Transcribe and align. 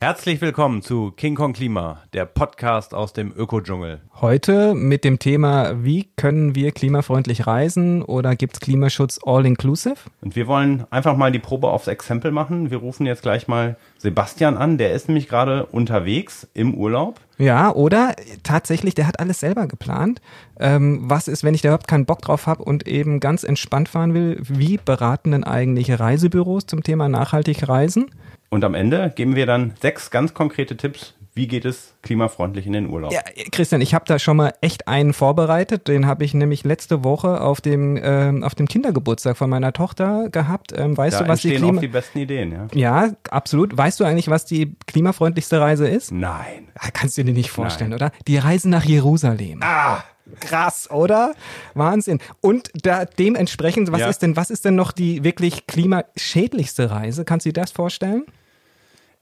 Herzlich 0.00 0.40
willkommen 0.40 0.80
zu 0.80 1.10
King 1.10 1.34
Kong 1.34 1.54
Klima, 1.54 2.04
der 2.12 2.24
Podcast 2.24 2.94
aus 2.94 3.12
dem 3.12 3.32
Ökodschungel. 3.36 4.00
Heute 4.20 4.76
mit 4.76 5.02
dem 5.02 5.18
Thema, 5.18 5.82
wie 5.82 6.08
können 6.14 6.54
wir 6.54 6.70
klimafreundlich 6.70 7.48
reisen 7.48 8.02
oder 8.02 8.36
gibt 8.36 8.54
es 8.54 8.60
Klimaschutz 8.60 9.18
all-inclusive? 9.26 9.96
Und 10.20 10.36
wir 10.36 10.46
wollen 10.46 10.86
einfach 10.90 11.16
mal 11.16 11.32
die 11.32 11.40
Probe 11.40 11.66
aufs 11.66 11.88
Exempel 11.88 12.30
machen. 12.30 12.70
Wir 12.70 12.78
rufen 12.78 13.06
jetzt 13.06 13.22
gleich 13.22 13.48
mal 13.48 13.76
Sebastian 13.96 14.56
an, 14.56 14.78
der 14.78 14.92
ist 14.92 15.08
nämlich 15.08 15.26
gerade 15.26 15.66
unterwegs 15.66 16.46
im 16.54 16.74
Urlaub. 16.74 17.18
Ja, 17.36 17.72
oder 17.72 18.14
tatsächlich, 18.44 18.94
der 18.94 19.08
hat 19.08 19.18
alles 19.18 19.40
selber 19.40 19.66
geplant. 19.66 20.20
Ähm, 20.60 21.10
was 21.10 21.26
ist, 21.26 21.42
wenn 21.42 21.54
ich 21.54 21.62
da 21.62 21.70
überhaupt 21.70 21.88
keinen 21.88 22.06
Bock 22.06 22.22
drauf 22.22 22.46
habe 22.46 22.62
und 22.62 22.86
eben 22.86 23.18
ganz 23.18 23.42
entspannt 23.42 23.88
fahren 23.88 24.14
will? 24.14 24.40
Wie 24.42 24.78
beraten 24.78 25.32
denn 25.32 25.42
eigentlich 25.42 25.98
Reisebüros 25.98 26.66
zum 26.66 26.84
Thema 26.84 27.08
nachhaltig 27.08 27.68
reisen? 27.68 28.06
Und 28.50 28.64
am 28.64 28.74
Ende 28.74 29.12
geben 29.14 29.36
wir 29.36 29.46
dann 29.46 29.74
sechs 29.80 30.10
ganz 30.10 30.34
konkrete 30.34 30.76
Tipps, 30.76 31.14
wie 31.38 31.46
geht 31.46 31.64
es 31.64 31.94
klimafreundlich 32.02 32.66
in 32.66 32.72
den 32.72 32.88
Urlaub? 32.88 33.12
Ja, 33.12 33.20
Christian, 33.52 33.80
ich 33.80 33.94
habe 33.94 34.04
da 34.08 34.18
schon 34.18 34.36
mal 34.36 34.54
echt 34.60 34.88
einen 34.88 35.12
vorbereitet. 35.12 35.86
Den 35.86 36.06
habe 36.06 36.24
ich 36.24 36.34
nämlich 36.34 36.64
letzte 36.64 37.04
Woche 37.04 37.40
auf 37.40 37.60
dem, 37.60 37.96
äh, 37.96 38.42
auf 38.42 38.56
dem 38.56 38.66
Kindergeburtstag 38.66 39.36
von 39.36 39.48
meiner 39.48 39.72
Tochter 39.72 40.30
gehabt. 40.30 40.72
Ähm, 40.76 40.96
weißt 40.96 41.20
da 41.20 41.24
du, 41.24 41.28
was 41.28 41.42
die 41.42 41.54
Klima... 41.54 41.76
auch 41.76 41.80
die 41.80 41.86
besten 41.86 42.18
Ideen, 42.18 42.50
ja? 42.50 42.66
Ja, 42.74 43.12
absolut. 43.30 43.76
Weißt 43.76 44.00
du 44.00 44.04
eigentlich, 44.04 44.28
was 44.28 44.46
die 44.46 44.74
klimafreundlichste 44.88 45.60
Reise 45.60 45.86
ist? 45.86 46.10
Nein. 46.10 46.68
Ah, 46.74 46.88
kannst 46.92 47.16
du 47.16 47.22
dir 47.22 47.32
nicht 47.32 47.50
vorstellen, 47.50 47.90
Nein. 47.90 48.00
oder? 48.00 48.12
Die 48.26 48.38
Reise 48.38 48.68
nach 48.68 48.84
Jerusalem. 48.84 49.60
Ah! 49.62 50.02
Krass, 50.40 50.90
oder? 50.90 51.34
Wahnsinn. 51.74 52.18
Und 52.40 52.70
da 52.82 53.04
dementsprechend, 53.04 53.92
was 53.92 54.00
ja. 54.00 54.08
ist 54.08 54.18
denn, 54.22 54.36
was 54.36 54.50
ist 54.50 54.64
denn 54.64 54.74
noch 54.74 54.92
die 54.92 55.24
wirklich 55.24 55.66
klimaschädlichste 55.66 56.90
Reise? 56.90 57.24
Kannst 57.24 57.46
du 57.46 57.50
dir 57.50 57.60
das 57.60 57.70
vorstellen? 57.70 58.26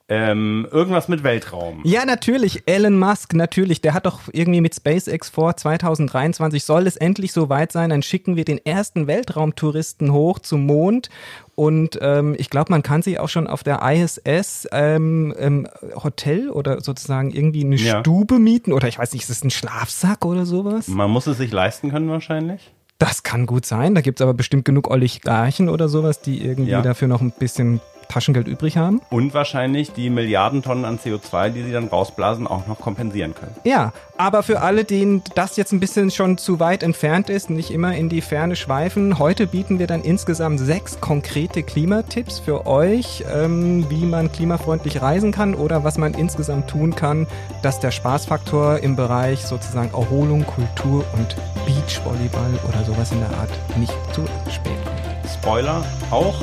Ähm, 0.08 0.68
irgendwas 0.70 1.08
mit 1.08 1.24
Weltraum. 1.24 1.80
Ja, 1.82 2.04
natürlich. 2.04 2.62
Elon 2.66 2.96
Musk, 2.96 3.34
natürlich. 3.34 3.80
Der 3.80 3.92
hat 3.92 4.06
doch 4.06 4.20
irgendwie 4.30 4.60
mit 4.60 4.72
SpaceX 4.72 5.28
vor 5.28 5.56
2023 5.56 6.62
soll 6.62 6.86
es 6.86 6.96
endlich 6.96 7.32
so 7.32 7.48
weit 7.48 7.72
sein, 7.72 7.90
dann 7.90 8.02
schicken 8.02 8.36
wir 8.36 8.44
den 8.44 8.64
ersten 8.64 9.08
Weltraumtouristen 9.08 10.12
hoch 10.12 10.38
zum 10.38 10.64
Mond. 10.64 11.10
Und 11.56 11.98
ähm, 12.00 12.36
ich 12.38 12.50
glaube, 12.50 12.70
man 12.70 12.84
kann 12.84 13.02
sich 13.02 13.18
auch 13.18 13.28
schon 13.28 13.48
auf 13.48 13.64
der 13.64 13.80
ISS 13.82 14.68
ähm, 14.70 15.34
ähm, 15.38 15.66
Hotel 15.96 16.50
oder 16.50 16.80
sozusagen 16.82 17.32
irgendwie 17.32 17.64
eine 17.64 17.76
ja. 17.76 17.98
Stube 17.98 18.38
mieten. 18.38 18.72
Oder 18.72 18.86
ich 18.86 19.00
weiß 19.00 19.12
nicht, 19.12 19.24
ist 19.24 19.30
es 19.30 19.42
ein 19.42 19.50
Schlafsack 19.50 20.24
oder 20.24 20.46
sowas? 20.46 20.86
Man 20.86 21.10
muss 21.10 21.26
es 21.26 21.38
sich 21.38 21.50
leisten 21.50 21.90
können 21.90 22.08
wahrscheinlich. 22.08 22.72
Das 22.98 23.24
kann 23.24 23.46
gut 23.46 23.66
sein. 23.66 23.96
Da 23.96 24.02
gibt 24.02 24.20
es 24.20 24.22
aber 24.22 24.34
bestimmt 24.34 24.64
genug 24.64 24.88
Oligarchen 24.88 25.68
oder 25.68 25.88
sowas, 25.88 26.20
die 26.20 26.44
irgendwie 26.44 26.70
ja. 26.70 26.82
dafür 26.82 27.08
noch 27.08 27.20
ein 27.20 27.32
bisschen 27.32 27.80
Taschengeld 28.08 28.48
übrig 28.48 28.76
haben. 28.76 29.00
Und 29.10 29.34
wahrscheinlich 29.34 29.92
die 29.92 30.10
Milliarden 30.10 30.62
Tonnen 30.62 30.84
an 30.84 30.98
CO2, 30.98 31.50
die 31.50 31.62
sie 31.62 31.72
dann 31.72 31.88
rausblasen, 31.88 32.46
auch 32.46 32.66
noch 32.66 32.80
kompensieren 32.80 33.34
können. 33.34 33.54
Ja, 33.64 33.92
aber 34.16 34.42
für 34.42 34.60
alle, 34.62 34.84
denen 34.84 35.22
das 35.34 35.56
jetzt 35.56 35.72
ein 35.72 35.80
bisschen 35.80 36.10
schon 36.10 36.38
zu 36.38 36.60
weit 36.60 36.82
entfernt 36.82 37.28
ist, 37.28 37.50
nicht 37.50 37.70
immer 37.70 37.94
in 37.94 38.08
die 38.08 38.20
Ferne 38.20 38.56
schweifen, 38.56 39.18
heute 39.18 39.46
bieten 39.46 39.78
wir 39.78 39.86
dann 39.86 40.02
insgesamt 40.02 40.60
sechs 40.60 41.00
konkrete 41.00 41.62
Klimatipps 41.62 42.38
für 42.38 42.66
euch, 42.66 43.24
ähm, 43.32 43.86
wie 43.90 44.06
man 44.06 44.32
klimafreundlich 44.32 45.02
reisen 45.02 45.32
kann 45.32 45.54
oder 45.54 45.84
was 45.84 45.98
man 45.98 46.14
insgesamt 46.14 46.68
tun 46.68 46.94
kann, 46.94 47.26
dass 47.62 47.80
der 47.80 47.90
Spaßfaktor 47.90 48.78
im 48.78 48.96
Bereich 48.96 49.44
sozusagen 49.44 49.90
Erholung, 49.90 50.46
Kultur 50.46 51.04
und 51.14 51.36
Beachvolleyball 51.66 52.58
oder 52.68 52.84
sowas 52.84 53.12
in 53.12 53.20
der 53.20 53.30
Art 53.30 53.50
nicht 53.76 53.94
zu 54.14 54.24
spät 54.50 54.76
kommt. 54.84 55.30
Spoiler, 55.30 55.84
auch 56.10 56.34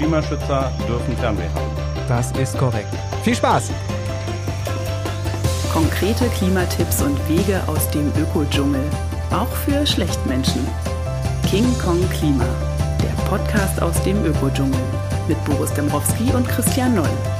Klimaschützer 0.00 0.72
dürfen 0.88 1.14
Fernweh 1.18 1.48
haben. 1.54 1.70
Das 2.08 2.32
ist 2.32 2.56
korrekt. 2.56 2.88
Viel 3.22 3.34
Spaß! 3.34 3.70
Konkrete 5.74 6.26
Klimatipps 6.38 7.02
und 7.02 7.18
Wege 7.28 7.60
aus 7.66 7.86
dem 7.90 8.10
Ökodschungel. 8.18 8.80
Auch 9.30 9.52
für 9.64 9.86
Schlechtmenschen. 9.86 10.66
King 11.50 11.66
Kong 11.84 12.00
Klima. 12.08 12.46
Der 13.02 13.22
Podcast 13.24 13.82
aus 13.82 14.02
dem 14.02 14.24
Ökodschungel. 14.24 14.80
Mit 15.28 15.44
Boris 15.44 15.72
Dembrowski 15.74 16.32
und 16.32 16.48
Christian 16.48 16.94
Noll. 16.94 17.39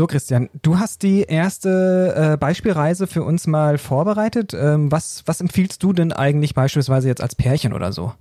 So, 0.00 0.06
Christian, 0.06 0.48
du 0.62 0.78
hast 0.78 1.02
die 1.02 1.24
erste 1.24 2.14
äh, 2.16 2.36
Beispielreise 2.38 3.06
für 3.06 3.22
uns 3.22 3.46
mal 3.46 3.76
vorbereitet. 3.76 4.54
Ähm, 4.54 4.90
was, 4.90 5.22
was 5.26 5.42
empfiehlst 5.42 5.82
du 5.82 5.92
denn 5.92 6.10
eigentlich 6.10 6.54
beispielsweise 6.54 7.06
jetzt 7.06 7.20
als 7.20 7.34
Pärchen 7.34 7.74
oder 7.74 7.92
so? 7.92 8.14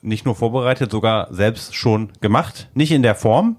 Nicht 0.00 0.24
nur 0.24 0.34
vorbereitet, 0.34 0.90
sogar 0.90 1.28
selbst 1.30 1.74
schon 1.74 2.08
gemacht. 2.22 2.70
Nicht 2.72 2.90
in 2.90 3.02
der 3.02 3.14
Form. 3.14 3.56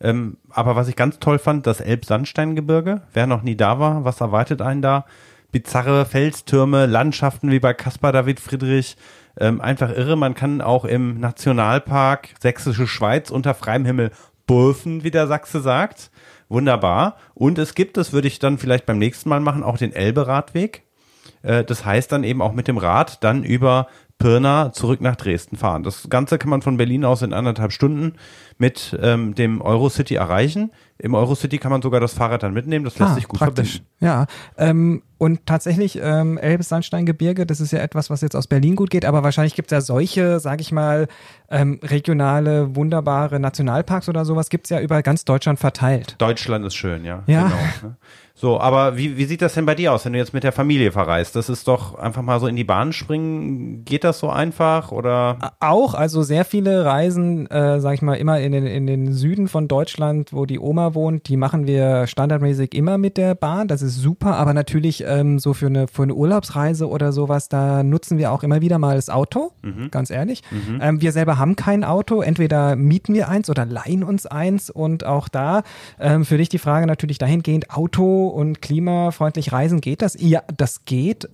Ähm, 0.00 0.36
aber 0.50 0.76
was 0.76 0.86
ich 0.86 0.94
ganz 0.94 1.18
toll 1.18 1.40
fand, 1.40 1.66
das 1.66 1.80
Elbsandsteingebirge. 1.80 3.02
Wer 3.12 3.26
noch 3.26 3.42
nie 3.42 3.56
da 3.56 3.80
war, 3.80 4.04
was 4.04 4.20
erwartet 4.20 4.62
einen 4.62 4.80
da? 4.80 5.04
Bizarre 5.50 6.04
Felstürme, 6.04 6.86
Landschaften 6.86 7.50
wie 7.50 7.58
bei 7.58 7.74
Caspar 7.74 8.12
David 8.12 8.38
Friedrich. 8.38 8.96
Ähm, 9.36 9.60
einfach 9.60 9.90
irre. 9.90 10.14
Man 10.14 10.36
kann 10.36 10.60
auch 10.60 10.84
im 10.84 11.18
Nationalpark 11.18 12.28
Sächsische 12.40 12.86
Schweiz 12.86 13.30
unter 13.30 13.52
freiem 13.52 13.84
Himmel 13.84 14.12
burfen, 14.46 15.02
wie 15.02 15.10
der 15.10 15.26
Sachse 15.26 15.60
sagt. 15.60 16.12
Wunderbar. 16.54 17.16
Und 17.34 17.58
es 17.58 17.74
gibt, 17.74 17.96
das 17.96 18.12
würde 18.12 18.28
ich 18.28 18.38
dann 18.38 18.58
vielleicht 18.58 18.86
beim 18.86 18.98
nächsten 18.98 19.28
Mal 19.28 19.40
machen, 19.40 19.64
auch 19.64 19.76
den 19.76 19.92
Elbe-Radweg. 19.92 20.84
Äh, 21.42 21.64
das 21.64 21.84
heißt 21.84 22.12
dann 22.12 22.22
eben 22.22 22.40
auch 22.40 22.52
mit 22.52 22.68
dem 22.68 22.78
Rad 22.78 23.24
dann 23.24 23.42
über 23.42 23.88
Pirna 24.18 24.72
zurück 24.72 25.00
nach 25.00 25.16
Dresden 25.16 25.56
fahren. 25.56 25.82
Das 25.82 26.08
Ganze 26.08 26.38
kann 26.38 26.50
man 26.50 26.62
von 26.62 26.76
Berlin 26.76 27.04
aus 27.04 27.22
in 27.22 27.32
anderthalb 27.32 27.72
Stunden 27.72 28.14
mit 28.64 28.98
ähm, 29.02 29.34
dem 29.34 29.60
Eurocity 29.60 30.14
erreichen. 30.14 30.72
Im 30.96 31.14
Eurocity 31.14 31.58
kann 31.58 31.70
man 31.70 31.82
sogar 31.82 32.00
das 32.00 32.14
Fahrrad 32.14 32.42
dann 32.42 32.54
mitnehmen, 32.54 32.82
das 32.82 32.98
lässt 32.98 33.12
ah, 33.12 33.14
sich 33.14 33.28
gut 33.28 33.38
praktisch. 33.38 33.82
verbinden. 33.82 33.94
Ja, 34.00 34.26
ähm, 34.56 35.02
und 35.18 35.44
tatsächlich 35.44 35.98
ähm, 36.02 36.38
Elbes 36.38 36.70
Sandsteingebirge, 36.70 37.44
das 37.44 37.60
ist 37.60 37.72
ja 37.72 37.80
etwas, 37.80 38.08
was 38.08 38.22
jetzt 38.22 38.34
aus 38.34 38.46
Berlin 38.46 38.74
gut 38.74 38.88
geht, 38.88 39.04
aber 39.04 39.22
wahrscheinlich 39.22 39.54
gibt 39.54 39.70
es 39.70 39.76
ja 39.76 39.80
solche, 39.82 40.40
sage 40.40 40.62
ich 40.62 40.72
mal, 40.72 41.08
ähm, 41.50 41.78
regionale, 41.82 42.74
wunderbare 42.74 43.38
Nationalparks 43.38 44.08
oder 44.08 44.24
sowas, 44.24 44.48
gibt 44.48 44.66
es 44.66 44.70
ja 44.70 44.80
über 44.80 45.02
ganz 45.02 45.26
Deutschland 45.26 45.58
verteilt. 45.58 46.14
Deutschland 46.18 46.64
ist 46.64 46.74
schön, 46.74 47.04
ja. 47.04 47.22
Ja. 47.26 47.44
Genau, 47.44 47.56
ne? 47.82 47.96
So, 48.36 48.60
aber 48.60 48.96
wie, 48.96 49.16
wie 49.16 49.26
sieht 49.26 49.42
das 49.42 49.54
denn 49.54 49.64
bei 49.64 49.76
dir 49.76 49.92
aus, 49.92 50.04
wenn 50.04 50.12
du 50.12 50.18
jetzt 50.18 50.34
mit 50.34 50.42
der 50.42 50.50
Familie 50.50 50.90
verreist? 50.90 51.36
Das 51.36 51.48
ist 51.48 51.68
doch 51.68 51.94
einfach 51.94 52.20
mal 52.20 52.40
so 52.40 52.48
in 52.48 52.56
die 52.56 52.64
Bahn 52.64 52.92
springen. 52.92 53.84
Geht 53.84 54.02
das 54.02 54.18
so 54.18 54.28
einfach 54.28 54.90
oder? 54.90 55.52
Auch, 55.60 55.94
also 55.94 56.24
sehr 56.24 56.44
viele 56.44 56.84
Reisen, 56.84 57.46
äh, 57.46 57.80
sag 57.80 57.94
ich 57.94 58.02
mal, 58.02 58.14
immer 58.14 58.40
in 58.40 58.50
den, 58.54 58.66
in 58.66 58.86
den 58.86 59.12
Süden 59.12 59.48
von 59.48 59.68
Deutschland, 59.68 60.32
wo 60.32 60.46
die 60.46 60.58
Oma 60.58 60.94
wohnt, 60.94 61.28
die 61.28 61.36
machen 61.36 61.66
wir 61.66 62.06
standardmäßig 62.06 62.74
immer 62.74 62.96
mit 62.96 63.16
der 63.16 63.34
Bahn. 63.34 63.68
Das 63.68 63.82
ist 63.82 63.96
super, 63.96 64.36
aber 64.36 64.54
natürlich 64.54 65.04
ähm, 65.06 65.38
so 65.38 65.52
für 65.52 65.66
eine, 65.66 65.88
für 65.88 66.04
eine 66.04 66.14
Urlaubsreise 66.14 66.88
oder 66.88 67.12
sowas, 67.12 67.48
da 67.48 67.82
nutzen 67.82 68.18
wir 68.18 68.32
auch 68.32 68.42
immer 68.42 68.60
wieder 68.60 68.78
mal 68.78 68.96
das 68.96 69.10
Auto, 69.10 69.52
mhm. 69.62 69.90
ganz 69.90 70.10
ehrlich. 70.10 70.42
Mhm. 70.50 70.78
Ähm, 70.80 71.00
wir 71.00 71.12
selber 71.12 71.38
haben 71.38 71.56
kein 71.56 71.84
Auto, 71.84 72.22
entweder 72.22 72.76
mieten 72.76 73.12
wir 73.14 73.28
eins 73.28 73.50
oder 73.50 73.66
leihen 73.66 74.02
uns 74.04 74.26
eins 74.26 74.70
und 74.70 75.04
auch 75.04 75.28
da 75.28 75.62
ähm, 75.98 76.24
für 76.24 76.38
dich 76.38 76.48
die 76.48 76.58
Frage 76.58 76.86
natürlich 76.86 77.18
dahingehend, 77.18 77.70
Auto 77.70 78.28
und 78.28 78.62
klimafreundlich 78.62 79.52
reisen, 79.52 79.80
geht 79.80 80.00
das? 80.00 80.16
Ja, 80.18 80.42
das 80.56 80.84
geht. 80.84 81.28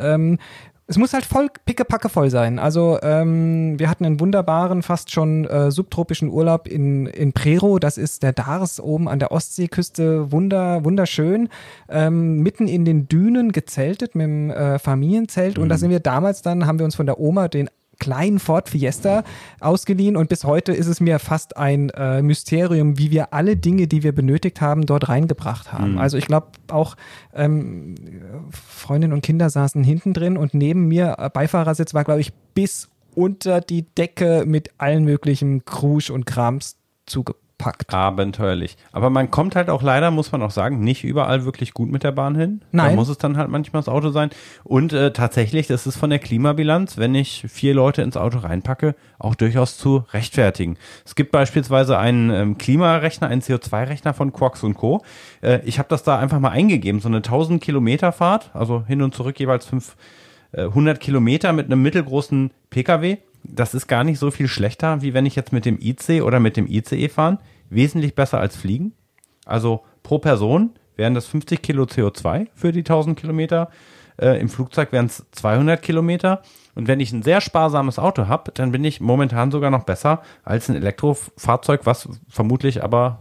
Es 0.91 0.99
muss 0.99 1.15
halt 1.15 1.25
voll 1.25 1.47
pickepacke 1.67 2.09
voll 2.09 2.31
sein. 2.31 2.59
Also 2.59 2.99
ähm, 3.05 3.79
wir 3.79 3.89
hatten 3.89 4.05
einen 4.05 4.19
wunderbaren, 4.19 4.83
fast 4.83 5.13
schon 5.13 5.45
äh, 5.45 5.71
subtropischen 5.71 6.29
Urlaub 6.29 6.67
in, 6.67 7.07
in 7.07 7.33
Prero. 7.33 7.79
Das 7.79 7.97
ist 7.97 8.25
der 8.25 8.33
Dars 8.33 8.81
oben 8.81 9.09
an 9.09 9.21
der 9.21 9.31
Ostseeküste. 9.31 10.33
Wunder, 10.33 10.85
wunderschön. 10.85 11.49
Ähm, 11.89 12.41
mitten 12.43 12.67
in 12.67 12.85
den 12.85 13.07
Dünen 13.07 13.53
gezeltet 13.53 14.17
mit 14.17 14.25
dem 14.25 14.51
äh, 14.51 14.81
Familienzelt. 14.81 15.59
Mhm. 15.59 15.63
Und 15.63 15.69
da 15.69 15.77
mhm. 15.77 15.79
sind 15.79 15.91
wir 15.91 16.01
damals 16.01 16.43
dann, 16.43 16.67
haben 16.67 16.81
wir 16.81 16.85
uns 16.87 16.97
von 16.97 17.07
der 17.07 17.21
Oma 17.21 17.47
den 17.47 17.71
kleinen 18.01 18.41
Ford 18.41 18.69
Fiesta 18.69 19.23
ausgeliehen 19.61 20.17
und 20.17 20.29
bis 20.29 20.43
heute 20.43 20.73
ist 20.73 20.89
es 20.89 21.01
mir 21.01 21.21
fast 21.21 21.57
ein 21.57 21.91
äh, 21.91 22.23
Mysterium, 22.23 22.99
wie 22.99 23.13
wir 23.13 23.33
alle 23.33 23.57
Dinge, 23.57 23.87
die 23.87 24.03
wir 24.03 24.13
benötigt 24.13 24.61
haben, 24.61 24.87
dort 24.87 25.09
reingebracht 25.09 25.73
haben. 25.73 25.93
Mhm. 25.93 25.99
Also 25.99 26.17
ich 26.17 26.27
glaube 26.27 26.49
auch 26.69 26.97
ähm, 27.33 27.95
Freundin 28.51 29.13
und 29.13 29.23
Kinder 29.23 29.49
saßen 29.49 29.85
hinten 29.85 30.13
drin 30.13 30.37
und 30.37 30.55
neben 30.55 30.89
mir 30.89 31.15
äh, 31.19 31.31
Beifahrersitz 31.31 31.95
war, 31.95 32.03
glaube 32.03 32.21
ich, 32.21 32.33
bis 32.55 32.89
unter 33.15 33.61
die 33.61 33.83
Decke 33.83 34.45
mit 34.47 34.71
allen 34.79 35.05
möglichen 35.05 35.65
Krusch 35.65 36.11
und 36.11 36.27
Krams 36.27 36.77
zugepackt 37.07 37.50
packt. 37.61 37.93
Abenteuerlich. 37.93 38.77
Aber 38.91 39.11
man 39.11 39.31
kommt 39.31 39.55
halt 39.55 39.69
auch 39.69 39.83
leider, 39.83 40.11
muss 40.11 40.33
man 40.33 40.43
auch 40.43 40.51
sagen, 40.51 40.81
nicht 40.81 41.05
überall 41.05 41.45
wirklich 41.45 41.75
gut 41.75 41.91
mit 41.91 42.03
der 42.03 42.11
Bahn 42.11 42.35
hin. 42.35 42.63
Nein. 42.73 42.91
Da 42.91 42.97
muss 42.97 43.11
es 43.11 43.19
dann 43.19 43.37
halt 43.37 43.51
manchmal 43.51 43.81
das 43.81 43.89
Auto 43.89 44.11
sein. 44.11 44.31
Und 44.65 44.95
äh, 44.95 45.13
tatsächlich, 45.13 45.67
das 45.67 45.87
ist 45.87 45.99
von 45.99 46.09
der 46.09 46.19
Klimabilanz, 46.19 46.97
wenn 46.97 47.15
ich 47.15 47.45
vier 47.49 47.75
Leute 47.75 48.01
ins 48.01 48.17
Auto 48.17 48.39
reinpacke, 48.39 48.95
auch 49.19 49.35
durchaus 49.35 49.77
zu 49.77 50.05
rechtfertigen. 50.13 50.79
Es 51.05 51.15
gibt 51.15 51.33
beispielsweise 51.33 51.99
einen 51.99 52.31
ähm, 52.31 52.59
Klimarechner, 52.59 53.29
einen 53.29 53.43
CO2-Rechner 53.43 54.15
von 54.15 54.33
Quarks 54.33 54.63
und 54.65 54.75
Co. 54.75 55.03
Äh, 55.43 55.61
ich 55.65 55.79
habe 55.79 55.91
das 55.91 56.03
da 56.03 56.19
einfach 56.19 56.41
mal 56.41 56.49
eingegeben, 56.49 57.01
so 57.01 57.09
eine 57.09 57.19
1000 57.19 57.63
Kilometer 57.63 58.13
Fahrt, 58.13 58.51
also 58.55 58.85
hin 58.87 59.03
und 59.03 59.15
zurück 59.15 59.39
jeweils 59.39 59.67
500 59.67 60.97
äh, 60.97 60.99
Kilometer 60.99 61.53
mit 61.53 61.67
einem 61.67 61.83
mittelgroßen 61.83 62.53
Pkw 62.71 63.19
das 63.55 63.75
ist 63.75 63.87
gar 63.87 64.05
nicht 64.05 64.19
so 64.19 64.31
viel 64.31 64.49
schlechter, 64.49 65.03
wie 65.03 65.15
wenn 65.15 65.27
ich 65.27 65.37
jetzt 65.37 65.53
mit 65.53 65.65
dem 65.65 65.79
IC 65.81 66.23
oder 66.23 66.41
mit 66.41 66.57
dem 66.57 66.67
ICE 66.67 67.09
fahren. 67.09 67.39
Wesentlich 67.69 68.15
besser 68.15 68.41
als 68.41 68.57
fliegen. 68.57 68.93
Also 69.45 69.83
pro 70.03 70.19
Person 70.19 70.71
wären 70.97 71.15
das 71.15 71.27
50 71.27 71.63
Kilo 71.63 71.85
CO2 71.85 72.49
für 72.55 72.73
die 72.73 72.81
1000 72.81 73.19
Kilometer. 73.19 73.71
Äh, 74.21 74.41
Im 74.41 74.49
Flugzeug 74.49 74.93
wären 74.93 75.07
es 75.07 75.25
200 75.33 75.81
Kilometer. 75.81 76.43
Und 76.75 76.89
wenn 76.89 77.01
ich 77.01 77.13
ein 77.13 77.23
sehr 77.23 77.41
sparsames 77.41 77.99
Auto 77.99 78.29
habe, 78.29 78.53
dann 78.53 78.73
bin 78.73 78.85
ich 78.85 79.01
momentan 79.01 79.51
sogar 79.51 79.71
noch 79.71 79.85
besser 79.85 80.23
als 80.45 80.69
ein 80.69 80.77
Elektrofahrzeug, 80.77 81.85
was 81.85 82.09
vermutlich 82.29 82.83
aber 82.83 83.21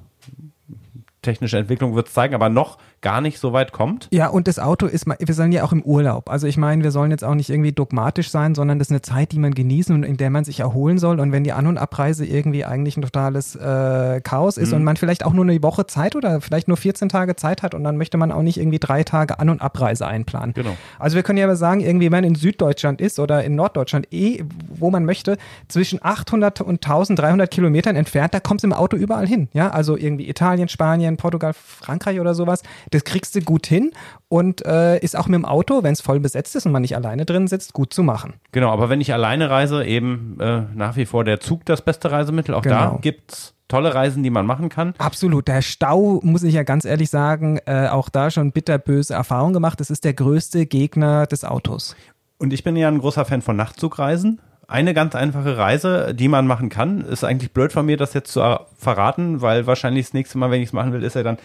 technische 1.21 1.57
Entwicklung 1.57 1.95
wird 1.95 2.07
es 2.07 2.13
zeigen, 2.13 2.35
aber 2.35 2.49
noch 2.49 2.77
gar 3.01 3.21
nicht 3.21 3.39
so 3.39 3.53
weit 3.53 3.71
kommt. 3.71 4.07
Ja, 4.11 4.27
und 4.27 4.47
das 4.47 4.59
Auto 4.59 4.85
ist, 4.85 5.05
wir 5.07 5.33
sollen 5.33 5.51
ja 5.51 5.63
auch 5.63 5.71
im 5.71 5.81
Urlaub. 5.83 6.29
Also 6.29 6.47
ich 6.47 6.57
meine, 6.57 6.83
wir 6.83 6.91
sollen 6.91 7.11
jetzt 7.11 7.23
auch 7.23 7.35
nicht 7.35 7.49
irgendwie 7.49 7.71
dogmatisch 7.71 8.29
sein, 8.29 8.55
sondern 8.55 8.79
das 8.79 8.87
ist 8.87 8.91
eine 8.91 9.01
Zeit, 9.01 9.31
die 9.31 9.39
man 9.39 9.53
genießen 9.53 9.93
und 9.95 10.03
in 10.03 10.17
der 10.17 10.29
man 10.29 10.43
sich 10.43 10.59
erholen 10.59 10.97
soll. 10.97 11.19
Und 11.19 11.31
wenn 11.31 11.43
die 11.43 11.53
An- 11.53 11.67
und 11.67 11.77
Abreise 11.77 12.25
irgendwie 12.25 12.65
eigentlich 12.65 12.97
ein 12.97 13.01
totales 13.01 13.55
äh, 13.55 14.21
Chaos 14.21 14.57
ist 14.57 14.69
mhm. 14.69 14.77
und 14.77 14.83
man 14.83 14.97
vielleicht 14.97 15.25
auch 15.25 15.33
nur 15.33 15.45
eine 15.45 15.61
Woche 15.63 15.87
Zeit 15.87 16.15
oder 16.15 16.41
vielleicht 16.41 16.67
nur 16.67 16.77
14 16.77 17.09
Tage 17.09 17.35
Zeit 17.35 17.63
hat 17.63 17.73
und 17.73 17.83
dann 17.83 17.97
möchte 17.97 18.17
man 18.17 18.31
auch 18.31 18.41
nicht 18.41 18.57
irgendwie 18.57 18.79
drei 18.79 19.03
Tage 19.03 19.39
An- 19.39 19.49
und 19.49 19.61
Abreise 19.61 20.05
einplanen. 20.05 20.53
Genau. 20.53 20.75
Also 20.97 21.15
wir 21.15 21.23
können 21.23 21.37
ja 21.37 21.45
aber 21.45 21.55
sagen, 21.55 21.81
irgendwie, 21.81 22.05
wenn 22.05 22.11
man 22.11 22.23
in 22.23 22.35
Süddeutschland 22.35 23.01
ist 23.01 23.19
oder 23.19 23.43
in 23.43 23.55
Norddeutschland, 23.55 24.11
eh, 24.11 24.43
wo 24.67 24.89
man 24.91 25.05
möchte, 25.05 25.37
zwischen 25.67 25.99
800 26.01 26.61
und 26.61 26.83
1300 26.83 27.49
Kilometern 27.49 27.95
entfernt, 27.95 28.33
da 28.33 28.39
kommt 28.39 28.59
es 28.61 28.63
im 28.63 28.73
Auto 28.73 28.97
überall 28.97 29.27
hin. 29.27 29.47
Ja, 29.53 29.69
also 29.69 29.97
irgendwie 29.97 30.29
Italien, 30.29 30.67
Spanien, 30.67 31.17
Portugal, 31.17 31.53
Frankreich 31.53 32.19
oder 32.19 32.33
sowas. 32.33 32.63
Das 32.91 33.03
kriegst 33.03 33.35
du 33.35 33.41
gut 33.41 33.67
hin 33.67 33.91
und 34.27 34.65
äh, 34.65 34.99
ist 34.99 35.17
auch 35.17 35.27
mit 35.27 35.35
dem 35.35 35.45
Auto, 35.45 35.83
wenn 35.83 35.93
es 35.93 36.01
voll 36.01 36.19
besetzt 36.19 36.55
ist 36.55 36.65
und 36.65 36.71
man 36.71 36.81
nicht 36.81 36.95
alleine 36.95 37.25
drin 37.25 37.47
sitzt, 37.47 37.73
gut 37.73 37.93
zu 37.93 38.03
machen. 38.03 38.33
Genau, 38.51 38.71
aber 38.71 38.89
wenn 38.89 39.01
ich 39.01 39.13
alleine 39.13 39.49
reise, 39.49 39.85
eben 39.85 40.37
äh, 40.39 40.61
nach 40.73 40.95
wie 40.95 41.05
vor 41.05 41.23
der 41.23 41.39
Zug 41.39 41.65
das 41.65 41.81
beste 41.81 42.11
Reisemittel. 42.11 42.55
Auch 42.55 42.61
genau. 42.61 42.93
da 42.93 42.97
gibt 43.01 43.31
es 43.31 43.53
tolle 43.69 43.95
Reisen, 43.95 44.23
die 44.23 44.29
man 44.29 44.45
machen 44.45 44.67
kann. 44.67 44.93
Absolut. 44.97 45.47
Der 45.47 45.61
Stau, 45.61 46.19
muss 46.23 46.43
ich 46.43 46.55
ja 46.55 46.63
ganz 46.63 46.83
ehrlich 46.83 47.09
sagen, 47.09 47.59
äh, 47.65 47.87
auch 47.87 48.09
da 48.09 48.29
schon 48.29 48.51
bitterböse 48.51 49.13
Erfahrungen 49.13 49.53
gemacht. 49.53 49.79
Das 49.79 49.89
ist 49.89 50.03
der 50.03 50.13
größte 50.13 50.65
Gegner 50.65 51.25
des 51.27 51.45
Autos. 51.45 51.95
Und 52.37 52.51
ich 52.51 52.63
bin 52.63 52.75
ja 52.75 52.87
ein 52.87 52.99
großer 52.99 53.25
Fan 53.25 53.41
von 53.41 53.55
Nachtzugreisen. 53.55 54.41
Eine 54.67 54.93
ganz 54.93 55.15
einfache 55.15 55.57
Reise, 55.57 56.13
die 56.13 56.27
man 56.27 56.45
machen 56.45 56.69
kann, 56.69 57.01
ist 57.01 57.23
eigentlich 57.23 57.53
blöd 57.53 57.73
von 57.73 57.85
mir, 57.85 57.97
das 57.97 58.13
jetzt 58.13 58.31
zu 58.31 58.59
verraten, 58.77 59.41
weil 59.41 59.65
wahrscheinlich 59.65 60.07
das 60.07 60.13
nächste 60.13 60.37
Mal, 60.37 60.51
wenn 60.51 60.61
ich 60.61 60.69
es 60.69 60.73
machen 60.73 60.93
will, 60.93 61.03
ist 61.03 61.15
er 61.15 61.23
dann 61.23 61.37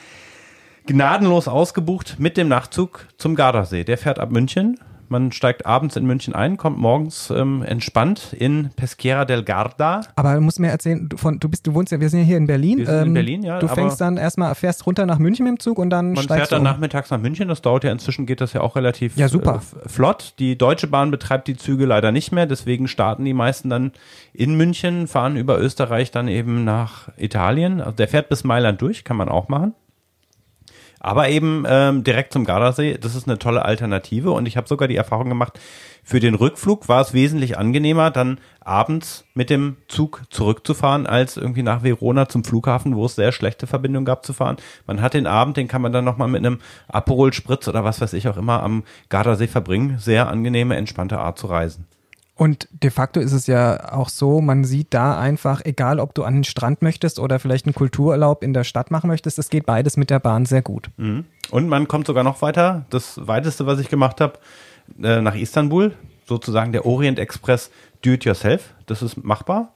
gnadenlos 0.87 1.49
ausgebucht 1.49 2.17
mit 2.19 2.37
dem 2.37 2.49
Nachtzug 2.49 3.07
zum 3.17 3.35
Gardasee. 3.35 3.85
Der 3.85 3.99
fährt 3.99 4.19
ab 4.19 4.31
München. 4.31 4.79
Man 5.09 5.33
steigt 5.33 5.67
abends 5.67 5.97
in 5.97 6.07
München 6.07 6.35
ein, 6.35 6.57
kommt 6.57 6.79
morgens 6.79 7.31
ähm, 7.31 7.63
entspannt 7.63 8.35
in 8.37 8.71
Pesquera 8.75 9.25
del 9.25 9.45
Garda. 9.45 10.01
Aber 10.17 10.35
du 10.35 10.41
musst 10.41 10.59
mir 10.59 10.69
erzählen, 10.69 11.09
du, 11.09 11.17
von, 11.17 11.39
du 11.39 11.49
bist, 11.49 11.67
du 11.67 11.75
wohnst 11.75 11.93
ja, 11.93 12.01
wir 12.01 12.09
sind 12.09 12.21
ja 12.21 12.25
hier 12.25 12.37
in 12.39 12.47
Berlin. 12.47 12.79
Wir 12.79 12.87
sind 12.87 12.95
ähm, 12.95 13.07
in 13.09 13.15
Berlin, 13.15 13.43
ja. 13.43 13.59
Du 13.59 13.69
fängst 13.69 14.01
dann 14.01 14.17
erstmal, 14.17 14.55
fährst 14.55 14.87
runter 14.87 15.05
nach 15.05 15.19
München 15.19 15.45
mit 15.45 15.53
dem 15.53 15.61
Zug 15.61 15.79
und 15.79 15.91
dann 15.91 16.15
man 16.15 16.25
steigst 16.25 16.49
fährt 16.49 16.53
dann 16.53 16.61
um. 16.61 16.65
nachmittags 16.65 17.11
nach 17.11 17.21
München. 17.21 17.49
Das 17.49 17.61
dauert 17.61 17.85
ja 17.85 17.93
inzwischen 17.93 18.27
geht 18.27 18.41
das 18.41 18.55
ja 18.55 18.63
auch 18.63 18.77
relativ 18.77 19.17
ja, 19.17 19.29
super. 19.29 19.61
Äh, 19.85 19.89
flott. 19.89 20.35
Die 20.39 20.57
Deutsche 20.57 20.87
Bahn 20.87 21.11
betreibt 21.11 21.49
die 21.49 21.57
Züge 21.57 21.85
leider 21.85 22.11
nicht 22.11 22.33
mehr, 22.33 22.47
deswegen 22.47 22.89
starten 22.89 23.25
die 23.25 23.35
meisten 23.35 23.69
dann 23.69 23.93
in 24.33 24.57
München, 24.57 25.07
fahren 25.07 25.37
über 25.37 25.61
Österreich 25.61 26.13
dann 26.13 26.29
eben 26.29 26.65
nach 26.65 27.09
Italien. 27.19 27.81
Also 27.81 27.93
der 27.93 28.09
fährt 28.09 28.31
bis 28.31 28.43
Mailand 28.43 28.81
durch, 28.81 29.05
kann 29.05 29.19
man 29.19 29.29
auch 29.29 29.49
machen. 29.49 29.75
Aber 31.05 31.29
eben 31.29 31.65
ähm, 31.69 32.03
direkt 32.03 32.33
zum 32.33 32.47
Gardasee, 32.47 32.97
das 32.99 33.15
ist 33.15 33.29
eine 33.29 33.39
tolle 33.39 33.67
Alternative 33.67 34.31
und 34.31 34.47
ich 34.47 34.57
habe 34.57 34.67
sogar 34.67 34.89
die 34.89 34.97
Erfahrung 34.97 35.29
gemacht, 35.29 35.61
für 36.03 36.19
den 36.19 36.35
Rückflug 36.35 36.89
war 36.89 37.03
es 37.03 37.13
wesentlich 37.13 37.59
angenehmer, 37.59 38.11
dann 38.11 38.39
abends 38.61 39.27
mit 39.35 39.51
dem 39.51 39.77
Zug 39.87 40.23
zurückzufahren, 40.31 41.07
als 41.07 41.37
irgendwie 41.37 41.63
nach 41.63 41.83
Verona 41.83 42.31
zum 42.31 42.43
Flughafen, 42.43 42.97
wo 42.97 43.05
es 43.05 43.17
sehr 43.17 43.33
schlechte 43.33 43.67
Verbindungen 43.67 44.07
gab, 44.07 44.25
zu 44.25 44.33
fahren. 44.33 44.57
Man 44.87 45.03
hat 45.03 45.13
den 45.13 45.27
Abend, 45.27 45.59
den 45.59 45.69
kann 45.69 45.83
man 45.83 45.93
dann 45.93 46.07
nochmal 46.07 46.29
mit 46.29 46.39
einem 46.39 46.61
Aperol 46.89 47.35
Spritz 47.35 47.69
oder 47.69 47.85
was 47.85 48.01
weiß 48.01 48.15
ich 48.15 48.27
auch 48.29 48.39
immer 48.39 48.63
am 48.63 48.83
Gardasee 49.11 49.47
verbringen. 49.47 49.99
Sehr 49.99 50.29
angenehme, 50.29 50.75
entspannte 50.75 51.19
Art 51.19 51.39
zu 51.39 51.49
reisen. 51.49 51.87
Und 52.37 52.69
de 52.73 52.91
facto 52.91 53.21
ist 53.21 53.33
es 53.33 53.47
ja 53.47 53.93
auch 53.93 54.09
so, 54.09 54.41
man 54.41 54.65
sieht 54.65 54.93
da 54.93 55.19
einfach, 55.19 55.61
egal 55.65 56.01
ob 56.01 56.15
du 56.15 56.25
an 56.25 56.35
den 56.35 56.45
Strand 56.45 56.83
möchtest 56.83 57.21
oder 57.21 57.39
vielleicht 57.39 57.67
einen 57.67 57.75
Kultururlaub 57.75 58.43
in 58.43 58.53
der 58.53 58.65
Stadt 58.65 58.91
machen 58.91 59.07
möchtest, 59.07 59.39
es 59.39 59.51
geht 59.51 59.67
beides 59.67 59.97
mit 59.97 60.11
der 60.11 60.19
Bahn 60.19 60.45
sehr 60.45 60.63
gut. 60.63 60.91
Mhm. 60.97 61.27
Und 61.51 61.69
man 61.69 61.87
kommt 61.87 62.09
sogar 62.09 62.25
noch 62.25 62.43
weiter. 62.43 62.87
Das 62.91 63.27
weiteste, 63.27 63.67
was 63.67 63.79
ich 63.79 63.89
gemacht 63.89 64.21
habe, 64.21 64.39
äh, 65.01 65.21
nach 65.21 65.37
Istanbul, 65.37 65.93
sozusagen 66.27 66.73
der 66.73 66.87
Orient 66.87 67.21
Express 67.21 67.71
Do-it-yourself. 68.03 68.75
Das 68.87 69.03
ist 69.03 69.23
machbar. 69.23 69.73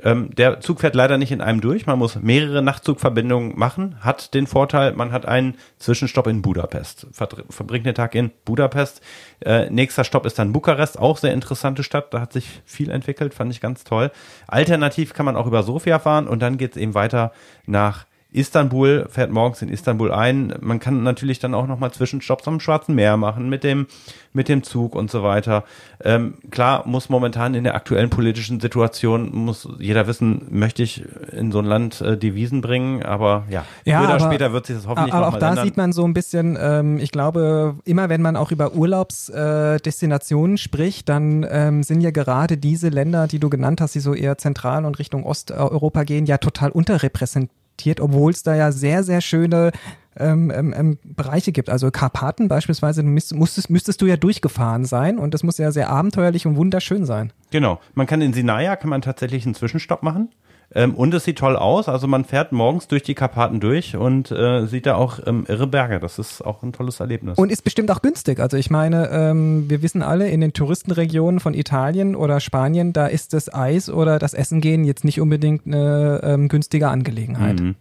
Ähm, 0.00 0.30
der 0.34 0.60
Zug 0.60 0.80
fährt 0.80 0.94
leider 0.94 1.18
nicht 1.18 1.32
in 1.32 1.40
einem 1.40 1.60
durch. 1.60 1.86
Man 1.86 1.98
muss 1.98 2.16
mehrere 2.16 2.62
Nachtzugverbindungen 2.62 3.58
machen. 3.58 3.96
Hat 4.00 4.32
den 4.34 4.46
Vorteil, 4.46 4.92
man 4.92 5.10
hat 5.10 5.26
einen 5.26 5.56
Zwischenstopp 5.78 6.28
in 6.28 6.42
Budapest. 6.42 7.06
verbringt 7.50 7.86
den 7.86 7.94
Tag 7.94 8.14
in 8.14 8.30
Budapest. 8.44 9.00
Äh, 9.40 9.70
nächster 9.70 10.04
Stopp 10.04 10.24
ist 10.24 10.38
dann 10.38 10.52
Bukarest. 10.52 10.98
Auch 10.98 11.18
sehr 11.18 11.32
interessante 11.32 11.82
Stadt. 11.82 12.14
Da 12.14 12.20
hat 12.20 12.32
sich 12.32 12.62
viel 12.64 12.90
entwickelt. 12.90 13.34
Fand 13.34 13.52
ich 13.52 13.60
ganz 13.60 13.84
toll. 13.84 14.10
Alternativ 14.46 15.14
kann 15.14 15.26
man 15.26 15.36
auch 15.36 15.46
über 15.46 15.62
Sofia 15.62 15.98
fahren 15.98 16.28
und 16.28 16.40
dann 16.40 16.58
geht 16.58 16.72
es 16.72 16.76
eben 16.76 16.94
weiter 16.94 17.32
nach 17.66 18.06
Istanbul, 18.30 19.06
fährt 19.08 19.30
morgens 19.30 19.62
in 19.62 19.70
Istanbul 19.70 20.12
ein. 20.12 20.54
Man 20.60 20.80
kann 20.80 21.02
natürlich 21.02 21.38
dann 21.38 21.54
auch 21.54 21.66
nochmal 21.66 21.92
Zwischenstopps 21.92 22.46
am 22.46 22.60
Schwarzen 22.60 22.94
Meer 22.94 23.16
machen 23.16 23.48
mit 23.48 23.64
dem, 23.64 23.86
mit 24.34 24.50
dem 24.50 24.62
Zug 24.62 24.94
und 24.94 25.10
so 25.10 25.22
weiter. 25.22 25.64
Ähm, 26.04 26.34
klar 26.50 26.86
muss 26.86 27.08
momentan 27.08 27.54
in 27.54 27.64
der 27.64 27.74
aktuellen 27.74 28.10
politischen 28.10 28.60
Situation, 28.60 29.34
muss 29.34 29.66
jeder 29.78 30.06
wissen, 30.06 30.46
möchte 30.50 30.82
ich 30.82 31.04
in 31.32 31.50
so 31.52 31.60
ein 31.60 31.64
Land 31.64 32.02
äh, 32.02 32.18
Devisen 32.18 32.60
bringen, 32.60 33.02
aber 33.02 33.46
ja, 33.48 33.64
ja 33.86 34.00
früher 34.00 34.16
oder 34.16 34.20
später 34.20 34.52
wird 34.52 34.66
sich 34.66 34.76
das 34.76 34.86
hoffentlich 34.86 35.14
Aber 35.14 35.28
auch 35.28 35.38
da 35.38 35.48
ändern. 35.48 35.64
sieht 35.64 35.78
man 35.78 35.92
so 35.92 36.04
ein 36.04 36.12
bisschen, 36.12 36.58
ähm, 36.60 36.98
ich 36.98 37.12
glaube, 37.12 37.76
immer 37.84 38.10
wenn 38.10 38.20
man 38.20 38.36
auch 38.36 38.50
über 38.50 38.74
Urlaubsdestinationen 38.74 40.56
äh, 40.56 40.58
spricht, 40.58 41.08
dann 41.08 41.46
ähm, 41.48 41.82
sind 41.82 42.02
ja 42.02 42.10
gerade 42.10 42.58
diese 42.58 42.90
Länder, 42.90 43.26
die 43.26 43.38
du 43.38 43.48
genannt 43.48 43.80
hast, 43.80 43.94
die 43.94 44.00
so 44.00 44.12
eher 44.12 44.36
zentral 44.36 44.84
und 44.84 44.98
Richtung 44.98 45.24
Osteuropa 45.24 46.04
gehen, 46.04 46.26
ja 46.26 46.36
total 46.36 46.70
unterrepräsentiert 46.70 47.57
akzeptiert, 47.78 48.00
obwohl 48.00 48.32
es 48.32 48.42
da 48.42 48.54
ja 48.54 48.72
sehr, 48.72 49.02
sehr 49.04 49.20
schöne 49.20 49.70
ähm, 50.18 50.50
ähm, 50.54 50.74
ähm, 50.76 50.98
Bereiche 51.04 51.52
gibt. 51.52 51.70
Also 51.70 51.90
Karpaten 51.90 52.48
beispielsweise, 52.48 53.02
müsstest, 53.02 53.70
müsstest 53.70 54.02
du 54.02 54.06
ja 54.06 54.16
durchgefahren 54.16 54.84
sein 54.84 55.18
und 55.18 55.32
das 55.32 55.44
muss 55.44 55.58
ja 55.58 55.70
sehr 55.70 55.88
abenteuerlich 55.90 56.46
und 56.46 56.56
wunderschön 56.56 57.04
sein. 57.06 57.32
Genau. 57.50 57.80
Man 57.94 58.06
kann 58.06 58.20
in 58.20 58.32
Sinaia 58.32 58.76
kann 58.76 58.90
man 58.90 59.00
tatsächlich 59.00 59.44
einen 59.46 59.54
Zwischenstopp 59.54 60.02
machen. 60.02 60.30
Ähm, 60.74 60.94
und 60.94 61.14
es 61.14 61.24
sieht 61.24 61.38
toll 61.38 61.56
aus. 61.56 61.88
Also 61.88 62.06
man 62.06 62.24
fährt 62.24 62.52
morgens 62.52 62.88
durch 62.88 63.02
die 63.02 63.14
Karpaten 63.14 63.58
durch 63.58 63.96
und 63.96 64.30
äh, 64.30 64.66
sieht 64.66 64.84
da 64.84 64.96
auch 64.96 65.18
ähm, 65.26 65.46
irre 65.48 65.66
Berge. 65.66 65.98
Das 65.98 66.18
ist 66.18 66.42
auch 66.42 66.62
ein 66.62 66.72
tolles 66.72 67.00
Erlebnis. 67.00 67.38
Und 67.38 67.50
ist 67.50 67.62
bestimmt 67.62 67.90
auch 67.90 68.02
günstig. 68.02 68.38
Also 68.38 68.58
ich 68.58 68.68
meine, 68.68 69.08
ähm, 69.10 69.70
wir 69.70 69.82
wissen 69.82 70.02
alle, 70.02 70.28
in 70.28 70.42
den 70.42 70.52
Touristenregionen 70.52 71.40
von 71.40 71.54
Italien 71.54 72.14
oder 72.14 72.40
Spanien, 72.40 72.92
da 72.92 73.06
ist 73.06 73.32
das 73.32 73.52
Eis 73.52 73.88
oder 73.88 74.18
das 74.18 74.34
Essen 74.34 74.60
gehen 74.60 74.84
jetzt 74.84 75.04
nicht 75.04 75.20
unbedingt 75.20 75.66
eine 75.66 76.20
ähm, 76.22 76.48
günstige 76.48 76.88
Angelegenheit. 76.88 77.60
Mhm. 77.60 77.74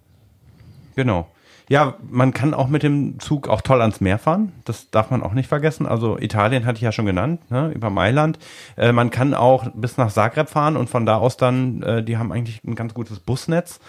Genau. 0.96 1.28
Ja, 1.70 1.96
man 2.10 2.34
kann 2.34 2.54
auch 2.54 2.68
mit 2.68 2.84
dem 2.84 3.20
Zug 3.20 3.50
auch 3.50 3.62
toll 3.62 3.82
ans 3.82 4.00
Meer 4.00 4.18
fahren. 4.18 4.54
Das 4.64 4.90
darf 4.90 5.12
man 5.12 5.22
auch 5.22 5.34
nicht 5.34 5.50
vergessen. 5.50 5.86
Also 5.86 6.18
Italien 6.18 6.66
hatte 6.66 6.78
ich 6.78 6.84
ja 6.84 6.94
schon 6.94 7.06
genannt, 7.06 7.52
ne, 7.52 7.72
über 7.74 7.90
Mailand. 7.90 8.40
Äh, 8.78 8.94
man 8.94 9.10
kann 9.10 9.34
auch 9.34 9.68
bis 9.74 9.98
nach 9.98 10.12
Zagreb 10.12 10.50
fahren 10.50 10.78
und 10.78 10.90
von 10.90 11.06
da 11.06 11.18
aus 11.18 11.36
dann, 11.36 11.82
äh, 11.84 12.04
die 12.04 12.18
haben 12.18 12.32
eigentlich 12.32 12.64
ein 12.64 12.76
ganz 12.76 12.94
gutes 12.94 13.20
Busnetz. 13.20 13.80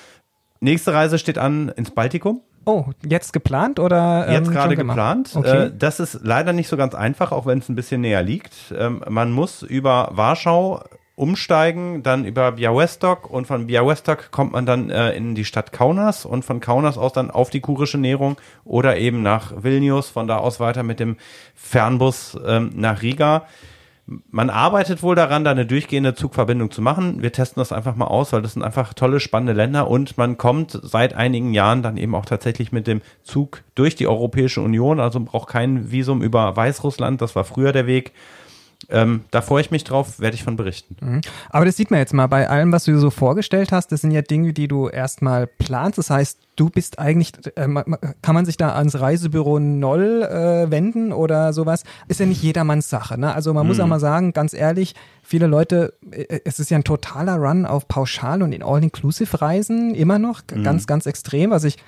Nächste 0.61 0.93
Reise 0.93 1.19
steht 1.19 1.39
an 1.39 1.69
ins 1.69 1.93
Baltikum. 1.93 2.41
Oh, 2.65 2.87
jetzt 3.03 3.33
geplant 3.33 3.79
oder? 3.79 4.27
Ähm, 4.27 4.35
jetzt 4.35 4.51
gerade 4.51 4.77
geplant. 4.77 5.31
Okay. 5.35 5.67
Äh, 5.67 5.73
das 5.77 6.01
ist 6.01 6.21
leider 6.23 6.53
nicht 6.53 6.69
so 6.69 6.77
ganz 6.77 6.95
einfach, 6.95 7.33
auch 7.33 7.47
wenn 7.47 7.61
es 7.61 7.69
ein 7.69 7.77
bisschen 7.77 8.01
näher 8.01 8.23
liegt. 8.23 8.75
Ähm, 8.77 9.03
man 9.09 9.31
muss 9.31 9.63
über 9.63 10.11
Warschau 10.13 10.83
umsteigen, 11.19 12.05
dann 12.05 12.25
über 12.25 12.53
Białystok 12.53 13.29
und 13.29 13.47
von 13.47 13.67
Białystok 13.67 14.31
kommt 14.31 14.53
man 14.53 14.67
dann 14.67 14.89
äh, 14.89 15.11
in 15.13 15.35
die 15.35 15.45
Stadt 15.45 15.73
Kaunas 15.73 16.25
und 16.25 16.45
von 16.45 16.61
Kaunas 16.61 16.97
aus 16.97 17.13
dann 17.13 17.33
auf 17.33 17.51
die 17.51 17.61
kurische 17.61 17.99
Nährung 17.99 18.37
oder 18.65 18.97
eben 18.97 19.23
nach 19.23 19.63
Vilnius, 19.63 20.09
von 20.09 20.29
da 20.29 20.39
aus 20.39 20.61
weiter 20.61 20.85
mit 20.85 21.01
dem 21.01 21.17
Fernbus 21.57 22.39
ähm, 22.47 22.71
nach 22.77 23.03
Riga. 23.03 23.47
Man 24.31 24.49
arbeitet 24.49 25.03
wohl 25.03 25.17
daran, 25.17 25.45
da 25.45 25.51
eine 25.51 25.67
durchgehende 25.67 26.15
Zugverbindung 26.15 26.71
zu 26.71 26.81
machen. 26.81 27.21
Wir 27.21 27.33
testen 27.33 27.61
das 27.61 27.73
einfach 27.73 27.95
mal 27.95 28.07
aus, 28.07 28.33
weil 28.33 28.41
das 28.41 28.55
sind 28.55 28.63
einfach 28.63 28.95
tolle, 28.95 29.21
spannende 29.21 29.53
Länder 29.53 29.91
und 29.91 30.17
man 30.17 30.39
kommt 30.39 30.79
seit 30.83 31.15
einigen 31.15 31.53
Jahren 31.53 31.83
dann 31.83 31.97
eben 31.97 32.15
auch 32.15 32.25
tatsächlich 32.25 32.71
mit 32.71 32.87
dem 32.87 33.03
Zug 33.25 33.65
durch 33.75 33.97
die 33.97 34.07
Europäische 34.07 34.63
Union, 34.63 35.01
also 35.01 35.21
braucht 35.21 35.49
kein 35.49 35.91
Visum 35.91 36.23
über 36.23 36.57
Weißrussland, 36.57 37.21
das 37.21 37.35
war 37.35 37.45
früher 37.45 37.73
der 37.73 37.87
Weg 37.87 38.13
Ähm, 38.91 39.25
da 39.33 39.43
freue 39.43 39.61
ich 39.61 39.71
mich 39.73 39.83
drauf, 39.83 40.21
werde 40.21 40.37
ich 40.37 40.45
von 40.45 40.57
berichten. 40.57 40.97
Mhm. 41.01 41.21
Aber 41.51 41.65
das 41.65 41.77
sieht 41.77 41.91
man 41.91 41.99
jetzt 41.99 42.15
mal 42.15 42.29
bei 42.29 42.49
allem, 42.49 42.71
was 42.71 42.85
du 42.85 42.97
so 42.99 43.11
vorgestellt 43.11 43.73
hast. 43.73 43.91
Das 43.91 44.03
sind 44.03 44.13
ja 44.13 44.23
Dinge, 44.23 44.53
die 44.53 44.69
du 44.69 44.89
erstmal 44.89 45.49
planst. 45.49 45.99
Das 45.99 46.11
heißt, 46.11 46.39
du 46.55 46.71
bist 46.71 46.99
eigentlich, 46.99 47.33
äh, 47.57 47.69
kann 48.23 48.35
man 48.35 48.47
sich 48.47 48.57
da 48.57 48.75
ans 48.75 49.01
Reisebüro 49.01 49.59
Noll 49.59 50.23
äh, 50.23 50.71
wenden 50.71 51.13
oder 51.13 51.53
sowas? 51.53 51.83
Ist 52.07 52.21
ja 52.21 52.27
nicht 52.27 52.43
jedermanns 52.43 52.89
Sache. 52.89 53.19
Ne? 53.19 53.35
Also 53.35 53.53
man 53.53 53.65
mhm. 53.65 53.69
muss 53.69 53.81
auch 53.81 53.87
mal 53.89 54.01
sagen, 54.01 54.33
ganz 54.33 54.55
ehrlich, 54.55 54.95
viele 55.23 55.49
Leute, 55.49 55.95
äh, 56.11 56.41
es 56.45 56.61
ist 56.61 56.71
ja 56.71 56.79
ein 56.79 56.85
totaler 56.85 57.37
Run 57.37 57.67
auf 57.67 57.89
Pauschal- 57.89 58.43
und 58.43 58.53
in 58.53 58.63
All-Inclusive-Reisen 58.63 59.95
immer 59.97 60.21
noch, 60.21 60.43
mhm. 60.55 60.63
ganz, 60.63 60.87
ganz 60.87 61.07
extrem. 61.07 61.51
Was 61.51 61.65
ich 61.65 61.79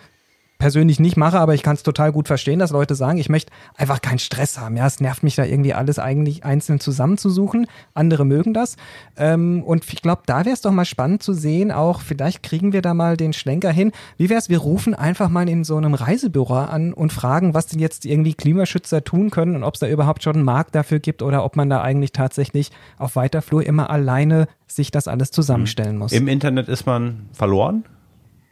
persönlich 0.61 1.01
nicht 1.01 1.17
mache, 1.17 1.41
aber 1.41 1.55
ich 1.55 1.65
kann 1.65 1.75
es 1.75 1.83
total 1.83 2.13
gut 2.13 2.29
verstehen, 2.29 2.61
dass 2.61 2.71
Leute 2.71 2.95
sagen, 2.95 3.19
ich 3.19 3.29
möchte 3.29 3.51
einfach 3.77 4.01
keinen 4.01 4.21
Stress 4.21 4.61
haben. 4.61 4.77
Ja, 4.77 4.87
es 4.87 5.01
nervt 5.01 5.25
mich 5.25 5.35
da 5.35 5.45
irgendwie 5.45 5.75
alles 5.75 5.99
eigentlich 5.99 6.45
einzeln 6.45 6.79
zusammenzusuchen. 6.79 7.67
Andere 7.95 8.25
mögen 8.25 8.55
das. 8.55 8.77
Ähm, 9.17 9.65
und 9.65 9.85
ich 9.93 10.03
glaube, 10.03 10.23
da 10.27 10.45
wäre 10.45 10.55
es 10.55 10.61
doch 10.61 10.71
mal 10.71 10.85
spannend 10.85 11.23
zu 11.25 11.33
sehen, 11.33 11.73
auch 11.73 12.01
vielleicht 12.01 12.45
kriegen 12.45 12.73
wir 12.73 12.83
da 12.83 12.95
mal 12.95 13.17
den 13.17 13.33
Schlenker 13.33 13.73
hin. 13.73 13.91
Wie 14.19 14.31
wäre 14.31 14.39
es, 14.39 14.49
wir 14.49 14.59
rufen 14.59 14.95
einfach 14.95 15.31
mal 15.31 15.49
in 15.49 15.65
so 15.65 15.77
einem 15.77 15.95
Reisebüro 15.95 16.55
an 16.55 16.93
und 16.93 17.13
fragen, 17.13 17.55
was 17.55 17.67
denn 17.67 17.81
jetzt 17.81 18.05
irgendwie 18.05 18.35
Klimaschützer 18.35 19.03
tun 19.03 19.31
können 19.31 19.57
und 19.57 19.65
ob 19.65 19.75
es 19.75 19.81
da 19.81 19.89
überhaupt 19.89 20.23
schon 20.23 20.37
einen 20.37 20.45
Markt 20.45 20.75
dafür 20.75 21.01
gibt 21.01 21.23
oder 21.23 21.45
ob 21.45 21.57
man 21.57 21.71
da 21.71 21.81
eigentlich 21.81 22.13
tatsächlich 22.13 22.71
auf 22.99 23.17
weiter 23.17 23.43
Flur 23.43 23.67
immer 23.67 23.91
alleine 23.91 24.47
sich 24.67 24.91
das 24.91 25.09
alles 25.09 25.31
zusammenstellen 25.31 25.97
muss. 25.97 26.13
Im 26.13 26.29
Internet 26.29 26.69
ist 26.69 26.87
man 26.87 27.29
verloren 27.33 27.85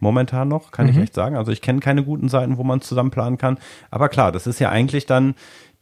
momentan 0.00 0.48
noch, 0.48 0.70
kann 0.70 0.86
mhm. 0.86 0.92
ich 0.92 0.98
echt 0.98 1.14
sagen. 1.14 1.36
Also 1.36 1.52
ich 1.52 1.62
kenne 1.62 1.80
keine 1.80 2.04
guten 2.04 2.28
Seiten, 2.28 2.58
wo 2.58 2.64
man 2.64 2.78
es 2.80 2.86
zusammen 2.86 3.10
planen 3.10 3.38
kann. 3.38 3.58
Aber 3.90 4.08
klar, 4.08 4.32
das 4.32 4.46
ist 4.46 4.58
ja 4.58 4.70
eigentlich 4.70 5.06
dann 5.06 5.34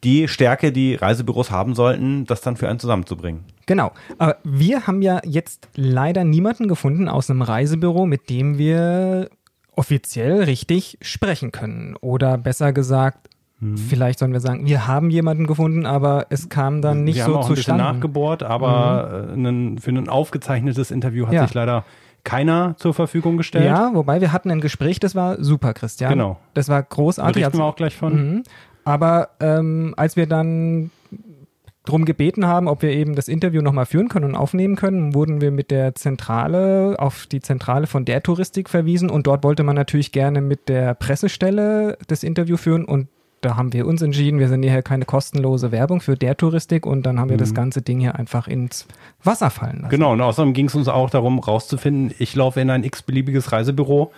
die 0.05 0.29
Stärke, 0.29 0.73
die 0.73 0.95
Reisebüros 0.95 1.51
haben 1.51 1.75
sollten, 1.75 2.27
das 2.27 2.41
dann 2.41 2.57
für 2.57 2.69
einen 2.69 2.79
zusammenzubringen. 2.79 3.45
Genau. 3.67 3.93
Aber 4.19 4.37
wir 4.45 4.87
haben 4.87 5.03
ja 5.03 5.21
jetzt 5.25 5.69
leider 5.75 6.25
niemanden 6.25 6.69
gefunden 6.69 7.09
aus 7.09 7.31
einem 7.31 7.43
Reisebüro, 7.43 8.07
mit 8.07 8.31
dem 8.31 8.59
wir 8.59 9.31
offiziell 9.75 10.45
richtig 10.45 10.99
sprechen 11.01 11.53
können. 11.53 11.97
Oder 12.01 12.39
besser 12.39 12.73
gesagt, 12.73 13.29
hm. 13.59 13.79
Vielleicht 13.79 14.19
sollen 14.19 14.33
wir 14.33 14.41
sagen, 14.41 14.67
wir 14.67 14.87
haben 14.87 15.09
jemanden 15.09 15.47
gefunden, 15.47 15.87
aber 15.87 16.27
es 16.29 16.51
kam 16.51 16.83
dann 16.83 17.05
nicht 17.05 17.17
wir 17.17 17.25
so 17.25 17.35
haben 17.35 17.41
auch 17.41 17.49
zustande. 17.49 17.83
Ein 17.83 17.87
bisschen 17.87 18.01
nachgebohrt, 18.01 18.43
aber 18.43 19.29
mhm. 19.29 19.47
einen, 19.47 19.79
für 19.79 19.91
ein 19.91 20.09
aufgezeichnetes 20.09 20.91
Interview 20.91 21.27
hat 21.27 21.33
ja. 21.33 21.47
sich 21.47 21.55
leider 21.55 21.85
keiner 22.27 22.75
zur 22.77 22.93
Verfügung 22.93 23.39
gestellt. 23.39 23.65
Ja, 23.65 23.95
wobei 23.95 24.21
wir 24.21 24.33
hatten 24.33 24.51
ein 24.51 24.61
Gespräch, 24.61 25.01
das 25.01 25.15
war 25.15 25.43
super, 25.43 25.73
Christian. 25.73 26.11
Genau. 26.11 26.39
Das 26.53 26.69
war 26.69 26.83
großartig. 26.83 27.35
Berichten 27.35 27.53
also, 27.53 27.59
wir 27.59 27.65
auch 27.65 27.77
gleich 27.77 27.97
von. 27.97 28.15
Mhm. 28.15 28.43
Aber 28.85 29.31
ähm, 29.41 29.95
als 29.97 30.17
wir 30.17 30.27
dann 30.27 30.91
drum 31.85 32.05
gebeten 32.05 32.47
haben, 32.47 32.67
ob 32.67 32.83
wir 32.83 32.91
eben 32.91 33.15
das 33.15 33.29
Interview 33.29 33.63
nochmal 33.63 33.87
führen 33.87 34.09
können 34.09 34.25
und 34.25 34.35
aufnehmen 34.35 34.75
können, 34.75 35.15
wurden 35.15 35.41
wir 35.41 35.53
mit 35.53 35.71
der 35.71 35.95
Zentrale 35.95 36.97
auf 36.99 37.27
die 37.27 37.41
Zentrale 37.41 37.87
von 37.87 38.05
der 38.05 38.23
Touristik 38.23 38.69
verwiesen 38.69 39.09
und 39.09 39.29
dort 39.29 39.45
wollte 39.45 39.63
man 39.63 39.77
natürlich 39.77 40.11
gerne 40.11 40.41
mit 40.41 40.69
der 40.69 40.95
Pressestelle 40.95 41.97
das 42.09 42.25
Interview 42.25 42.57
führen 42.57 42.85
und 42.85 43.07
da 43.47 43.57
haben 43.57 43.73
wir 43.73 43.87
uns 43.87 44.03
entschieden, 44.03 44.41
wir 44.41 44.49
sind 44.49 44.65
hier 44.65 44.83
keine 44.83 45.05
kostenlose 45.05 45.71
Werbung 45.71 46.01
für 46.01 46.17
der 46.17 46.37
Touristik 46.37 46.85
und 46.85 47.05
dann 47.05 47.21
haben 47.21 47.29
wir 47.29 47.37
mhm. 47.37 47.41
das 47.41 47.55
ganze 47.55 47.81
Ding 47.81 48.01
hier 48.01 48.17
einfach 48.17 48.49
ins 48.49 48.89
Wasser 49.23 49.51
fallen 49.51 49.83
lassen. 49.83 49.91
Genau, 49.91 50.15
und 50.15 50.21
außerdem 50.21 50.53
ging 50.53 50.67
es 50.67 50.75
uns 50.75 50.89
auch 50.89 51.11
darum, 51.11 51.39
rauszufinden, 51.39 52.13
ich 52.19 52.35
laufe 52.35 52.61
in 52.61 52.71
ein 52.71 52.83
x-beliebiges 52.83 53.53
Reisebüro, 53.53 54.11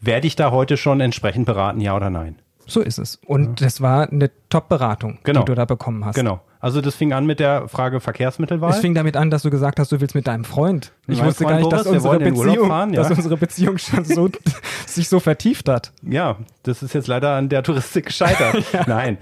werde 0.00 0.26
ich 0.26 0.34
da 0.34 0.50
heute 0.50 0.78
schon 0.78 1.02
entsprechend 1.02 1.44
beraten, 1.44 1.82
ja 1.82 1.94
oder 1.94 2.08
nein? 2.08 2.36
So 2.66 2.80
ist 2.80 2.98
es. 2.98 3.16
Und 3.26 3.60
ja. 3.60 3.66
das 3.66 3.82
war 3.82 4.10
eine 4.10 4.30
Top-Beratung, 4.48 5.18
genau. 5.24 5.40
die 5.40 5.46
du 5.46 5.54
da 5.54 5.66
bekommen 5.66 6.06
hast. 6.06 6.14
Genau. 6.14 6.40
Also 6.60 6.82
das 6.82 6.94
fing 6.94 7.14
an 7.14 7.24
mit 7.24 7.40
der 7.40 7.68
Frage 7.68 8.00
Verkehrsmittelwahl. 8.00 8.70
Es 8.70 8.80
fing 8.80 8.94
damit 8.94 9.16
an, 9.16 9.30
dass 9.30 9.42
du 9.42 9.50
gesagt 9.50 9.80
hast, 9.80 9.90
du 9.92 10.00
willst 10.00 10.14
mit 10.14 10.26
deinem 10.26 10.44
Freund. 10.44 10.92
Ich 11.06 11.18
mein 11.18 11.28
wusste 11.28 11.44
Freund 11.44 11.56
gar 11.56 11.60
nicht, 11.60 11.72
dass, 11.72 11.86
unsere 11.86 12.18
Beziehung, 12.18 12.68
fahren, 12.68 12.92
ja. 12.92 13.02
dass 13.02 13.16
unsere 13.16 13.38
Beziehung 13.38 13.78
schon 13.78 14.04
so 14.04 14.28
sich 14.86 15.08
so 15.08 15.20
vertieft 15.20 15.70
hat. 15.70 15.92
Ja, 16.02 16.36
das 16.62 16.82
ist 16.82 16.92
jetzt 16.92 17.08
leider 17.08 17.30
an 17.30 17.48
der 17.48 17.62
Touristik 17.62 18.06
gescheitert. 18.06 18.62
ja. 18.74 18.84
Nein. 18.86 19.16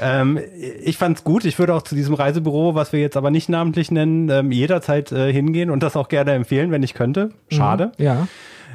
Ähm, 0.00 0.38
ich 0.80 0.96
fand's 0.96 1.24
gut. 1.24 1.44
Ich 1.44 1.58
würde 1.58 1.74
auch 1.74 1.82
zu 1.82 1.96
diesem 1.96 2.14
Reisebüro, 2.14 2.76
was 2.76 2.92
wir 2.92 3.00
jetzt 3.00 3.16
aber 3.16 3.32
nicht 3.32 3.48
namentlich 3.48 3.90
nennen, 3.90 4.30
ähm, 4.30 4.52
jederzeit 4.52 5.10
äh, 5.10 5.32
hingehen 5.32 5.70
und 5.70 5.82
das 5.82 5.96
auch 5.96 6.08
gerne 6.08 6.32
empfehlen, 6.32 6.70
wenn 6.70 6.84
ich 6.84 6.94
könnte. 6.94 7.30
Schade. 7.48 7.90
Mhm, 7.98 8.04
ja. 8.04 8.28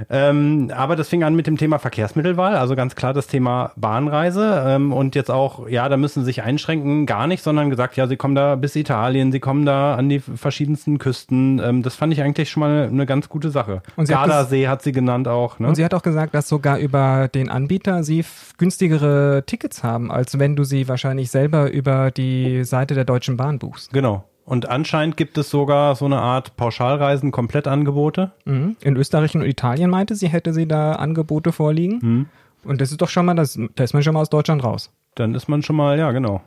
Ähm, 0.09 0.71
aber 0.75 0.95
das 0.95 1.09
fing 1.09 1.23
an 1.23 1.35
mit 1.35 1.47
dem 1.47 1.57
Thema 1.57 1.79
Verkehrsmittelwahl, 1.79 2.55
also 2.55 2.75
ganz 2.75 2.95
klar 2.95 3.13
das 3.13 3.27
Thema 3.27 3.71
Bahnreise 3.75 4.63
ähm, 4.67 4.93
und 4.93 5.15
jetzt 5.15 5.31
auch, 5.31 5.67
ja, 5.67 5.89
da 5.89 5.97
müssen 5.97 6.21
sie 6.21 6.25
sich 6.25 6.43
einschränken, 6.43 7.05
gar 7.05 7.27
nicht, 7.27 7.43
sondern 7.43 7.69
gesagt, 7.69 7.97
ja, 7.97 8.07
sie 8.07 8.17
kommen 8.17 8.35
da 8.35 8.55
bis 8.55 8.75
Italien, 8.75 9.31
sie 9.31 9.39
kommen 9.39 9.65
da 9.65 9.95
an 9.95 10.09
die 10.09 10.19
verschiedensten 10.19 10.97
Küsten. 10.97 11.59
Ähm, 11.63 11.83
das 11.83 11.95
fand 11.95 12.13
ich 12.13 12.21
eigentlich 12.21 12.49
schon 12.49 12.61
mal 12.61 12.87
eine, 12.91 13.05
ganz 13.05 13.29
gute 13.29 13.49
Sache. 13.49 13.81
Und 13.95 14.07
Gardasee 14.07 14.67
hat, 14.67 14.71
hat 14.71 14.81
sie 14.83 14.91
genannt 14.91 15.27
auch. 15.27 15.59
Ne? 15.59 15.67
Und 15.67 15.75
sie 15.75 15.83
hat 15.83 15.93
auch 15.93 16.03
gesagt, 16.03 16.33
dass 16.33 16.47
sogar 16.47 16.77
über 16.77 17.27
den 17.27 17.49
Anbieter 17.49 18.03
sie 18.03 18.23
günstigere 18.57 19.43
Tickets 19.45 19.83
haben, 19.83 20.11
als 20.11 20.39
wenn 20.39 20.55
du 20.55 20.63
sie 20.63 20.87
wahrscheinlich 20.87 21.31
selber 21.31 21.71
über 21.71 22.11
die 22.11 22.63
Seite 22.63 22.93
der 22.93 23.05
Deutschen 23.05 23.37
Bahn 23.37 23.59
buchst. 23.59 23.91
Genau. 23.93 24.23
Und 24.45 24.69
anscheinend 24.69 25.17
gibt 25.17 25.37
es 25.37 25.49
sogar 25.49 25.95
so 25.95 26.05
eine 26.05 26.19
Art 26.19 26.57
Pauschalreisen, 26.57 27.31
Komplettangebote. 27.31 28.31
Mhm. 28.45 28.75
In 28.81 28.95
Österreich 28.97 29.35
und 29.35 29.43
Italien 29.43 29.89
meinte 29.89 30.15
sie, 30.15 30.27
hätte 30.27 30.53
sie 30.53 30.67
da 30.67 30.93
Angebote 30.93 31.51
vorliegen. 31.51 31.99
Mhm. 32.01 32.25
Und 32.63 32.81
das 32.81 32.91
ist 32.91 33.01
doch 33.01 33.09
schon 33.09 33.25
mal, 33.25 33.35
das, 33.35 33.57
da 33.75 33.83
ist 33.83 33.93
man 33.93 34.03
schon 34.03 34.13
mal 34.13 34.21
aus 34.21 34.29
Deutschland 34.29 34.63
raus. 34.63 34.91
Dann 35.15 35.35
ist 35.35 35.47
man 35.47 35.63
schon 35.63 35.75
mal, 35.75 35.97
ja, 35.97 36.11
genau. 36.11 36.41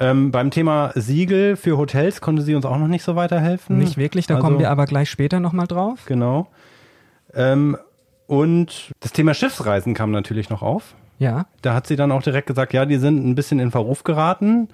Ähm, 0.00 0.30
beim 0.30 0.50
Thema 0.50 0.92
Siegel 0.94 1.56
für 1.56 1.76
Hotels 1.76 2.20
konnte 2.20 2.42
sie 2.42 2.54
uns 2.54 2.64
auch 2.64 2.78
noch 2.78 2.88
nicht 2.88 3.04
so 3.04 3.14
weiterhelfen. 3.14 3.78
Nicht 3.78 3.96
wirklich, 3.96 4.26
da 4.26 4.36
also, 4.36 4.46
kommen 4.46 4.58
wir 4.58 4.70
aber 4.70 4.86
gleich 4.86 5.10
später 5.10 5.38
nochmal 5.38 5.66
drauf. 5.66 6.00
Genau. 6.06 6.48
Ähm, 7.34 7.76
und 8.26 8.90
das 9.00 9.12
Thema 9.12 9.34
Schiffsreisen 9.34 9.94
kam 9.94 10.10
natürlich 10.10 10.50
noch 10.50 10.62
auf. 10.62 10.94
Ja. 11.18 11.46
Da 11.60 11.74
hat 11.74 11.86
sie 11.86 11.96
dann 11.96 12.10
auch 12.10 12.22
direkt 12.22 12.46
gesagt, 12.46 12.72
ja, 12.72 12.84
die 12.84 12.96
sind 12.96 13.24
ein 13.24 13.34
bisschen 13.34 13.60
in 13.60 13.70
Verruf 13.70 14.02
geraten. 14.02 14.68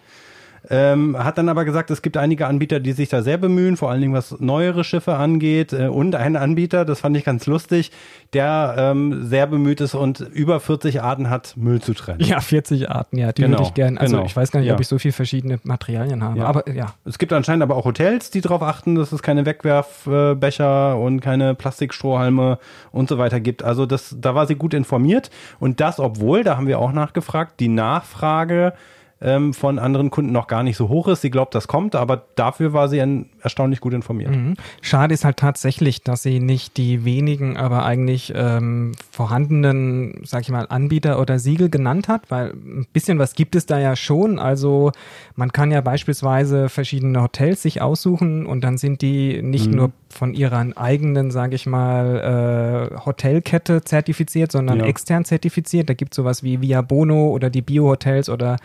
Ähm, 0.71 1.17
hat 1.19 1.39
dann 1.39 1.49
aber 1.49 1.65
gesagt, 1.65 1.91
es 1.91 2.03
gibt 2.03 2.17
einige 2.17 2.47
Anbieter, 2.47 2.79
die 2.79 2.93
sich 2.93 3.09
da 3.09 3.23
sehr 3.23 3.39
bemühen, 3.39 3.77
vor 3.77 3.91
allen 3.91 4.03
Dingen 4.03 4.13
was 4.13 4.39
neuere 4.39 4.85
Schiffe 4.85 5.17
angeht. 5.17 5.73
Äh, 5.73 5.89
und 5.89 6.15
ein 6.15 6.37
Anbieter, 6.37 6.85
das 6.85 7.01
fand 7.01 7.17
ich 7.17 7.25
ganz 7.25 7.47
lustig, 7.47 7.91
der 8.35 8.75
ähm, 8.77 9.27
sehr 9.27 9.47
bemüht 9.47 9.81
ist 9.81 9.95
und 9.95 10.21
über 10.21 10.61
40 10.61 11.01
Arten 11.03 11.31
hat, 11.31 11.57
Müll 11.57 11.81
zu 11.81 11.95
trennen. 11.95 12.21
Ja, 12.21 12.41
40 12.41 12.91
Arten, 12.91 13.17
ja, 13.17 13.33
die 13.33 13.43
genau, 13.43 13.59
würde 13.59 13.69
ich 13.69 13.75
gerne. 13.75 13.99
Also 13.99 14.17
genau. 14.17 14.27
ich 14.27 14.37
weiß 14.37 14.51
gar 14.51 14.61
nicht, 14.61 14.69
ja. 14.69 14.75
ob 14.75 14.81
ich 14.81 14.89
so 14.89 14.99
viele 14.99 15.13
verschiedene 15.13 15.59
Materialien 15.63 16.23
habe. 16.23 16.41
Ja. 16.41 16.45
Aber 16.45 16.71
ja. 16.71 16.95
Es 17.07 17.19
gibt 17.19 17.33
anscheinend 17.33 17.63
aber 17.63 17.77
auch 17.77 17.87
Hotels, 17.87 18.31
die 18.31 18.43
darauf 18.43 18.63
achten, 18.63 18.95
dass 18.95 19.13
es 19.13 19.23
keine 19.23 19.47
Wegwerfbecher 19.47 20.99
und 20.99 21.21
keine 21.21 21.55
Plastikstrohhalme 21.55 22.59
und 22.93 23.09
so 23.09 23.17
weiter 23.17 23.41
gibt. 23.41 23.63
Also 23.63 23.87
das, 23.87 24.17
da 24.21 24.35
war 24.35 24.47
sie 24.47 24.57
gut 24.57 24.75
informiert. 24.75 25.31
Und 25.61 25.81
das, 25.81 25.99
obwohl, 25.99 26.45
da 26.45 26.59
haben 26.59 26.67
wir 26.67 26.79
auch 26.79 26.93
nachgefragt, 26.93 27.61
die 27.61 27.69
Nachfrage 27.69 28.75
ähm, 29.21 29.53
von 29.53 29.79
anderen 29.79 30.11
Kunden 30.11 30.33
noch 30.33 30.47
gar 30.47 30.63
nicht 30.63 30.77
so 30.77 30.89
hoch 30.89 31.09
ist. 31.09 31.23
Sie 31.23 31.31
glaubt, 31.31 31.55
das 31.55 31.67
kommt, 31.67 31.97
aber 31.97 32.23
dafür 32.37 32.73
war 32.73 32.89
sie 32.89 32.99
erstaunlich 33.41 33.81
gut 33.81 33.93
informiert. 33.93 34.31
Mhm. 34.31 34.55
Schade 34.81 35.13
ist 35.13 35.25
halt 35.25 35.39
tatsächlich, 35.39 36.03
dass 36.03 36.23
sie 36.23 36.39
nicht 36.39 36.77
die 36.77 37.05
wenigen, 37.05 37.57
aber 37.57 37.85
eigentlich 37.85 38.33
ähm, 38.37 38.93
vorhandenen, 39.11 40.21
sag 40.25 40.43
ich 40.43 40.51
mal, 40.51 40.67
Anbieter 40.69 41.21
oder 41.21 41.39
Siegel 41.39 41.69
genannt 41.69 42.07
hat, 42.07 42.31
weil 42.31 42.51
ein 42.51 42.87
bisschen 42.93 43.19
was 43.19 43.35
gibt 43.35 43.57
es 43.57 43.67
da 43.67 43.79
ja 43.79 43.97
schon. 43.97 44.39
Also 44.39 44.93
man 45.35 45.53
kann 45.53 45.73
ja 45.73 45.81
beispielsweise 45.81 46.69
verschiedene 46.69 47.21
Hotels 47.21 47.63
sich 47.63 47.83
aussuchen 47.83 48.47
und 48.47 48.63
dann 48.63 48.79
sind 48.79 49.03
die 49.03 49.43
nicht 49.43 49.71
mhm. 49.71 49.77
nur 49.77 49.93
von 50.11 50.35
ihrer 50.35 50.65
eigenen, 50.77 51.31
sage 51.31 51.57
ich 51.57 51.67
mal, 51.67 52.91
äh, 52.93 52.97
Hotelkette 53.05 53.83
zertifiziert, 53.83 54.53
sondern 54.53 54.81
ja. 54.81 54.87
extern 54.87 55.25
zertifiziert. 55.25 55.89
Da 55.89 55.95
gibt 55.95 56.13
es 56.13 56.17
sowas 56.17 56.43
wie 56.43 56.61
Via 56.61 56.83
Bono 56.83 57.31
oder 57.31 57.51
die 57.51 57.63
Bio-Hotels 57.63 58.29
oder 58.29 58.57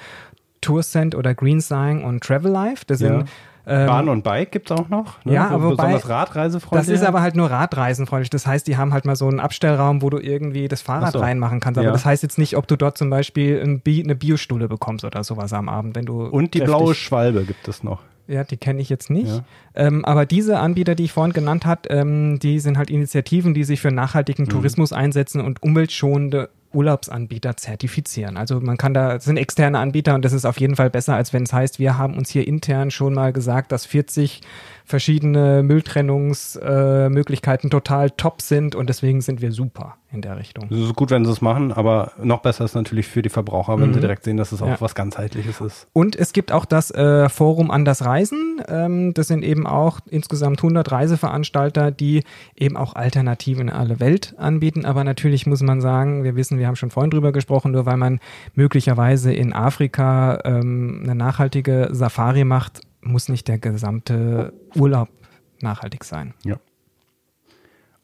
Toursend 0.63 1.15
oder 1.15 1.36
Greensign 1.36 2.03
und 2.03 2.24
Travel 2.24 2.51
Life. 2.51 2.84
Das 2.88 3.00
sind 3.00 3.29
ähm, 3.65 3.88
Bahn 3.88 4.10
und 4.10 4.24
Bike 4.24 4.51
gibt 4.51 4.70
es 4.70 4.77
auch 4.77 4.89
noch. 4.89 5.24
Ne? 5.24 5.34
Ja, 5.34 5.50
so 5.50 5.55
aber 5.55 5.70
besonders 5.70 6.10
radreisefreundlich. 6.10 6.88
Das 6.88 7.01
ist 7.01 7.08
aber 7.08 7.22
halt 7.22 7.36
nur 7.36 7.50
radreisenfreundlich. 7.50 8.29
Das 8.29 8.46
heißt, 8.46 8.67
die 8.67 8.75
haben 8.75 8.93
halt 8.93 9.05
mal 9.05 9.15
so 9.15 9.27
einen 9.27 9.39
Abstellraum, 9.39 10.01
wo 10.01 10.10
du 10.10 10.20
irgendwie 10.20 10.67
das 10.67 10.82
Fahrrad 10.82 11.13
so. 11.13 11.20
reinmachen 11.20 11.60
kannst. 11.62 11.77
Aber 11.77 11.88
ja. 11.88 11.93
das 11.93 12.05
heißt 12.05 12.24
jetzt 12.24 12.38
nicht, 12.38 12.58
ob 12.58 12.67
du 12.67 12.75
dort 12.75 12.98
zum 12.98 13.10
Beispiel 13.10 13.62
ein 13.63 13.79
Bi 13.79 14.03
eine 14.03 14.15
Biostuhle 14.15 14.67
bekommst 14.67 15.05
oder 15.05 15.24
sowas 15.24 15.53
am 15.53 15.70
Abend, 15.70 15.96
wenn 15.96 16.05
du. 16.05 16.25
Und 16.25 16.53
die 16.53 16.60
blaue 16.60 16.93
Schwalbe 16.93 17.46
gibt 17.46 17.67
es 17.67 17.84
noch. 17.84 18.01
Ja, 18.27 18.43
die 18.43 18.58
kenne 18.58 18.82
ich 18.82 18.89
jetzt 18.89 19.10
nicht. 19.10 19.27
Ja. 19.27 19.43
Ähm, 19.75 20.05
aber 20.05 20.25
diese 20.25 20.60
Anbieter, 20.60 20.96
die 20.96 21.03
ich 21.05 21.12
vorhin 21.12 21.34
genannt 21.34 21.65
habe, 21.65 21.89
ähm, 21.89 22.39
die 22.39 22.60
sind 22.60 22.77
halt 22.77 22.89
Initiativen, 22.89 23.53
die 23.53 23.65
sich 23.65 23.82
für 23.82 23.91
nachhaltigen 23.91 24.46
mhm. 24.46 24.50
Tourismus 24.50 24.93
einsetzen 24.93 25.41
und 25.41 25.62
umweltschonende 25.62 26.50
Urlaubsanbieter 26.74 27.58
zertifizieren. 27.58 28.38
Also 28.38 28.60
man 28.60 28.77
kann 28.77 28.94
da, 28.94 29.20
sind 29.20 29.38
externe 29.38 29.80
Anbieter 29.80 30.15
und 30.15 30.25
das 30.25 30.34
ist 30.34 30.46
auf 30.46 30.60
jeden 30.60 30.75
Fall 30.75 30.89
besser, 30.89 31.15
als 31.15 31.34
wenn 31.34 31.44
es 31.44 31.53
heißt, 31.53 31.80
wir 31.80 31.98
haben 31.98 32.18
uns 32.18 32.30
hier 32.30 32.48
intern 32.48 32.92
schon 32.92 33.13
mal 33.13 33.34
gesagt, 33.34 33.72
dass 33.72 33.86
40 33.86 34.42
verschiedene 34.86 35.63
Mülltrennungsmöglichkeiten 35.63 37.68
äh, 37.68 37.72
total 37.72 38.12
top 38.12 38.42
sind 38.42 38.75
und 38.75 38.88
deswegen 38.89 39.22
sind 39.22 39.42
wir 39.42 39.51
super. 39.51 39.96
in 40.12 40.22
der 40.22 40.38
Richtung. 40.38 40.68
Es 40.70 40.77
ist 40.77 40.96
gut, 40.96 41.10
wenn 41.10 41.25
sie 41.25 41.32
es 41.32 41.42
machen, 41.42 41.72
aber 41.72 42.12
noch 42.22 42.42
besser 42.42 42.65
ist 42.65 42.75
natürlich 42.75 43.08
für 43.08 43.24
die 43.24 43.30
Verbraucher, 43.30 43.80
wenn 43.80 43.89
mhm. 43.89 43.94
sie 43.96 44.01
direkt 44.01 44.24
sehen, 44.24 44.38
dass 44.38 44.51
es 44.51 44.62
auch 44.62 44.68
ja. 44.68 44.80
was 44.80 44.94
ganzheitliches 44.94 45.60
ist. 45.62 45.88
Und 45.94 46.15
es 46.15 46.34
gibt 46.34 46.51
auch 46.51 46.65
das 46.65 46.92
äh, 46.92 47.30
Forum 47.30 47.72
Anders 47.72 48.06
Reisen. 48.06 48.62
Ähm, 48.68 49.13
das 49.13 49.27
sind 49.27 49.44
eben 49.44 49.65
auch 49.65 50.00
insgesamt 50.10 50.60
100 50.60 50.92
Reiseveranstalter, 50.92 51.92
die 51.92 52.24
eben 52.56 52.77
auch 52.77 52.96
Alternativen 52.96 53.70
in 53.70 53.74
alle 53.74 54.00
Welt 54.00 54.36
anbieten. 54.38 54.86
Aber 54.86 55.03
natürlich 55.03 55.48
muss 55.48 55.62
man 55.62 55.82
sagen, 55.82 56.24
wir 56.24 56.36
wissen, 56.36 56.60
wir 56.63 56.67
haben 56.70 56.77
schon 56.77 56.91
vorhin 56.91 57.12
drüber 57.12 57.34
gesprochen, 57.34 57.74
nur 57.74 57.86
weil 57.86 57.98
man 57.98 58.22
möglicherweise 58.53 59.34
in 59.34 59.51
Afrika 59.51 60.39
ähm, 60.46 61.01
eine 61.03 61.13
nachhaltige 61.13 61.89
Safari 61.91 62.46
macht, 62.46 62.79
muss 63.01 63.27
nicht 63.27 63.50
der 63.50 63.58
gesamte 63.58 64.53
Urlaub 64.74 65.10
nachhaltig 65.60 66.05
sein. 66.05 66.34
Ja. 66.46 66.55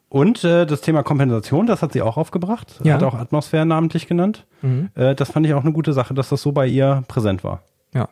Und 0.09 0.43
äh, 0.43 0.65
das 0.65 0.81
Thema 0.81 1.03
Kompensation, 1.03 1.67
das 1.67 1.81
hat 1.81 1.93
sie 1.93 2.01
auch 2.01 2.17
aufgebracht. 2.17 2.81
Ja. 2.83 2.95
Hat 2.95 3.03
auch 3.03 3.13
Atmosphäre 3.13 3.65
namentlich 3.65 4.07
genannt. 4.07 4.45
Mhm. 4.61 4.89
Äh, 4.93 5.15
das 5.15 5.31
fand 5.31 5.45
ich 5.45 5.53
auch 5.53 5.63
eine 5.63 5.71
gute 5.71 5.93
Sache, 5.93 6.13
dass 6.13 6.27
das 6.27 6.41
so 6.41 6.51
bei 6.51 6.67
ihr 6.67 7.05
präsent 7.07 7.45
war. 7.45 7.63
Ja. 7.93 8.09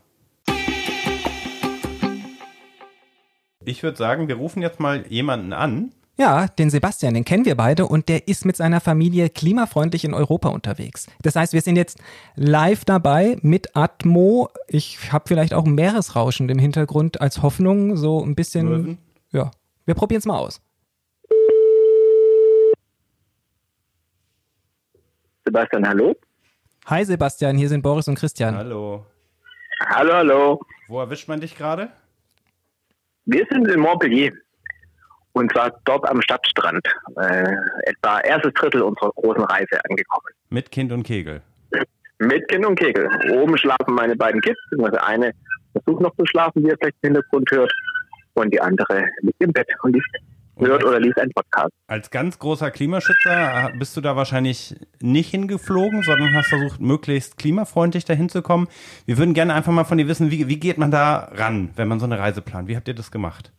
Ich 3.65 3.83
würde 3.83 3.97
sagen, 3.97 4.29
wir 4.29 4.35
rufen 4.35 4.61
jetzt 4.61 4.79
mal 4.79 5.05
jemanden 5.07 5.51
an. 5.51 5.91
Ja, 6.19 6.47
den 6.47 6.71
Sebastian, 6.71 7.13
den 7.13 7.25
kennen 7.25 7.45
wir 7.45 7.55
beide 7.55 7.85
und 7.85 8.09
der 8.09 8.27
ist 8.27 8.43
mit 8.43 8.57
seiner 8.57 8.81
Familie 8.81 9.29
klimafreundlich 9.29 10.03
in 10.03 10.15
Europa 10.15 10.49
unterwegs. 10.49 11.05
Das 11.21 11.35
heißt, 11.35 11.53
wir 11.53 11.61
sind 11.61 11.75
jetzt 11.75 11.99
live 12.35 12.85
dabei 12.85 13.37
mit 13.43 13.75
Atmo. 13.75 14.49
Ich 14.67 15.13
habe 15.13 15.25
vielleicht 15.27 15.53
auch 15.53 15.65
ein 15.65 15.75
Meeresrauschen 15.75 16.49
im 16.49 16.57
Hintergrund 16.57 17.21
als 17.21 17.43
Hoffnung, 17.43 17.97
so 17.97 18.23
ein 18.23 18.33
bisschen. 18.33 18.67
Möwen. 18.67 18.97
Ja, 19.31 19.51
wir 19.85 19.93
probieren 19.93 20.17
es 20.17 20.25
mal 20.25 20.39
aus. 20.39 20.59
Sebastian, 25.45 25.87
hallo. 25.87 26.15
Hi 26.87 27.05
Sebastian, 27.05 27.57
hier 27.57 27.69
sind 27.69 27.83
Boris 27.83 28.07
und 28.07 28.15
Christian. 28.15 28.55
Hallo. 28.55 29.05
Hallo, 29.85 30.13
hallo. 30.13 30.59
Wo 30.87 30.99
erwischt 30.99 31.27
man 31.27 31.41
dich 31.41 31.55
gerade? 31.55 31.91
Wir 33.25 33.45
sind 33.51 33.67
in 33.67 33.79
Montpellier. 33.79 34.31
Und 35.37 35.51
zwar 35.51 35.71
dort 35.85 36.09
am 36.09 36.19
Stadtstrand. 36.21 36.81
Äh, 37.15 37.55
etwa 37.85 38.19
erstes 38.21 38.53
Drittel 38.53 38.81
unserer 38.81 39.11
großen 39.11 39.43
Reise 39.43 39.79
angekommen. 39.87 40.25
Mit 40.49 40.71
Kind 40.71 40.91
und 40.91 41.03
Kegel? 41.03 41.41
Mit 42.17 42.47
Kind 42.47 42.65
und 42.65 42.79
Kegel. 42.79 43.07
Oben 43.33 43.55
schlafen 43.55 43.93
meine 43.93 44.15
beiden 44.15 44.41
Kids. 44.41 44.59
Also 44.79 44.97
eine 44.97 45.31
versucht 45.73 46.01
noch 46.01 46.15
zu 46.15 46.25
schlafen, 46.25 46.63
wie 46.63 46.69
ihr 46.69 46.77
vielleicht 46.79 46.95
im 47.03 47.13
Hintergrund 47.13 47.51
hört. 47.51 47.71
Und 48.33 48.51
die 48.51 48.59
andere 48.59 49.05
liegt 49.21 49.43
im 49.43 49.53
Bett 49.53 49.67
und 49.83 49.93
liest 49.93 50.07
hört 50.57 50.83
oder 50.83 50.99
liest 50.99 51.19
einen 51.19 51.31
Podcast. 51.31 51.71
Als 51.85 52.09
ganz 52.09 52.39
großer 52.39 52.71
Klimaschützer 52.71 53.73
bist 53.77 53.95
du 53.95 54.01
da 54.01 54.15
wahrscheinlich 54.15 54.75
nicht 55.01 55.29
hingeflogen, 55.29 56.01
sondern 56.01 56.33
hast 56.33 56.47
versucht, 56.47 56.81
möglichst 56.81 57.37
klimafreundlich 57.37 58.05
dahin 58.05 58.29
zu 58.29 58.41
kommen. 58.41 58.67
Wir 59.05 59.19
würden 59.19 59.35
gerne 59.35 59.53
einfach 59.53 59.71
mal 59.71 59.83
von 59.83 59.99
dir 59.99 60.07
wissen, 60.07 60.31
wie, 60.31 60.47
wie 60.47 60.59
geht 60.59 60.79
man 60.79 60.89
da 60.89 61.29
ran, 61.35 61.69
wenn 61.75 61.87
man 61.87 61.99
so 61.99 62.07
eine 62.07 62.17
Reise 62.17 62.41
plant? 62.41 62.67
Wie 62.67 62.75
habt 62.75 62.87
ihr 62.87 62.95
das 62.95 63.11
gemacht? 63.11 63.51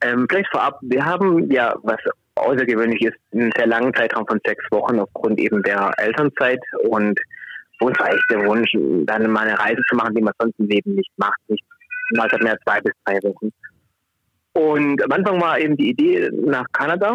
Ähm, 0.00 0.26
vielleicht 0.28 0.50
vorab, 0.50 0.78
wir 0.82 1.04
haben 1.04 1.50
ja, 1.50 1.74
was 1.82 1.98
außergewöhnlich 2.36 3.02
ist, 3.02 3.16
einen 3.32 3.50
sehr 3.56 3.66
langen 3.66 3.92
Zeitraum 3.94 4.26
von 4.26 4.40
sechs 4.44 4.64
Wochen 4.70 4.98
aufgrund 5.00 5.40
eben 5.40 5.62
der 5.62 5.90
Elternzeit 5.96 6.60
und 6.88 7.18
uns 7.80 7.98
eigentlich 8.00 8.26
der 8.30 8.46
Wunsch, 8.46 8.70
dann 9.06 9.30
mal 9.30 9.46
eine 9.46 9.58
Reise 9.58 9.82
zu 9.88 9.96
machen, 9.96 10.14
die 10.14 10.22
man 10.22 10.34
sonst 10.38 10.58
im 10.58 10.68
Leben 10.68 10.94
nicht 10.94 11.10
macht, 11.16 11.38
nicht 11.48 11.64
mal 12.10 12.28
seit 12.30 12.42
mehr 12.42 12.58
zwei 12.64 12.80
bis 12.80 12.92
drei 13.04 13.18
Wochen. 13.22 13.52
Und 14.54 15.02
am 15.04 15.12
Anfang 15.12 15.40
war 15.40 15.58
eben 15.58 15.76
die 15.76 15.90
Idee, 15.90 16.30
nach 16.32 16.66
Kanada 16.72 17.14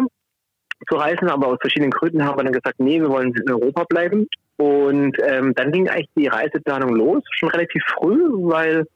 zu 0.88 0.96
reisen, 0.96 1.28
aber 1.28 1.48
aus 1.48 1.58
verschiedenen 1.60 1.90
Gründen 1.90 2.24
haben 2.24 2.38
wir 2.38 2.44
dann 2.44 2.52
gesagt, 2.52 2.78
nee, 2.78 3.00
wir 3.00 3.08
wollen 3.08 3.34
in 3.34 3.50
Europa 3.50 3.84
bleiben. 3.88 4.26
Und 4.56 5.16
ähm, 5.22 5.52
dann 5.54 5.72
ging 5.72 5.88
eigentlich 5.88 6.08
die 6.16 6.28
Reiseplanung 6.28 6.94
los, 6.94 7.22
schon 7.38 7.50
relativ 7.50 7.82
früh, 7.98 8.20
weil 8.48 8.86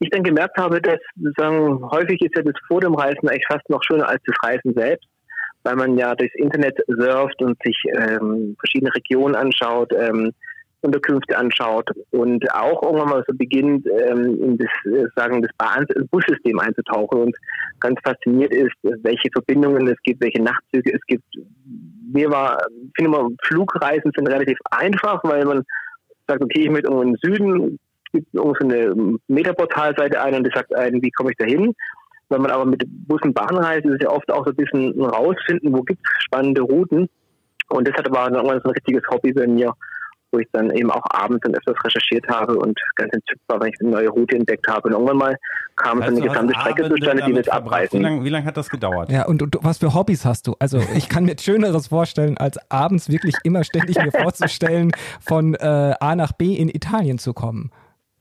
ich 0.00 0.10
dann 0.10 0.22
gemerkt 0.22 0.56
habe, 0.56 0.80
dass 0.80 0.98
sagen, 1.36 1.82
häufig 1.90 2.20
ist 2.22 2.36
ja 2.36 2.42
das 2.42 2.54
vor 2.66 2.80
dem 2.80 2.94
Reisen 2.94 3.28
eigentlich 3.28 3.46
fast 3.46 3.68
noch 3.68 3.82
schöner 3.84 4.08
als 4.08 4.22
das 4.26 4.36
Reisen 4.42 4.74
selbst, 4.74 5.06
weil 5.62 5.76
man 5.76 5.96
ja 5.96 6.14
durchs 6.14 6.34
Internet 6.36 6.78
surft 6.86 7.40
und 7.42 7.56
sich 7.62 7.76
ähm, 7.92 8.56
verschiedene 8.58 8.94
Regionen 8.94 9.34
anschaut, 9.34 9.92
ähm, 9.92 10.32
Unterkünfte 10.82 11.36
anschaut 11.36 11.90
und 12.10 12.50
auch 12.54 12.82
irgendwann 12.82 13.10
mal 13.10 13.24
so 13.28 13.36
beginnt, 13.36 13.86
ähm, 13.86 14.42
in 14.42 14.56
das 14.56 14.68
äh, 14.86 15.06
sagen 15.14 15.42
das 15.42 15.52
Bahn 15.58 15.86
Bussystem 16.10 16.58
einzutauchen 16.58 17.20
und 17.20 17.36
ganz 17.80 18.00
fasziniert 18.02 18.52
ist, 18.52 18.72
welche 18.82 19.28
Verbindungen 19.30 19.86
es 19.88 19.98
gibt, 20.02 20.22
welche 20.22 20.42
Nachtzüge 20.42 20.94
es 20.94 21.04
gibt. 21.06 21.24
Mir 22.12 22.30
war, 22.30 22.58
finde 22.96 23.10
mal, 23.10 23.28
Flugreisen 23.44 24.10
sind 24.16 24.26
relativ 24.26 24.58
einfach, 24.70 25.22
weil 25.22 25.44
man 25.44 25.62
sagt, 26.26 26.42
okay, 26.42 26.62
ich 26.62 26.70
möchte 26.70 26.88
irgendwo 26.88 27.02
in 27.02 27.12
den 27.14 27.18
Süden, 27.22 27.78
gibt 28.12 28.34
irgendwo 28.34 28.54
so 28.58 28.66
eine 28.66 29.18
Metaportalseite 29.28 30.20
ein 30.20 30.34
und 30.34 30.46
die 30.46 30.52
sagt 30.54 30.74
einem, 30.74 31.02
wie 31.02 31.10
komme 31.10 31.30
ich 31.30 31.36
da 31.38 31.46
hin? 31.46 31.74
Wenn 32.30 32.42
man 32.42 32.50
aber 32.52 32.64
mit 32.64 32.82
Bus 33.08 33.20
und 33.22 33.34
Bahn 33.34 33.56
reist, 33.56 33.84
ist 33.84 33.94
es 33.94 34.02
ja 34.02 34.10
oft 34.10 34.30
auch 34.30 34.44
so 34.44 34.50
ein 34.52 34.56
bisschen 34.56 35.00
rausfinden, 35.02 35.72
wo 35.72 35.82
gibt 35.82 36.00
es 36.00 36.24
spannende 36.24 36.62
Routen. 36.62 37.08
Und 37.68 37.88
das 37.88 37.94
hat 37.94 38.06
aber 38.08 38.32
irgendwann 38.32 38.60
so 38.62 38.68
ein 38.68 38.72
richtiges 38.72 39.02
Hobby 39.10 39.32
bei 39.32 39.46
mir, 39.46 39.72
wo 40.32 40.38
ich 40.38 40.46
dann 40.52 40.70
eben 40.70 40.90
auch 40.90 41.02
abends 41.10 41.40
dann 41.42 41.54
öfters 41.54 41.76
recherchiert 41.84 42.28
habe 42.28 42.56
und 42.56 42.78
ganz 42.96 43.12
entzückt 43.12 43.42
war, 43.48 43.60
wenn 43.60 43.68
ich 43.68 43.80
eine 43.80 43.90
neue 43.90 44.08
Route 44.08 44.36
entdeckt 44.36 44.66
habe. 44.68 44.88
Und 44.88 44.92
irgendwann 44.92 45.16
mal 45.16 45.36
kam 45.76 46.02
also 46.02 46.14
so 46.14 46.22
eine 46.22 46.30
gesamte 46.30 46.54
Strecke 46.60 46.88
zustande, 46.88 47.22
die 47.24 47.30
wir 47.30 47.36
jetzt 47.36 47.52
abreißen. 47.52 47.98
Wie 47.98 48.02
lange 48.02 48.28
lang 48.28 48.44
hat 48.44 48.56
das 48.56 48.70
gedauert? 48.70 49.10
Ja, 49.10 49.26
und, 49.26 49.42
und, 49.42 49.56
was 49.62 49.78
für 49.78 49.94
Hobbys 49.94 50.24
hast 50.24 50.46
du? 50.46 50.54
Also 50.58 50.80
ich 50.94 51.08
kann 51.08 51.24
mir 51.24 51.36
Schöneres 51.38 51.88
vorstellen, 51.88 52.38
als 52.38 52.58
abends 52.70 53.08
wirklich 53.08 53.34
immer 53.42 53.64
ständig 53.64 53.96
mir 54.02 54.12
vorzustellen, 54.12 54.92
von 55.20 55.54
äh, 55.54 55.94
A 56.00 56.14
nach 56.14 56.32
B 56.32 56.54
in 56.54 56.68
Italien 56.68 57.18
zu 57.18 57.32
kommen. 57.32 57.70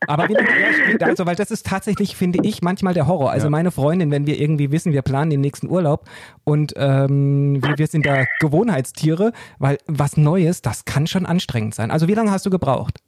Aber 0.07 0.29
wie 0.29 0.33
lange, 0.33 0.47
also, 1.01 1.25
weil 1.25 1.35
das 1.35 1.51
ist 1.51 1.65
tatsächlich, 1.65 2.15
finde 2.15 2.39
ich, 2.43 2.61
manchmal 2.61 2.93
der 2.93 3.07
Horror. 3.07 3.31
Also 3.31 3.47
ja. 3.47 3.51
meine 3.51 3.71
Freundin, 3.71 4.11
wenn 4.11 4.25
wir 4.25 4.39
irgendwie 4.39 4.71
wissen, 4.71 4.93
wir 4.93 5.01
planen 5.01 5.29
den 5.29 5.41
nächsten 5.41 5.69
Urlaub 5.69 6.05
und 6.43 6.73
ähm, 6.77 7.61
wir, 7.61 7.77
wir 7.77 7.87
sind 7.87 8.05
da 8.05 8.25
Gewohnheitstiere, 8.39 9.33
weil 9.57 9.77
was 9.87 10.17
Neues, 10.17 10.61
das 10.61 10.85
kann 10.85 11.07
schon 11.07 11.25
anstrengend 11.25 11.75
sein. 11.75 11.91
Also 11.91 12.07
wie 12.07 12.13
lange 12.13 12.31
hast 12.31 12.45
du 12.45 12.49
gebraucht? 12.49 12.99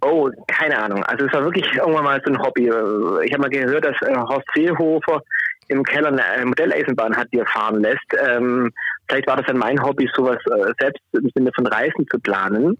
Oh, 0.00 0.28
keine 0.48 0.82
Ahnung. 0.82 1.04
Also 1.04 1.26
es 1.26 1.32
war 1.32 1.44
wirklich 1.44 1.72
irgendwann 1.74 2.04
mal 2.04 2.20
so 2.24 2.32
ein 2.32 2.38
Hobby. 2.38 2.64
Ich 3.24 3.32
habe 3.32 3.42
mal 3.42 3.50
gehört, 3.50 3.84
dass 3.84 3.96
äh, 4.02 4.16
Horst 4.16 4.46
Seehofer 4.54 5.22
im 5.68 5.84
Keller 5.84 6.08
eine 6.08 6.46
Modelleisenbahn 6.46 7.16
hat, 7.16 7.28
die 7.32 7.38
er 7.38 7.46
fahren 7.46 7.80
lässt. 7.80 8.04
Ähm, 8.28 8.72
vielleicht 9.08 9.28
war 9.28 9.36
das 9.36 9.46
dann 9.46 9.58
mein 9.58 9.80
Hobby, 9.80 10.10
sowas 10.14 10.38
äh, 10.46 10.72
selbst 10.80 11.00
im 11.12 11.30
Sinne 11.34 11.52
von 11.54 11.66
Reisen 11.68 12.06
zu 12.10 12.18
planen 12.18 12.76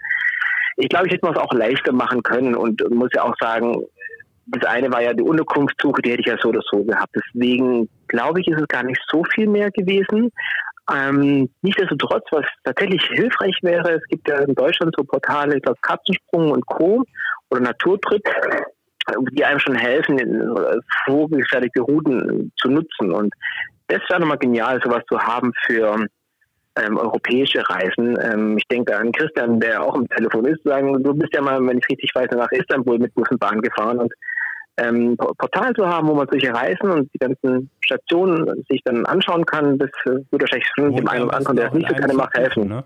ich 0.76 0.88
glaube, 0.88 1.06
ich 1.06 1.12
hätte 1.12 1.28
es 1.28 1.36
auch 1.36 1.52
leichter 1.52 1.92
machen 1.92 2.22
können 2.22 2.54
und 2.54 2.82
muss 2.90 3.10
ja 3.14 3.24
auch 3.24 3.34
sagen, 3.40 3.84
das 4.46 4.64
eine 4.64 4.92
war 4.92 5.02
ja 5.02 5.12
die 5.12 5.22
Unterkunftssuche, 5.22 6.02
die 6.02 6.10
hätte 6.10 6.20
ich 6.20 6.26
ja 6.26 6.36
so 6.40 6.48
oder 6.48 6.62
so 6.70 6.82
gehabt. 6.84 7.14
Deswegen 7.14 7.88
glaube 8.08 8.40
ich, 8.40 8.48
ist 8.48 8.60
es 8.60 8.68
gar 8.68 8.82
nicht 8.82 9.00
so 9.10 9.22
viel 9.32 9.48
mehr 9.48 9.70
gewesen. 9.70 10.30
Ähm, 10.92 11.48
Nichtsdestotrotz, 11.62 12.24
was 12.32 12.44
tatsächlich 12.64 13.02
hilfreich 13.04 13.56
wäre, 13.62 13.92
es 13.92 14.04
gibt 14.08 14.28
ja 14.28 14.40
in 14.40 14.54
Deutschland 14.54 14.94
so 14.96 15.04
Portale, 15.04 15.56
ich 15.56 15.62
glaube 15.62 15.78
Katzensprung 15.80 16.50
und 16.50 16.66
Co. 16.66 17.04
oder 17.50 17.60
Naturtrip, 17.60 18.22
die 19.30 19.44
einem 19.44 19.60
schon 19.60 19.76
helfen, 19.76 20.18
vorgefertigte 21.06 21.82
Routen 21.82 22.52
zu 22.56 22.68
nutzen. 22.68 23.12
Und 23.12 23.32
das 23.86 24.00
wäre 24.08 24.20
nochmal 24.20 24.38
genial, 24.38 24.80
sowas 24.82 25.04
zu 25.08 25.18
haben 25.18 25.52
für 25.66 26.06
ähm, 26.76 26.96
europäische 26.96 27.62
Reisen. 27.68 28.18
Ähm, 28.22 28.56
ich 28.56 28.66
denke 28.68 28.96
an 28.96 29.12
Christian, 29.12 29.60
der 29.60 29.82
auch 29.82 29.94
im 29.94 30.08
Telefon 30.08 30.46
ist, 30.46 30.62
sagen, 30.64 31.02
du 31.02 31.14
bist 31.14 31.34
ja 31.34 31.42
mal, 31.42 31.64
wenn 31.66 31.78
ich 31.78 31.88
richtig 31.90 32.10
weiß, 32.14 32.30
nach 32.32 32.50
Istanbul 32.52 32.98
mit 32.98 33.14
Bus 33.14 33.30
und 33.30 33.40
Bahn 33.40 33.60
gefahren 33.60 33.98
und 33.98 34.12
ähm, 34.78 35.16
Portal 35.16 35.74
zu 35.74 35.86
haben, 35.86 36.08
wo 36.08 36.14
man 36.14 36.26
solche 36.30 36.52
Reisen 36.52 36.90
und 36.90 37.12
die 37.12 37.18
ganzen 37.18 37.70
Stationen 37.84 38.64
sich 38.70 38.80
dann 38.84 39.04
anschauen 39.04 39.44
kann, 39.44 39.78
das 39.78 39.90
äh, 40.06 40.10
würde 40.30 40.40
wahrscheinlich 40.40 40.68
schon 40.74 40.96
dem 40.96 41.08
einen 41.08 41.24
oder 41.24 41.36
anderen, 41.36 41.56
der 41.56 41.66
es 41.66 41.74
nicht 41.74 41.88
so 41.88 41.94
gerne 41.94 42.14
macht, 42.14 42.36
helfen. 42.36 42.68
Ne? 42.68 42.84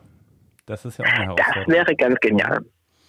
Das 0.66 0.84
ist 0.84 0.98
ja 0.98 1.04
auch 1.04 1.08
eine 1.08 1.24
Herausforderung. 1.26 1.64
Das 1.66 1.74
wäre 1.74 1.96
ganz 1.96 2.16
genial. 2.20 2.58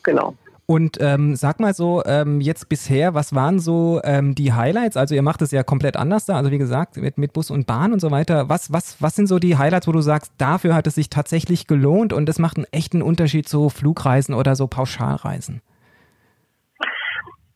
Genau. 0.04 0.36
Und 0.70 0.98
ähm, 1.00 1.38
sag 1.38 1.62
mal 1.62 1.74
so, 1.74 2.04
ähm, 2.06 2.42
jetzt 2.42 2.68
bisher, 2.68 3.14
was 3.14 3.34
waren 3.34 3.58
so 3.58 4.02
ähm, 4.04 4.36
die 4.36 4.52
Highlights? 4.52 4.98
Also 4.98 5.16
ihr 5.16 5.22
macht 5.22 5.42
es 5.42 5.52
ja 5.52 5.64
komplett 5.64 5.96
anders 5.96 6.26
da, 6.26 6.36
also 6.36 6.52
wie 6.52 6.58
gesagt, 6.58 6.98
mit, 6.98 7.18
mit 7.18 7.32
Bus 7.32 7.50
und 7.50 7.66
Bahn 7.66 7.94
und 7.94 8.02
so 8.02 8.12
weiter. 8.12 8.50
Was, 8.50 8.74
was, 8.74 9.02
was 9.02 9.16
sind 9.16 9.28
so 9.28 9.40
die 9.40 9.58
Highlights, 9.58 9.88
wo 9.88 9.94
du 9.94 10.02
sagst, 10.02 10.34
dafür 10.38 10.76
hat 10.76 10.86
es 10.86 10.96
sich 10.96 11.10
tatsächlich 11.10 11.68
gelohnt 11.68 12.12
und 12.12 12.28
es 12.28 12.38
macht 12.38 12.58
einen 12.58 12.66
echten 12.74 13.02
Unterschied 13.02 13.48
zu 13.48 13.70
Flugreisen 13.70 14.36
oder 14.36 14.58
so 14.58 14.68
Pauschalreisen? 14.68 15.62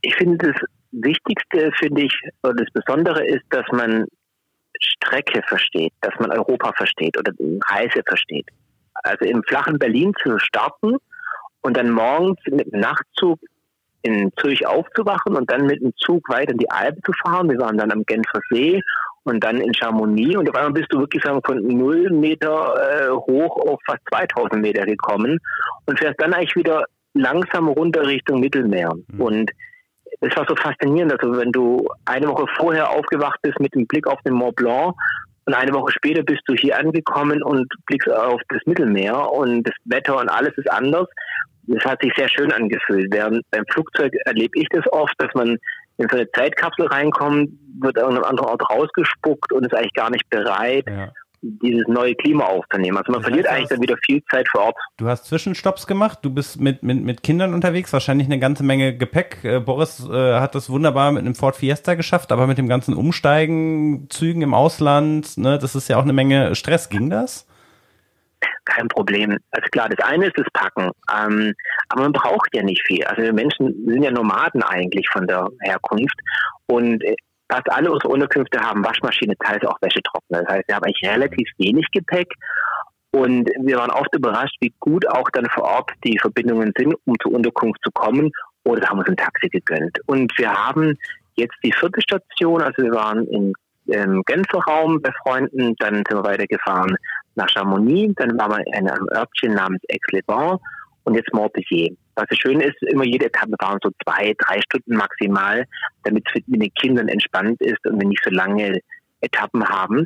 Ich 0.03 0.15
finde, 0.15 0.37
das 0.37 0.61
Wichtigste, 0.93 1.69
finde 1.79 2.03
ich, 2.03 2.13
oder 2.43 2.53
das 2.53 2.71
Besondere 2.71 3.25
ist, 3.25 3.43
dass 3.49 3.65
man 3.73 4.05
Strecke 4.79 5.41
versteht, 5.49 5.91
dass 5.99 6.13
man 6.17 6.31
Europa 6.31 6.71
versteht 6.77 7.17
oder 7.17 7.33
Reise 7.67 8.01
versteht. 8.07 8.47
Also 9.03 9.25
im 9.25 9.43
flachen 9.43 9.77
Berlin 9.77 10.13
zu 10.23 10.39
starten 10.39 10.95
und 11.61 11.77
dann 11.77 11.91
morgens 11.91 12.39
mit 12.49 12.71
dem 12.71 12.79
Nachtzug 12.79 13.39
in 14.03 14.31
Zürich 14.37 14.65
aufzuwachen 14.65 15.35
und 15.35 15.51
dann 15.51 15.65
mit 15.65 15.81
dem 15.81 15.93
Zug 15.97 16.27
weiter 16.29 16.51
in 16.51 16.57
die 16.57 16.71
Alpen 16.71 17.01
zu 17.03 17.11
fahren. 17.23 17.49
Wir 17.49 17.59
waren 17.59 17.77
dann 17.77 17.91
am 17.91 18.03
Genfer 18.03 18.39
See 18.49 18.81
und 19.23 19.43
dann 19.43 19.61
in 19.61 19.73
Chamonix 19.73 20.35
und 20.35 20.49
auf 20.49 20.55
einmal 20.55 20.73
bist 20.73 20.91
du 20.91 20.99
wirklich 20.99 21.23
sagen, 21.23 21.41
von 21.45 21.59
0 21.65 22.09
Meter 22.09 22.73
äh, 22.75 23.11
hoch 23.11 23.57
auf 23.57 23.79
fast 23.85 24.01
2000 24.11 24.61
Meter 24.61 24.85
gekommen 24.85 25.37
und 25.85 25.99
fährst 25.99 26.19
dann 26.19 26.33
eigentlich 26.33 26.55
wieder 26.55 26.85
langsam 27.13 27.67
runter 27.67 28.05
Richtung 28.07 28.39
Mittelmeer. 28.39 28.91
Mhm. 29.09 29.21
Und 29.21 29.51
es 30.21 30.35
war 30.35 30.45
so 30.47 30.55
faszinierend, 30.55 31.13
also 31.13 31.37
wenn 31.37 31.51
du 31.51 31.87
eine 32.05 32.27
Woche 32.27 32.45
vorher 32.57 32.89
aufgewacht 32.89 33.39
bist 33.41 33.59
mit 33.59 33.73
dem 33.75 33.87
Blick 33.87 34.07
auf 34.07 34.21
den 34.23 34.33
Mont 34.33 34.55
Blanc 34.55 34.95
und 35.45 35.53
eine 35.53 35.73
Woche 35.73 35.91
später 35.91 36.23
bist 36.23 36.41
du 36.45 36.53
hier 36.53 36.77
angekommen 36.77 37.41
und 37.41 37.67
blickst 37.87 38.11
auf 38.11 38.41
das 38.49 38.61
Mittelmeer 38.65 39.31
und 39.31 39.63
das 39.63 39.75
Wetter 39.85 40.19
und 40.19 40.29
alles 40.29 40.55
ist 40.57 40.71
anders. 40.71 41.07
Das 41.67 41.83
hat 41.85 42.01
sich 42.01 42.13
sehr 42.15 42.29
schön 42.29 42.51
angefühlt. 42.51 43.07
Während 43.11 43.43
beim 43.51 43.65
Flugzeug 43.71 44.13
erlebe 44.25 44.59
ich 44.59 44.67
das 44.71 44.85
oft, 44.91 45.13
dass 45.17 45.33
man 45.33 45.57
in 45.97 46.07
so 46.09 46.17
eine 46.17 46.31
Zeitkapsel 46.31 46.87
reinkommt, 46.87 47.51
wird 47.79 47.97
an 47.97 48.15
einem 48.15 48.23
anderen 48.23 48.49
Ort 48.49 48.69
rausgespuckt 48.69 49.51
und 49.51 49.65
ist 49.65 49.75
eigentlich 49.75 49.93
gar 49.93 50.09
nicht 50.09 50.29
bereit, 50.29 50.85
ja. 50.87 51.11
Dieses 51.41 51.87
neue 51.87 52.15
Klima 52.15 52.45
aufzunehmen. 52.45 52.97
Also 52.97 53.11
man 53.11 53.21
das 53.21 53.29
verliert 53.29 53.47
eigentlich 53.47 53.69
dann 53.69 53.81
wieder 53.81 53.97
viel 54.05 54.23
Zeit 54.29 54.47
vor 54.49 54.65
Ort. 54.65 54.77
Du 54.97 55.07
hast 55.07 55.25
Zwischenstopps 55.25 55.87
gemacht, 55.87 56.19
du 56.21 56.29
bist 56.29 56.59
mit, 56.59 56.83
mit, 56.83 57.01
mit 57.03 57.23
Kindern 57.23 57.53
unterwegs, 57.53 57.91
wahrscheinlich 57.93 58.27
eine 58.27 58.39
ganze 58.39 58.63
Menge 58.63 58.95
Gepäck. 58.95 59.43
Äh, 59.43 59.59
Boris 59.59 60.07
äh, 60.07 60.39
hat 60.39 60.55
das 60.55 60.69
wunderbar 60.69 61.11
mit 61.11 61.23
einem 61.23 61.35
Ford 61.35 61.55
Fiesta 61.55 61.95
geschafft, 61.95 62.31
aber 62.31 62.47
mit 62.47 62.57
dem 62.57 62.67
ganzen 62.67 62.93
Umsteigen, 62.93 64.07
Zügen 64.09 64.41
im 64.41 64.53
Ausland, 64.53 65.37
ne, 65.37 65.57
das 65.57 65.75
ist 65.75 65.87
ja 65.87 65.97
auch 65.97 66.03
eine 66.03 66.13
Menge 66.13 66.55
Stress. 66.55 66.89
Ging 66.89 67.09
das? 67.09 67.47
kein 68.65 68.87
Problem. 68.87 69.37
Also 69.51 69.67
klar, 69.71 69.89
das 69.89 70.05
eine 70.05 70.27
ist 70.27 70.37
das 70.37 70.47
Packen, 70.53 70.91
ähm, 71.13 71.53
aber 71.89 72.03
man 72.03 72.13
braucht 72.13 72.49
ja 72.53 72.63
nicht 72.63 72.81
viel. 72.85 73.03
Also 73.05 73.21
wir 73.21 73.33
Menschen 73.33 73.73
sind 73.85 74.03
ja 74.03 74.11
Nomaden 74.11 74.63
eigentlich 74.63 75.07
von 75.09 75.27
der 75.27 75.47
Herkunft 75.61 76.19
und 76.67 77.03
äh, 77.03 77.15
fast 77.51 77.71
alle 77.71 77.91
unsere 77.91 78.11
Unterkünfte 78.11 78.59
haben 78.59 78.83
Waschmaschine, 78.83 79.35
teils 79.37 79.63
auch 79.65 79.77
Wäschetrockner. 79.81 80.43
Das 80.43 80.47
heißt, 80.47 80.67
wir 80.67 80.75
haben 80.75 80.83
eigentlich 80.85 81.11
relativ 81.11 81.49
wenig 81.57 81.85
Gepäck. 81.91 82.33
Und 83.13 83.49
wir 83.59 83.77
waren 83.77 83.91
oft 83.91 84.15
überrascht, 84.15 84.55
wie 84.61 84.73
gut 84.79 85.07
auch 85.09 85.29
dann 85.33 85.45
vor 85.47 85.65
Ort 85.65 85.91
die 86.05 86.17
Verbindungen 86.17 86.71
sind, 86.77 86.95
um 87.05 87.15
zur 87.21 87.33
Unterkunft 87.33 87.81
zu 87.83 87.91
kommen. 87.91 88.31
Oder 88.63 88.87
haben 88.87 88.99
uns 88.99 89.09
ein 89.09 89.17
Taxi 89.17 89.49
gegönnt. 89.49 89.97
Und 90.05 90.31
wir 90.37 90.51
haben 90.51 90.97
jetzt 91.35 91.55
die 91.63 91.73
vierte 91.73 92.01
Station, 92.01 92.61
also 92.61 92.83
wir 92.83 92.91
waren 92.91 93.27
in 93.27 93.53
im 93.87 94.23
Genferraum 94.25 95.01
bei 95.01 95.11
Freunden, 95.23 95.75
dann 95.79 95.95
sind 95.95 96.11
wir 96.11 96.23
weitergefahren 96.23 96.95
nach 97.35 97.49
Chamonix, 97.49 98.13
dann 98.15 98.37
waren 98.37 98.51
wir 98.51 98.79
in 98.79 98.89
einem 98.89 99.07
Örtchen 99.11 99.53
namens 99.53 99.81
Aix-les-Bains 99.89 100.59
und 101.03 101.15
jetzt 101.15 101.33
Montpellier. 101.33 101.95
Was 102.15 102.25
so 102.29 102.35
schön 102.35 102.59
ist, 102.59 102.81
immer 102.83 103.05
jede 103.05 103.27
Etappe 103.27 103.53
waren 103.59 103.79
so 103.81 103.89
zwei, 104.03 104.33
drei 104.37 104.61
Stunden 104.61 104.95
maximal, 104.95 105.65
damit 106.03 106.25
es 106.27 106.41
mit 106.47 106.61
den 106.61 106.73
Kindern 106.73 107.07
entspannt 107.07 107.61
ist 107.61 107.85
und 107.85 107.99
wir 107.99 108.07
nicht 108.07 108.23
so 108.23 108.31
lange 108.31 108.79
Etappen 109.21 109.67
haben. 109.67 110.05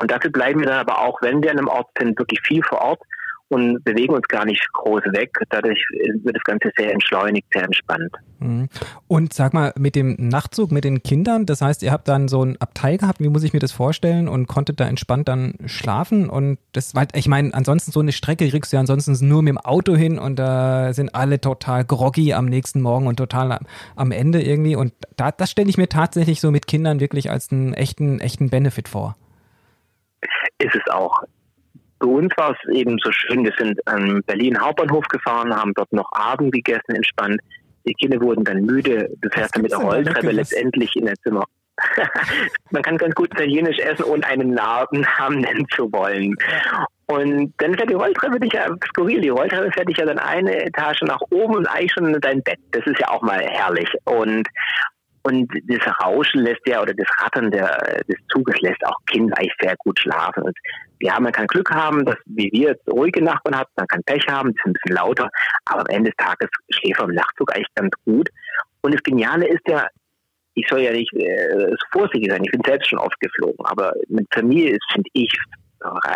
Und 0.00 0.10
dafür 0.10 0.30
bleiben 0.30 0.60
wir 0.60 0.66
dann 0.66 0.80
aber 0.80 1.00
auch, 1.00 1.20
wenn 1.22 1.42
wir 1.42 1.50
an 1.50 1.58
einem 1.58 1.68
Ort 1.68 1.88
sind, 1.98 2.18
wirklich 2.18 2.40
viel 2.42 2.62
vor 2.62 2.80
Ort 2.80 3.00
und 3.48 3.82
bewegen 3.84 4.14
uns 4.14 4.28
gar 4.28 4.44
nicht 4.44 4.62
groß 4.74 5.02
weg. 5.12 5.30
Dadurch 5.48 5.82
wird 6.22 6.36
das 6.36 6.44
Ganze 6.44 6.70
sehr 6.76 6.92
entschleunigt, 6.92 7.46
sehr 7.52 7.64
entspannt. 7.64 8.14
Mhm. 8.40 8.68
Und 9.06 9.32
sag 9.32 9.54
mal, 9.54 9.72
mit 9.78 9.96
dem 9.96 10.16
Nachtzug 10.18 10.70
mit 10.70 10.84
den 10.84 11.02
Kindern, 11.02 11.46
das 11.46 11.62
heißt, 11.62 11.82
ihr 11.82 11.90
habt 11.90 12.08
dann 12.08 12.28
so 12.28 12.44
ein 12.44 12.60
Abteil 12.60 12.98
gehabt, 12.98 13.20
wie 13.20 13.28
muss 13.28 13.42
ich 13.42 13.52
mir 13.52 13.58
das 13.58 13.72
vorstellen 13.72 14.28
und 14.28 14.46
konntet 14.46 14.80
da 14.80 14.86
entspannt 14.86 15.28
dann 15.28 15.54
schlafen 15.66 16.28
und 16.28 16.58
das 16.72 16.94
war, 16.94 17.06
ich 17.14 17.26
meine, 17.26 17.52
ansonsten 17.54 17.90
so 17.90 18.00
eine 18.00 18.12
Strecke 18.12 18.48
kriegst 18.48 18.72
du 18.72 18.76
ja 18.76 18.80
ansonsten 18.80 19.26
nur 19.26 19.42
mit 19.42 19.50
dem 19.50 19.58
Auto 19.58 19.96
hin 19.96 20.18
und 20.18 20.38
da 20.38 20.92
sind 20.92 21.14
alle 21.14 21.40
total 21.40 21.84
groggy 21.84 22.34
am 22.34 22.46
nächsten 22.46 22.80
Morgen 22.80 23.06
und 23.06 23.16
total 23.16 23.58
am 23.96 24.12
Ende 24.12 24.42
irgendwie 24.42 24.76
und 24.76 24.92
da, 25.16 25.32
das 25.32 25.50
stelle 25.50 25.70
ich 25.70 25.78
mir 25.78 25.88
tatsächlich 25.88 26.40
so 26.40 26.50
mit 26.50 26.66
Kindern 26.66 27.00
wirklich 27.00 27.30
als 27.30 27.50
einen 27.50 27.74
echten, 27.74 28.20
echten 28.20 28.50
Benefit 28.50 28.88
vor. 28.88 29.16
Ist 30.58 30.74
es 30.74 30.92
auch 30.92 31.22
für 32.00 32.08
uns 32.08 32.32
war 32.36 32.52
es 32.52 32.74
eben 32.74 32.98
so 33.02 33.10
schön, 33.12 33.44
wir 33.44 33.52
sind 33.58 33.86
an 33.86 34.22
Berlin 34.26 34.60
Hauptbahnhof 34.60 35.04
gefahren, 35.08 35.54
haben 35.54 35.74
dort 35.74 35.92
noch 35.92 36.10
Abend 36.12 36.52
gegessen, 36.52 36.94
entspannt. 36.94 37.40
Die 37.86 37.94
Kinder 37.94 38.20
wurden 38.20 38.44
dann 38.44 38.62
müde. 38.62 39.08
Du 39.20 39.28
fährst 39.30 39.56
dann 39.56 39.62
mit 39.62 39.72
der 39.72 39.78
Rolltreppe 39.78 40.30
letztendlich 40.30 40.94
in 40.96 41.06
das 41.06 41.18
Zimmer. 41.22 41.44
Man 42.70 42.82
kann 42.82 42.98
ganz 42.98 43.14
gut 43.14 43.32
Italienisch 43.32 43.78
essen, 43.78 44.04
ohne 44.04 44.26
einen 44.26 44.50
Namen 44.50 45.06
nennen 45.40 45.66
zu 45.74 45.90
wollen. 45.92 46.34
Und 47.06 47.54
dann 47.58 47.74
fährt 47.74 47.90
die 47.90 47.94
Rolltreppe 47.94 48.40
dich 48.40 48.52
ja 48.52 48.66
skurril. 48.88 49.20
Die 49.20 49.30
Rolltreppe 49.30 49.72
fährt 49.72 49.88
dich 49.88 49.96
ja 49.96 50.04
dann 50.04 50.18
eine 50.18 50.66
Etage 50.66 51.02
nach 51.02 51.20
oben 51.30 51.56
und 51.56 51.66
eigentlich 51.66 51.92
schon 51.92 52.14
in 52.14 52.20
dein 52.20 52.42
Bett. 52.42 52.58
Das 52.72 52.84
ist 52.86 53.00
ja 53.00 53.08
auch 53.08 53.22
mal 53.22 53.40
herrlich. 53.40 53.88
Und 54.04 54.46
und 55.22 55.50
das 55.66 56.00
Rauschen 56.02 56.42
lässt 56.42 56.66
ja, 56.66 56.80
oder 56.82 56.94
das 56.94 57.08
Rattern 57.18 57.50
der, 57.50 58.02
des 58.08 58.16
Zuges 58.28 58.60
lässt 58.60 58.84
auch 58.86 58.96
Kinder 59.06 59.36
eigentlich 59.38 59.54
sehr 59.60 59.76
gut 59.78 59.98
schlafen. 59.98 60.42
Und 60.44 60.56
ja, 61.00 61.18
man 61.20 61.32
kann 61.32 61.46
Glück 61.46 61.70
haben, 61.70 62.04
dass, 62.04 62.16
wie 62.26 62.50
wir 62.52 62.70
jetzt 62.70 62.88
ruhige 62.90 63.22
Nachbarn 63.22 63.56
haben, 63.56 63.70
man 63.76 63.86
kann 63.86 64.02
Pech 64.04 64.26
haben, 64.28 64.52
die 64.52 64.58
sind 64.62 64.70
ein 64.70 64.72
bisschen 64.74 64.96
lauter, 64.96 65.28
aber 65.66 65.80
am 65.80 65.86
Ende 65.94 66.10
des 66.10 66.16
Tages 66.16 66.48
schläft 66.70 67.00
am 67.00 67.10
Nachtzug 67.10 67.54
eigentlich 67.54 67.74
ganz 67.74 67.92
gut. 68.04 68.28
Und 68.80 68.94
das 68.94 69.02
Geniale 69.02 69.46
ist 69.48 69.66
ja, 69.68 69.86
ich 70.54 70.66
soll 70.68 70.80
ja 70.80 70.92
nicht 70.92 71.12
äh, 71.14 71.74
vorsichtig 71.92 72.30
sein, 72.30 72.44
ich 72.44 72.50
bin 72.50 72.62
selbst 72.64 72.88
schon 72.88 72.98
oft 72.98 73.18
geflogen, 73.20 73.64
aber 73.66 73.92
mit 74.08 74.26
Familie 74.32 74.72
ist, 74.72 74.92
finde 74.92 75.10
ich, 75.12 75.32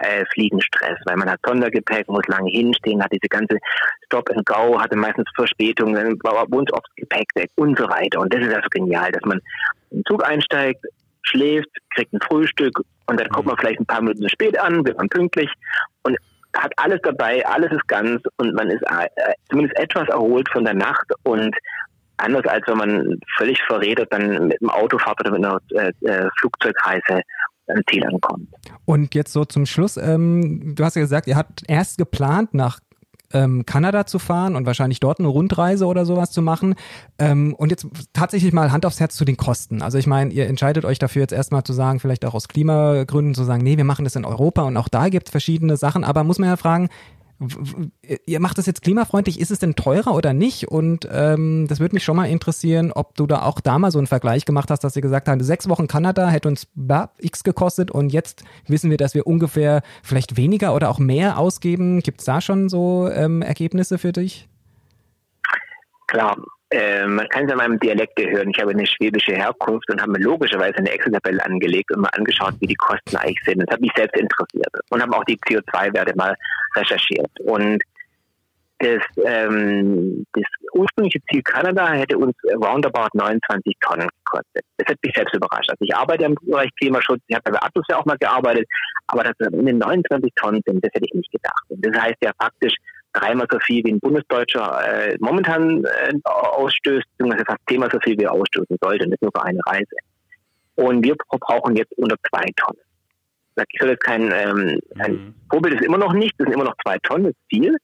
äh, 0.03 0.25
Fliegenstress, 0.33 0.99
weil 1.05 1.17
man 1.17 1.31
hat 1.31 1.41
Sondergepäck, 1.45 2.09
muss 2.09 2.27
lange 2.27 2.51
hinstehen, 2.51 3.03
hat 3.03 3.13
diese 3.13 3.29
ganze 3.29 3.59
Stop 4.07 4.31
and 4.31 4.45
Go, 4.47 4.81
hatte 4.81 4.97
meistens 4.97 5.29
Verspätungen, 5.35 6.19
war 6.23 6.47
bei 6.47 6.59
uns 6.59 6.73
oft 6.73 6.87
Gepäck 6.97 7.29
weg 7.35 7.51
und 7.57 7.79
so 7.79 7.89
weiter. 7.89 8.21
Und 8.21 8.33
das 8.33 8.43
ist 8.43 8.55
also 8.55 8.69
genial, 8.71 9.13
dass 9.13 9.23
man 9.25 9.41
im 9.91 10.03
Zug 10.07 10.25
einsteigt, 10.25 10.85
schläft, 11.23 11.71
kriegt 11.95 12.13
ein 12.13 12.21
Frühstück 12.29 12.79
und 13.07 13.21
dann 13.21 13.29
kommt 13.29 13.47
man 13.47 13.57
vielleicht 13.57 13.81
ein 13.81 13.87
paar 13.87 14.03
Minuten 14.03 14.29
spät 14.29 14.59
an, 14.59 14.85
wird 14.85 14.99
man 14.99 15.09
pünktlich 15.09 15.51
und 16.03 16.17
hat 16.57 16.73
alles 16.77 17.01
dabei, 17.03 17.45
alles 17.47 17.73
ist 17.73 17.89
ganz 17.89 18.23
und 18.37 18.55
man 18.55 18.71
ist 18.71 18.83
äh, 18.83 19.09
zumindest 19.49 19.79
etwas 19.79 20.09
erholt 20.09 20.49
von 20.51 20.65
der 20.65 20.75
Nacht 20.75 21.07
und 21.23 21.55
anders 22.19 22.47
als 22.47 22.67
wenn 22.67 22.77
man 22.77 23.21
völlig 23.37 23.61
verredet 23.67 24.13
dann 24.13 24.49
mit 24.49 24.61
dem 24.61 24.71
Auto 24.71 24.99
fährt 24.99 25.21
oder 25.21 25.31
mit 25.31 25.45
einer 25.45 25.61
äh, 25.71 25.93
äh 26.07 26.29
Flugzeugreise 26.39 27.23
Ziel 27.91 28.05
ankommt. 28.05 28.49
Und 28.85 29.15
jetzt 29.15 29.33
so 29.33 29.45
zum 29.45 29.67
Schluss, 29.67 29.97
ähm, 29.97 30.75
du 30.75 30.85
hast 30.85 30.97
ja 30.97 31.03
gesagt, 31.03 31.27
ihr 31.27 31.37
habt 31.37 31.63
erst 31.69 31.99
geplant, 31.99 32.55
nach 32.55 32.81
ähm, 33.33 33.65
Kanada 33.67 34.07
zu 34.07 34.19
fahren 34.19 34.57
und 34.57 34.67
wahrscheinlich 34.67 35.01
dort 35.01 35.19
eine 35.19 35.29
Rundreise 35.29 35.87
oder 35.87 36.05
sowas 36.05 36.31
zu 36.31 36.43
machen. 36.43 36.75
Ähm, 37.19 37.55
und 37.55 37.71
jetzt 37.71 37.87
tatsächlich 38.13 38.53
mal 38.53 38.73
Hand 38.73 38.87
aufs 38.87 39.01
Herz 39.01 39.17
zu 39.17 39.25
den 39.25 39.37
Kosten. 39.37 39.83
Also 39.83 39.99
ich 39.99 40.07
meine, 40.07 40.33
ihr 40.33 40.47
entscheidet 40.47 40.85
euch 40.85 40.99
dafür 40.99 41.23
jetzt 41.23 41.33
erstmal 41.33 41.65
zu 41.65 41.73
sagen, 41.73 42.01
vielleicht 42.01 42.25
auch 42.25 42.35
aus 42.35 42.49
Klimagründen 42.49 43.35
zu 43.35 43.45
sagen, 43.45 43.63
nee, 43.63 43.77
wir 43.77 43.85
machen 43.85 44.05
das 44.05 44.17
in 44.17 44.25
Europa 44.25 44.63
und 44.63 44.77
auch 44.77 44.89
da 44.89 45.09
gibt 45.09 45.29
es 45.29 45.31
verschiedene 45.31 45.77
Sachen. 45.77 46.05
Aber 46.05 46.25
muss 46.25 46.39
man 46.39 46.49
ja 46.49 46.57
fragen, 46.57 46.89
ihr 48.27 48.41
macht 48.41 48.59
das 48.59 48.67
jetzt 48.67 48.83
klimafreundlich, 48.83 49.41
ist 49.41 49.51
es 49.51 49.59
denn 49.59 49.75
teurer 49.75 50.15
oder 50.15 50.33
nicht? 50.33 50.69
Und 50.69 51.09
ähm, 51.11 51.67
das 51.69 51.81
würde 51.81 51.95
mich 51.95 52.05
schon 52.05 52.17
mal 52.17 52.27
interessieren, 52.27 52.93
ob 52.93 53.15
du 53.15 53.27
da 53.27 53.43
auch 53.43 53.61
da 53.61 53.79
mal 53.79 53.91
so 53.91 53.99
einen 53.99 54.07
Vergleich 54.07 54.45
gemacht 54.45 54.71
hast, 54.71 54.81
dass 54.81 54.97
ihr 54.97 55.03
gesagt 55.03 55.29
habt, 55.29 55.43
sechs 55.43 55.69
Wochen 55.69 55.87
Kanada 55.87 56.29
hätte 56.29 56.49
uns 56.49 56.69
X 57.19 57.45
gekostet 57.45 57.91
und 57.91 58.13
jetzt 58.13 58.45
wissen 58.67 58.91
wir, 58.91 58.97
dass 58.97 59.15
wir 59.15 59.27
ungefähr 59.27 59.83
vielleicht 60.03 60.37
weniger 60.37 60.75
oder 60.75 60.91
auch 60.91 60.99
mehr 60.99 61.39
ausgeben. 61.39 62.01
Gibt 62.01 62.21
es 62.21 62.27
da 62.27 62.41
schon 62.41 62.69
so 62.69 63.09
ähm, 63.09 63.43
Ergebnisse 63.43 63.99
für 63.99 64.13
dich? 64.13 64.49
Klar, 66.07 66.37
äh, 66.73 67.07
man 67.07 67.29
kann 67.29 67.45
es 67.45 67.53
an 67.53 67.59
meinem 67.59 67.79
Dialekt 67.79 68.19
hören. 68.19 68.51
Ich 68.51 68.61
habe 68.61 68.71
eine 68.71 68.87
schwäbische 68.87 69.35
Herkunft 69.35 69.91
und 69.91 70.01
habe 70.01 70.13
mir 70.13 70.21
logischerweise 70.21 70.77
eine 70.79 70.91
Excel-Tabelle 70.91 71.45
angelegt 71.45 71.95
und 71.95 72.01
mal 72.01 72.11
angeschaut, 72.13 72.55
wie 72.61 72.67
die 72.67 72.75
Kosten 72.75 73.17
eigentlich 73.17 73.43
sind. 73.45 73.61
Das 73.61 73.75
hat 73.75 73.81
mich 73.81 73.93
selbst 73.95 74.19
interessiert 74.19 74.73
und 74.91 75.03
habe 75.03 75.17
auch 75.17 75.25
die 75.25 75.39
CO2-Werte 75.39 76.17
mal 76.17 76.35
recherchiert. 76.75 77.31
Und 77.45 77.83
das, 78.79 79.03
ähm, 79.25 80.27
das 80.33 80.45
ursprüngliche 80.73 81.21
Ziel 81.31 81.43
Kanada 81.43 81.93
hätte 81.93 82.19
uns 82.19 82.35
roundabout 82.55 83.11
29 83.13 83.77
Tonnen 83.81 84.09
gekostet. 84.25 84.65
Das 84.79 84.89
hat 84.89 84.99
mich 85.05 85.15
selbst 85.15 85.35
überrascht. 85.35 85.71
Also 85.71 85.85
ich 85.85 85.95
arbeite 85.95 86.25
im 86.25 86.35
Bereich 86.35 86.71
Klimaschutz, 86.81 87.21
ich 87.29 87.37
habe 87.37 87.53
bei 87.53 87.63
Atlas 87.63 87.85
ja 87.89 87.99
auch 87.99 88.05
mal 88.07 88.19
gearbeitet, 88.19 88.67
aber 89.07 89.23
dass 89.25 89.35
es 89.39 89.53
in 89.53 89.67
den 89.67 89.79
29 89.79 90.33
Tonnen 90.35 90.63
sind, 90.67 90.85
das 90.85 90.91
hätte 90.95 91.05
ich 91.05 91.15
nicht 91.15 91.31
gedacht. 91.31 91.63
Und 91.69 91.85
das 91.87 92.03
heißt 92.03 92.17
ja 92.23 92.33
faktisch, 92.41 92.75
dreimal 93.13 93.47
so 93.51 93.59
viel 93.61 93.85
wie 93.85 93.93
ein 93.93 94.01
Bundesdeutscher 94.01 94.81
äh, 94.87 95.17
momentan 95.21 95.85
äh, 95.85 96.13
ausstößt, 96.25 97.07
beziehungsweise 97.17 97.45
fast 97.45 97.61
zehnmal 97.69 97.91
so 97.91 97.99
viel 98.01 98.19
wie 98.19 98.25
er 98.25 98.33
ausstoßen 98.33 98.77
sollte, 98.81 99.09
nicht 99.09 99.23
nur 99.23 99.31
für 99.35 99.45
eine 99.45 99.61
Reise. 99.67 99.97
Und 100.75 101.05
wir 101.05 101.15
brauchen 101.29 101.77
jetzt 101.77 101.93
unter 101.99 102.17
zwei 102.31 102.45
Tonnen. 102.57 102.81
Ich 103.71 103.81
soll 103.81 103.91
jetzt 103.91 104.05
kein, 104.05 104.33
ähm, 104.33 104.81
ein 104.99 105.13
mhm. 105.13 105.35
Vorbild 105.51 105.75
ist 105.75 105.85
immer 105.85 105.99
noch 105.99 106.15
nicht, 106.15 106.33
das 106.39 106.47
sind 106.47 106.55
immer 106.55 106.65
noch 106.65 106.77
zwei 106.83 106.97
Tonnen, 107.03 107.25
das 107.25 107.33
ist 107.33 107.49
viel. 107.51 107.77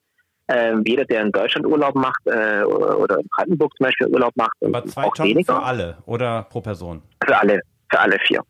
Ähm, 0.51 0.83
jeder, 0.87 1.05
der 1.05 1.21
in 1.23 1.31
Deutschland 1.31 1.67
Urlaub 1.67 1.95
macht 1.95 2.27
äh, 2.27 2.63
oder 2.63 3.19
in 3.19 3.29
Brandenburg 3.37 3.71
zum 3.77 3.85
Beispiel 3.85 4.07
Urlaub 4.07 4.35
macht, 4.35 4.57
aber 4.65 4.83
zwei 4.87 5.05
auch 5.05 5.15
Tonnen 5.15 5.31
weniger. 5.31 5.57
für 5.57 5.63
alle 5.63 5.99
oder 6.07 6.45
pro 6.45 6.63
Person? 6.63 7.03
Für 7.23 7.39
alle, 7.39 7.61
für 7.91 8.01
alle 8.01 8.19
vier. 8.27 8.41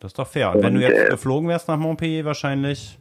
Das 0.00 0.12
ist 0.12 0.18
doch 0.18 0.26
fair. 0.26 0.50
Und, 0.50 0.56
Und 0.56 0.62
wenn 0.62 0.74
du 0.74 0.80
jetzt 0.80 1.06
äh, 1.06 1.10
geflogen 1.10 1.48
wärst 1.50 1.68
nach 1.68 1.76
Montpellier, 1.76 2.24
wahrscheinlich 2.24 2.98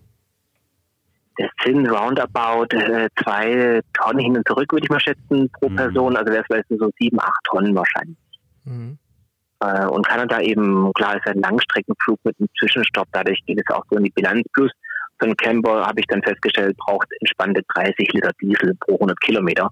das 1.38 1.50
sind 1.64 1.88
roundabout 1.88 2.76
äh, 2.76 3.10
zwei 3.22 3.82
Tonnen 3.94 4.20
hin 4.20 4.38
und 4.38 4.48
zurück, 4.48 4.72
würde 4.72 4.86
ich 4.86 4.90
mal 4.90 5.00
schätzen, 5.00 5.50
pro 5.52 5.70
mhm. 5.70 5.76
Person. 5.76 6.18
Also 6.18 6.34
wäre 6.34 6.44
es 6.50 6.66
so 6.70 6.90
sieben, 7.00 7.20
acht 7.20 7.44
Tonnen 7.46 7.76
wahrscheinlich. 7.76 8.18
Mhm. 8.66 8.98
Äh, 9.60 9.86
und 9.86 10.08
Kanada 10.08 10.42
eben, 10.42 10.92
klar, 10.94 11.16
ist 11.16 11.28
ein 11.28 11.42
Langstreckenflug 11.42 12.20
mit 12.24 12.36
einem 12.40 12.50
Zwischenstopp, 12.60 13.08
dadurch 13.12 13.40
geht 13.46 13.60
es 13.60 13.76
auch 13.76 13.84
so 13.90 13.98
in 13.98 14.04
die 14.04 14.12
Bilanz. 14.12 14.44
Plus 14.54 14.72
so 15.20 15.28
ein 15.28 15.36
Camper, 15.36 15.86
habe 15.86 16.00
ich 16.00 16.06
dann 16.08 16.22
festgestellt, 16.22 16.78
braucht 16.78 17.08
entspannte 17.20 17.62
30 17.76 18.14
Liter 18.14 18.32
Diesel 18.42 18.76
pro 18.80 18.96
100 18.96 19.20
Kilometer. 19.22 19.70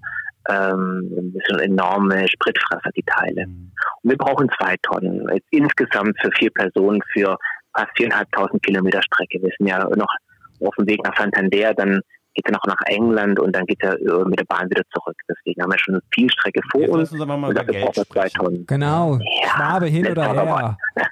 Ähm, 0.48 1.32
das 1.34 1.42
sind 1.48 1.60
enorme 1.60 2.26
Spritfresser, 2.28 2.90
die 2.96 3.04
Teile. 3.04 3.46
Mhm. 3.46 3.72
Und 4.02 4.10
wir 4.10 4.18
brauchen 4.18 4.48
zwei 4.58 4.76
Tonnen. 4.82 5.28
Jetzt 5.32 5.48
insgesamt 5.50 6.16
für 6.20 6.30
vier 6.38 6.50
Personen 6.50 7.00
für 7.12 7.36
fast 7.76 7.90
viereinhalbtausend 7.96 8.62
Kilometer 8.64 9.02
Strecke. 9.02 9.40
Wir 9.42 9.52
sind 9.58 9.66
ja 9.66 9.84
noch 9.84 10.12
auf 10.60 10.74
dem 10.76 10.86
Weg 10.86 11.02
nach 11.04 11.16
Santander, 11.16 11.74
dann 11.74 12.00
geht 12.36 12.46
er 12.46 12.52
noch 12.52 12.64
nach 12.66 12.80
England 12.86 13.40
und 13.40 13.56
dann 13.56 13.64
geht 13.64 13.82
er 13.82 13.98
äh, 13.98 14.24
mit 14.24 14.38
der 14.38 14.44
Bahn 14.44 14.68
wieder 14.68 14.82
zurück. 14.94 15.16
Deswegen 15.28 15.62
haben 15.62 15.72
wir 15.72 15.78
schon 15.78 16.00
viel 16.12 16.30
Strecke 16.30 16.60
vor 16.70 16.82
Jetzt 16.82 16.90
uns. 16.90 17.10
Lassen 17.10 17.22
aber 17.22 17.36
mal 17.36 17.50
über 17.50 17.64
Geld 17.64 17.96
sprechen. 17.96 18.66
Genau, 18.66 19.18
Ja, 19.42 19.48
Schwabe 19.48 19.86
hin 19.86 20.06
oder 20.06 20.32
her. 20.34 20.76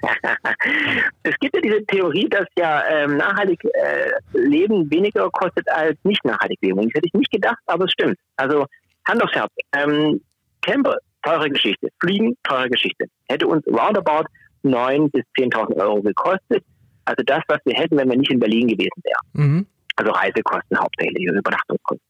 es 1.22 1.34
gibt 1.40 1.56
ja 1.56 1.62
diese 1.62 1.84
Theorie, 1.86 2.28
dass 2.28 2.46
ja 2.58 2.84
ähm, 2.88 3.16
nachhaltig 3.16 3.64
äh, 3.64 4.10
Leben 4.38 4.90
weniger 4.90 5.30
kostet 5.30 5.68
als 5.70 5.96
nicht 6.04 6.22
nachhaltig 6.24 6.58
Leben. 6.60 6.78
Und 6.78 6.86
das 6.86 6.94
hätte 6.96 7.06
ich 7.06 7.14
nicht 7.14 7.32
gedacht, 7.32 7.58
aber 7.66 7.84
es 7.84 7.92
stimmt. 7.92 8.16
Also 8.36 8.66
Hand 9.08 9.22
aufs 9.22 9.34
Herz. 9.34 9.50
Ähm, 9.74 10.20
Camper, 10.60 10.96
teure 11.22 11.48
Geschichte. 11.48 11.88
Fliegen, 12.00 12.36
teure 12.42 12.68
Geschichte. 12.68 13.06
Hätte 13.28 13.46
uns 13.46 13.66
roundabout 13.66 14.26
9.000 14.62 15.10
bis 15.10 15.24
10.000 15.38 15.76
Euro 15.76 16.02
gekostet. 16.02 16.64
Also 17.04 17.22
das, 17.26 17.42
was 17.48 17.58
wir 17.64 17.74
hätten, 17.74 17.96
wenn 17.96 18.08
wir 18.08 18.16
nicht 18.16 18.30
in 18.30 18.40
Berlin 18.40 18.68
gewesen 18.68 19.02
wären. 19.02 19.46
Mhm. 19.46 19.66
Also 19.96 20.12
Reisekosten 20.12 20.78
hauptsächlich 20.78 21.28
und 21.28 21.36
Übernachtungskosten. 21.36 22.04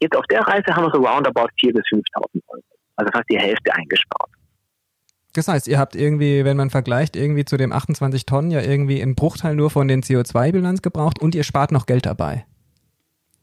Jetzt 0.00 0.16
auf 0.16 0.26
der 0.26 0.40
Reise 0.40 0.74
haben 0.74 0.84
wir 0.84 0.90
so 0.90 0.98
roundabout 0.98 1.48
4.000 1.62 1.72
bis 1.72 1.84
5.000 1.92 2.02
Euro. 2.48 2.62
Also 2.96 3.12
fast 3.12 3.24
die 3.30 3.38
Hälfte 3.38 3.74
eingespart. 3.74 4.30
Das 5.32 5.48
heißt, 5.48 5.66
ihr 5.66 5.78
habt 5.78 5.96
irgendwie, 5.96 6.44
wenn 6.44 6.56
man 6.56 6.70
vergleicht, 6.70 7.16
irgendwie 7.16 7.44
zu 7.44 7.56
dem 7.56 7.72
28 7.72 8.24
Tonnen 8.24 8.50
ja 8.52 8.60
irgendwie 8.60 9.02
einen 9.02 9.16
Bruchteil 9.16 9.56
nur 9.56 9.70
von 9.70 9.88
den 9.88 10.02
CO2-Bilanz 10.02 10.80
gebraucht 10.80 11.18
und 11.20 11.34
ihr 11.34 11.42
spart 11.42 11.72
noch 11.72 11.86
Geld 11.86 12.06
dabei. 12.06 12.44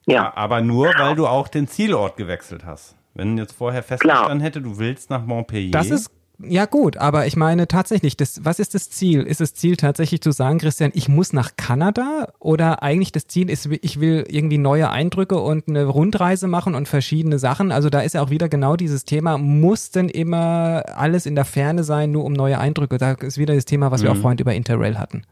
Ja, 0.08 0.36
Aber 0.36 0.62
nur, 0.62 0.94
weil 0.98 1.16
du 1.16 1.28
auch 1.28 1.48
den 1.48 1.68
Zielort 1.68 2.18
gewechselt 2.18 2.66
hast. 2.66 2.96
Wenn 3.14 3.38
jetzt 3.38 3.54
vorher 3.54 3.84
festgestanden 3.84 4.40
hätte, 4.40 4.62
du 4.62 4.80
willst 4.80 5.10
nach 5.10 5.26
Montpellier. 5.26 5.72
Das 5.72 5.90
ist 5.90 6.12
ja 6.44 6.66
gut, 6.66 6.98
aber 6.98 7.28
ich 7.28 7.36
meine 7.36 7.68
tatsächlich, 7.68 8.18
das, 8.18 8.44
was 8.44 8.60
ist 8.60 8.74
das 8.76 8.90
Ziel? 8.90 9.24
Ist 9.24 9.42
das 9.42 9.54
Ziel 9.54 9.78
tatsächlich 9.78 10.22
zu 10.22 10.32
sagen, 10.32 10.60
Christian, 10.60 10.92
ich 10.94 11.08
muss 11.10 11.34
nach 11.34 11.52
Kanada 11.58 12.34
oder 12.40 12.84
eigentlich 12.84 13.12
das 13.12 13.28
Ziel 13.28 13.50
ist, 13.50 13.66
ich 13.68 14.00
will 14.00 14.26
irgendwie 14.28 14.58
neue 14.58 14.90
Eindrücke 14.90 15.38
und 15.40 15.68
eine 15.68 15.86
Rundreise 15.86 16.48
machen 16.48 16.76
und 16.76 16.88
verschiedene 16.88 17.40
Sachen? 17.40 17.72
Also 17.72 17.90
da 17.90 18.02
ist 18.02 18.14
ja 18.14 18.22
auch 18.22 18.30
wieder 18.30 18.50
genau 18.50 18.76
dieses 18.76 19.06
Thema, 19.06 19.38
muss 19.38 19.92
denn 19.92 20.10
immer 20.10 20.84
alles 20.96 21.26
in 21.26 21.36
der 21.36 21.46
Ferne 21.46 21.84
sein, 21.84 22.12
nur 22.12 22.26
um 22.26 22.34
neue 22.34 22.60
Eindrücke? 22.60 22.98
Da 22.98 23.12
ist 23.14 23.38
wieder 23.38 23.56
das 23.56 23.66
Thema, 23.66 23.92
was 23.92 24.04
wir 24.04 24.12
auch 24.12 24.16
Mhm. 24.16 24.22
vorhin 24.22 24.40
über 24.40 24.54
Interrail 24.54 24.98
hatten. 24.98 25.24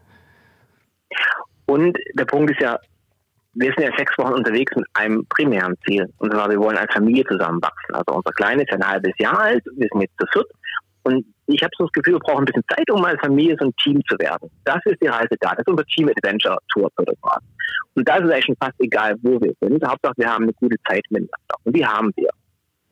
Und 1.66 1.98
der 2.16 2.26
Punkt 2.26 2.52
ist 2.52 2.62
ja, 2.62 2.78
wir 3.54 3.74
sind 3.76 3.84
ja 3.84 3.96
sechs 3.98 4.18
Wochen 4.18 4.34
unterwegs 4.34 4.76
mit 4.76 4.86
einem 4.94 5.26
primären 5.28 5.76
Ziel. 5.86 6.08
Und 6.18 6.32
zwar, 6.32 6.50
wir 6.50 6.60
wollen 6.60 6.78
als 6.78 6.94
Familie 6.94 7.26
zusammenwachsen. 7.26 7.94
Also 7.96 8.16
unser 8.16 8.32
Kleiner 8.32 8.62
ist 8.62 8.70
ja 8.72 8.78
ein 8.78 8.88
halbes 8.88 9.14
Jahr 9.18 9.40
alt, 9.40 9.64
wir 9.76 9.88
sind 9.92 10.02
jetzt 10.02 10.14
zu 10.20 10.26
viert. 10.32 10.48
Und 11.04 11.26
ich 11.48 11.62
habe 11.64 11.72
so 11.78 11.86
das 11.86 11.92
Gefühl, 11.94 12.16
wir 12.16 12.20
brauchen 12.20 12.40
ein 12.40 12.46
bisschen 12.46 12.64
Zeit, 12.70 12.90
um 12.92 13.04
als 13.04 13.20
Familie 13.22 13.56
so 13.60 13.66
ein 13.66 13.76
Team 13.78 14.02
zu 14.08 14.18
werden. 14.20 14.50
Das 14.66 14.80
ist 14.86 15.02
die 15.02 15.08
Reise 15.08 15.36
da. 15.40 15.52
Das 15.52 15.60
ist 15.60 15.70
unser 15.70 15.86
Team 15.86 16.10
Adventure 16.10 16.58
Tour 16.70 16.90
Fotograf. 16.96 17.40
Und 17.96 18.08
da 18.08 18.18
ist 18.18 18.26
es 18.26 18.32
eigentlich 18.32 18.46
schon 18.46 18.58
fast 18.62 18.80
egal, 18.80 19.16
wo 19.22 19.40
wir 19.42 19.54
sind. 19.62 19.84
Hauptsache, 19.86 20.14
wir 20.18 20.30
haben 20.30 20.44
eine 20.44 20.54
gute 20.54 20.76
Zeit 20.88 21.04
miteinander. 21.10 21.56
Und 21.64 21.76
die 21.76 21.86
haben 21.86 22.12
wir. 22.16 22.30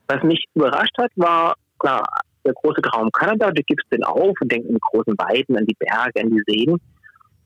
Was 0.08 0.24
mich 0.24 0.44
überrascht 0.54 0.98
hat, 0.98 1.12
war, 1.16 1.56
klar, 1.80 2.04
der 2.46 2.54
große 2.54 2.82
Traum 2.82 3.12
Kanada, 3.12 3.52
du 3.52 3.62
gibst 3.64 3.86
den 3.92 4.04
auf 4.04 4.34
und 4.40 4.52
denkst 4.52 4.70
in 4.70 4.78
großen 4.80 5.14
Weiten 5.18 5.58
an 5.58 5.66
die 5.66 5.76
Berge, 5.78 6.22
an 6.22 6.30
die 6.30 6.42
Seen. 6.48 6.72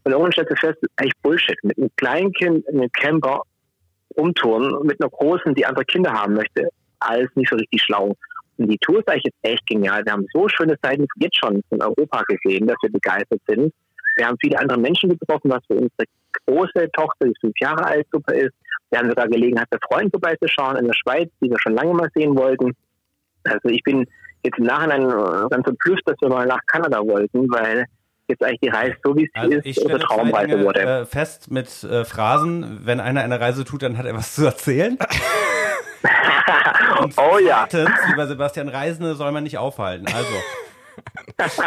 Und 0.03 0.11
irgendwann 0.11 0.31
stellst 0.31 0.51
du 0.51 0.55
fest, 0.55 0.77
das 0.81 0.89
ist 0.89 0.99
eigentlich 0.99 1.21
Bullshit. 1.21 1.57
Mit 1.63 1.77
einem 1.77 1.89
Kleinkind, 1.95 2.67
einem 2.67 2.91
Camper 2.91 3.41
umtouren, 4.15 4.85
mit 4.85 5.01
einer 5.01 5.09
großen, 5.09 5.55
die 5.55 5.65
andere 5.65 5.85
Kinder 5.85 6.11
haben 6.11 6.33
möchte, 6.33 6.69
alles 6.99 7.29
nicht 7.35 7.49
so 7.49 7.55
richtig 7.55 7.81
schlau. 7.81 8.15
Und 8.57 8.67
die 8.69 8.77
Tour 8.79 8.99
ist 8.99 9.07
eigentlich 9.07 9.25
jetzt 9.25 9.37
echt 9.41 9.65
genial. 9.67 10.03
Wir 10.05 10.11
haben 10.13 10.25
so 10.33 10.47
schöne 10.49 10.75
Seiten 10.81 11.07
jetzt 11.17 11.37
schon 11.37 11.61
in 11.69 11.81
Europa 11.81 12.23
gesehen, 12.27 12.67
dass 12.67 12.77
wir 12.81 12.91
begeistert 12.91 13.41
sind. 13.47 13.73
Wir 14.17 14.27
haben 14.27 14.37
viele 14.41 14.59
andere 14.59 14.79
Menschen 14.79 15.09
getroffen, 15.09 15.49
was 15.51 15.63
für 15.67 15.75
unsere 15.75 16.05
große 16.45 16.89
Tochter, 16.91 17.27
die 17.27 17.33
fünf 17.39 17.53
Jahre 17.59 17.85
alt, 17.85 18.07
super 18.11 18.33
ist. 18.33 18.53
Wir 18.89 18.99
haben 18.99 19.09
sogar 19.09 19.27
Gelegenheit, 19.27 19.69
bei 19.69 19.77
Freunden 19.89 20.11
vorbeizuschauen 20.11 20.75
in 20.77 20.85
der 20.87 20.93
Schweiz, 20.93 21.29
die 21.41 21.49
wir 21.49 21.57
schon 21.59 21.75
lange 21.75 21.93
mal 21.93 22.09
sehen 22.13 22.35
wollten. 22.37 22.73
Also 23.45 23.69
ich 23.69 23.81
bin 23.83 24.05
jetzt 24.43 24.57
im 24.59 24.65
Nachhinein 24.65 25.03
äh, 25.03 25.47
ganz 25.49 25.63
verblüfft, 25.63 26.03
dass 26.05 26.17
wir 26.19 26.29
mal 26.29 26.45
nach 26.45 26.59
Kanada 26.67 26.99
wollten, 26.99 27.49
weil 27.51 27.85
jetzt 28.27 28.43
eigentlich 28.43 28.59
die 28.61 28.69
Reise, 28.69 28.95
so 29.03 29.15
wie 29.15 29.29
sie 29.33 29.39
Also 29.39 29.57
ist, 29.57 29.79
unsere 29.79 29.99
Traumreise 29.99 30.47
Dinge, 30.49 30.65
wurde. 30.65 30.81
äh, 30.81 31.05
fest 31.05 31.49
mit 31.51 31.83
äh, 31.83 32.03
Phrasen, 32.05 32.81
wenn 32.85 32.99
einer 32.99 33.21
eine 33.21 33.39
Reise 33.39 33.63
tut, 33.65 33.81
dann 33.83 33.97
hat 33.97 34.05
er 34.05 34.13
was 34.13 34.35
zu 34.35 34.45
erzählen. 34.45 34.97
Und 37.01 37.13
oh 37.17 37.37
ja. 37.39 37.67
lieber 38.09 38.27
Sebastian, 38.27 38.69
Reisende 38.69 39.15
soll 39.15 39.31
man 39.31 39.43
nicht 39.43 39.57
aufhalten. 39.57 40.05
Also. 40.07 40.27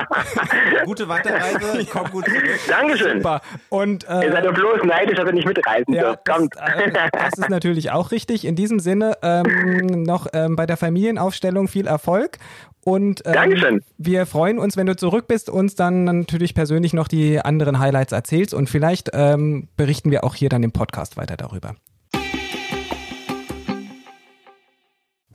Gute 0.84 1.08
Weiterreise, 1.08 1.86
komm 1.90 2.10
gut 2.10 2.26
zurück. 2.26 2.42
Dankeschön. 2.68 3.18
Super. 3.18 3.40
Und 3.68 4.06
äh, 4.08 4.26
Ihr 4.26 4.32
seid 4.32 4.44
doch 4.44 4.54
bloß 4.54 4.84
neidisch, 4.84 5.16
dass 5.16 5.26
ihr 5.26 5.32
nicht 5.32 5.46
mitreisen 5.46 5.94
Ja, 5.94 6.02
dürft. 6.02 6.20
das, 6.24 6.36
Kommt. 6.36 6.56
äh, 6.56 6.92
das 7.12 7.38
ist 7.38 7.48
natürlich 7.48 7.90
auch 7.90 8.10
richtig. 8.10 8.44
In 8.44 8.54
diesem 8.54 8.80
Sinne 8.80 9.16
ähm, 9.22 10.02
noch 10.02 10.26
ähm, 10.32 10.56
bei 10.56 10.66
der 10.66 10.76
Familienaufstellung 10.76 11.68
viel 11.68 11.86
Erfolg. 11.86 12.38
Und 12.84 13.22
ähm, 13.24 13.32
Dankeschön. 13.32 13.82
wir 13.96 14.26
freuen 14.26 14.58
uns, 14.58 14.76
wenn 14.76 14.86
du 14.86 14.94
zurück 14.94 15.26
bist, 15.26 15.48
uns 15.48 15.74
dann 15.74 16.04
natürlich 16.04 16.54
persönlich 16.54 16.92
noch 16.92 17.08
die 17.08 17.40
anderen 17.40 17.78
Highlights 17.78 18.12
erzählst 18.12 18.52
und 18.52 18.68
vielleicht 18.68 19.10
ähm, 19.14 19.68
berichten 19.78 20.10
wir 20.10 20.22
auch 20.22 20.34
hier 20.34 20.50
dann 20.50 20.62
im 20.62 20.72
Podcast 20.72 21.16
weiter 21.16 21.36
darüber. 21.38 21.74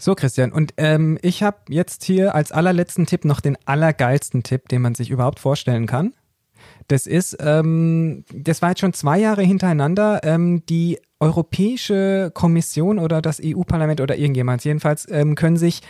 So, 0.01 0.15
Christian, 0.15 0.53
und 0.53 0.73
ähm, 0.77 1.19
ich 1.21 1.43
habe 1.43 1.57
jetzt 1.67 2.05
hier 2.05 2.33
als 2.33 2.53
allerletzten 2.53 3.05
Tipp 3.05 3.25
noch 3.25 3.41
den 3.41 3.57
allergeilsten 3.65 4.43
Tipp, 4.43 4.69
den 4.69 4.81
man 4.81 4.95
sich 4.95 5.09
überhaupt 5.09 5.39
vorstellen 5.39 5.87
kann. 5.87 6.13
Das 6.87 7.05
ist, 7.05 7.37
ähm, 7.41 8.23
das 8.33 8.61
war 8.61 8.69
jetzt 8.69 8.79
schon 8.79 8.93
zwei 8.93 9.19
Jahre 9.19 9.43
hintereinander, 9.43 10.21
ähm, 10.23 10.63
die 10.67 10.99
Europäische 11.19 12.31
Kommission 12.33 12.97
oder 12.97 13.21
das 13.21 13.41
EU-Parlament 13.43 13.99
oder 13.99 14.17
irgendjemand 14.17 14.63
jedenfalls 14.63 15.05
ähm, 15.11 15.35
können 15.35 15.57
sich 15.57 15.81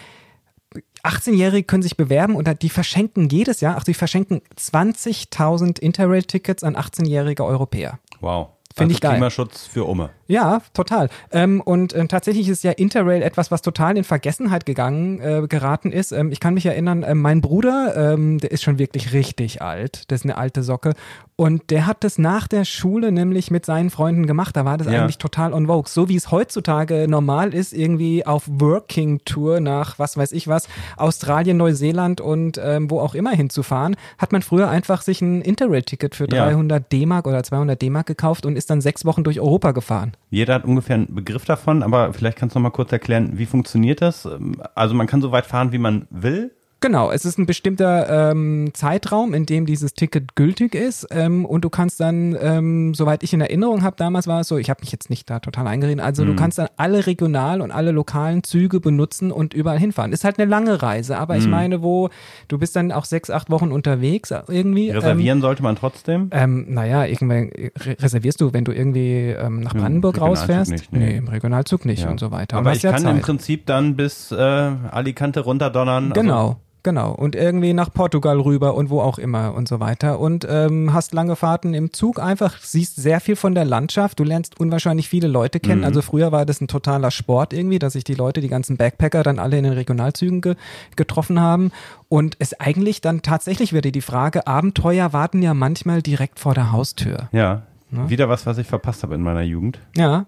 18-Jährige 1.03 1.65
können 1.65 1.83
sich 1.83 1.95
bewerben 1.95 2.35
und 2.35 2.49
die 2.63 2.69
verschenken 2.69 3.29
jedes 3.29 3.61
Jahr, 3.61 3.75
ach, 3.77 3.83
die 3.83 3.93
verschenken 3.93 4.41
20.000 4.57 5.79
Interrail-Tickets 5.79 6.63
an 6.63 6.75
18-jährige 6.75 7.45
Europäer. 7.45 7.99
Wow. 8.21 8.49
Find 8.75 8.89
also 8.89 8.91
ich 8.93 9.01
geil. 9.01 9.11
Klimaschutz 9.13 9.65
für 9.67 9.85
Umme. 9.85 10.09
Ja, 10.29 10.61
total. 10.75 11.09
Ähm, 11.31 11.59
und 11.59 11.95
ähm, 11.95 12.07
tatsächlich 12.07 12.47
ist 12.49 12.63
ja 12.63 12.69
Interrail 12.69 13.23
etwas, 13.23 13.49
was 13.49 13.63
total 13.63 13.97
in 13.97 14.03
Vergessenheit 14.03 14.63
gegangen, 14.67 15.19
äh, 15.21 15.47
geraten 15.49 15.91
ist. 15.91 16.11
Ähm, 16.11 16.31
ich 16.31 16.39
kann 16.39 16.53
mich 16.53 16.67
erinnern, 16.67 17.03
ähm, 17.05 17.19
mein 17.19 17.41
Bruder, 17.41 18.13
ähm, 18.13 18.37
der 18.37 18.51
ist 18.51 18.61
schon 18.61 18.77
wirklich 18.77 19.11
richtig 19.11 19.63
alt, 19.63 20.03
das 20.11 20.19
ist 20.21 20.25
eine 20.25 20.37
alte 20.37 20.61
Socke. 20.61 20.93
Und 21.35 21.71
der 21.71 21.87
hat 21.87 22.03
das 22.03 22.19
nach 22.19 22.47
der 22.47 22.63
Schule 22.63 23.11
nämlich 23.11 23.49
mit 23.49 23.65
seinen 23.65 23.89
Freunden 23.89 24.27
gemacht. 24.27 24.55
Da 24.55 24.65
war 24.65 24.77
das 24.77 24.87
Ja. 24.91 25.01
eigentlich 25.01 25.17
total 25.17 25.51
on 25.51 25.65
vogue. 25.65 25.89
So 25.89 26.09
wie 26.09 26.15
es 26.15 26.29
heutzutage 26.29 27.07
normal 27.07 27.53
ist, 27.55 27.73
irgendwie 27.73 28.23
auf 28.27 28.43
Working 28.47 29.21
Tour 29.25 29.61
nach 29.61 29.97
was 29.97 30.15
weiß 30.15 30.31
ich 30.33 30.47
was, 30.47 30.67
Australien, 30.97 31.57
Neuseeland 31.57 32.21
und 32.21 32.59
ähm, 32.63 32.91
wo 32.91 32.99
auch 32.99 33.15
immer 33.15 33.31
hinzufahren, 33.31 33.95
hat 34.19 34.31
man 34.31 34.43
früher 34.43 34.69
einfach 34.69 35.01
sich 35.01 35.21
ein 35.21 35.41
Interrail-Ticket 35.41 36.13
für 36.13 36.27
Ja. 36.31 36.45
300 36.45 36.91
D-Mark 36.91 37.25
oder 37.25 37.41
200 37.41 37.81
D-Mark 37.81 38.05
gekauft 38.05 38.45
und 38.45 38.55
ist 38.57 38.69
dann 38.69 38.81
sechs 38.81 39.05
Wochen 39.05 39.23
durch 39.23 39.39
Europa 39.39 39.71
gefahren. 39.71 40.11
Jeder 40.29 40.55
hat 40.55 40.65
ungefähr 40.65 40.95
einen 40.95 41.15
Begriff 41.15 41.45
davon, 41.45 41.81
aber 41.81 42.13
vielleicht 42.13 42.37
kannst 42.37 42.55
du 42.55 42.59
noch 42.59 42.63
mal 42.63 42.75
kurz 42.75 42.91
erklären, 42.91 43.39
wie 43.39 43.45
funktioniert 43.47 44.01
das? 44.01 44.27
Also 44.75 44.93
man 44.93 45.07
kann 45.07 45.21
so 45.21 45.31
weit 45.31 45.45
fahren, 45.45 45.71
wie 45.71 45.79
man 45.79 46.07
will. 46.11 46.55
Genau, 46.81 47.11
es 47.11 47.25
ist 47.25 47.37
ein 47.37 47.45
bestimmter 47.45 48.31
ähm, 48.31 48.69
Zeitraum, 48.73 49.33
in 49.33 49.45
dem 49.45 49.65
dieses 49.65 49.93
Ticket 49.93 50.35
gültig 50.35 50.75
ist 50.75 51.07
ähm, 51.11 51.45
und 51.45 51.63
du 51.65 51.69
kannst 51.69 51.99
dann, 51.99 52.37
ähm, 52.41 52.93
soweit 52.93 53.23
ich 53.23 53.33
in 53.33 53.41
Erinnerung 53.41 53.83
habe, 53.83 53.95
damals 53.97 54.27
war 54.27 54.41
es 54.41 54.47
so, 54.47 54.57
ich 54.57 54.69
habe 54.69 54.81
mich 54.81 54.91
jetzt 54.91 55.09
nicht 55.09 55.29
da 55.29 55.39
total 55.39 55.67
eingeredet, 55.67 56.03
also 56.03 56.25
du 56.25 56.35
kannst 56.35 56.57
dann 56.57 56.67
alle 56.77 57.07
regional 57.07 57.61
und 57.61 57.71
alle 57.71 57.91
lokalen 57.91 58.43
Züge 58.43 58.79
benutzen 58.79 59.31
und 59.31 59.53
überall 59.53 59.79
hinfahren. 59.79 60.13
Ist 60.13 60.23
halt 60.23 60.39
eine 60.39 60.49
lange 60.49 60.81
Reise, 60.81 61.17
aber 61.17 61.37
ich 61.37 61.47
meine, 61.47 61.81
wo 61.81 62.09
du 62.47 62.57
bist 62.57 62.75
dann 62.75 62.91
auch 62.91 63.05
sechs, 63.05 63.29
acht 63.29 63.49
Wochen 63.49 63.71
unterwegs 63.71 64.33
irgendwie. 64.47 64.91
Reservieren 64.91 65.41
sollte 65.41 65.63
man 65.63 65.75
trotzdem. 65.75 66.29
Ähm, 66.31 66.49
ähm, 66.49 66.73
naja, 66.73 67.05
irgendwann 67.05 67.49
re 67.77 67.97
reservierst 67.99 68.41
du, 68.41 68.53
wenn 68.53 68.65
du 68.65 68.71
irgendwie 68.71 69.29
ähm, 69.29 69.61
nach 69.61 69.73
Brandenburg 69.73 70.15
Regionalzug 70.15 70.41
rausfährst? 70.41 70.71
nicht, 70.71 70.93
nee. 70.93 71.17
im 71.17 71.27
Regionalzug 71.27 71.85
nicht 71.85 72.03
Ja. 72.03 72.09
und 72.09 72.19
so 72.19 72.31
weiter. 72.31 72.57
Aber 72.57 72.71
hast 72.71 72.77
ich 72.77 72.83
ja 72.83 72.91
kann 72.91 73.03
im 73.03 73.15
Zeit. 73.15 73.21
Prinzip 73.21 73.65
dann 73.65 73.95
bis 73.95 74.31
äh, 74.31 74.35
Alicante 74.35 75.41
runterdonnern. 75.41 76.13
Genau. 76.13 76.57
Genau, 76.81 77.11
und 77.11 77.35
irgendwie 77.35 77.73
nach 77.73 77.91
Portugal 77.91 78.39
rüber 78.39 78.73
und 78.73 78.89
wo 78.89 79.01
auch 79.01 79.17
immer 79.17 79.53
und 79.53 79.67
so 79.67 79.81
weiter. 79.81 80.19
Und 80.19 80.47
ähm, 80.49 80.93
hast 80.93 81.13
lange 81.13 81.35
Fahrten 81.35 81.73
im 81.73 81.91
Zug 81.91 82.19
einfach, 82.19 82.57
siehst 82.61 82.95
sehr 82.95 83.19
viel 83.19 83.35
von 83.35 83.53
der 83.53 83.65
Landschaft. 83.65 84.19
Du 84.19 84.23
lernst 84.23 84.59
unwahrscheinlich 84.59 85.09
viele 85.09 85.27
Leute 85.27 85.59
kennen. 85.59 85.81
Mhm. 85.81 85.85
Also 85.85 86.01
früher 86.01 86.31
war 86.31 86.45
das 86.45 86.61
ein 86.61 86.69
totaler 86.69 87.11
Sport 87.11 87.53
irgendwie, 87.53 87.79
dass 87.79 87.93
sich 87.93 88.05
die 88.05 88.13
Leute, 88.13 88.39
die 88.39 88.47
ganzen 88.47 88.77
Backpacker 88.77 89.23
dann 89.23 89.39
alle 89.39 89.57
in 89.57 89.65
den 89.65 89.73
Regionalzügen 89.73 90.41
ge 90.41 90.55
getroffen 90.95 91.39
haben. 91.39 91.71
Und 92.07 92.37
es 92.39 92.59
eigentlich 92.59 93.01
dann 93.01 93.21
tatsächlich 93.21 93.73
wieder 93.73 93.91
die 93.91 94.01
Frage, 94.01 94.47
Abenteuer 94.47 95.11
warten 95.11 95.41
ja 95.41 95.53
manchmal 95.53 96.01
direkt 96.01 96.39
vor 96.39 96.53
der 96.53 96.71
Haustür. 96.71 97.29
Ja. 97.33 97.63
Ne? 97.91 98.09
Wieder 98.09 98.29
was, 98.29 98.45
was 98.45 98.57
ich 98.57 98.67
verpasst 98.67 99.03
habe 99.03 99.15
in 99.15 99.21
meiner 99.21 99.41
Jugend. 99.41 99.79
Ja. 99.97 100.25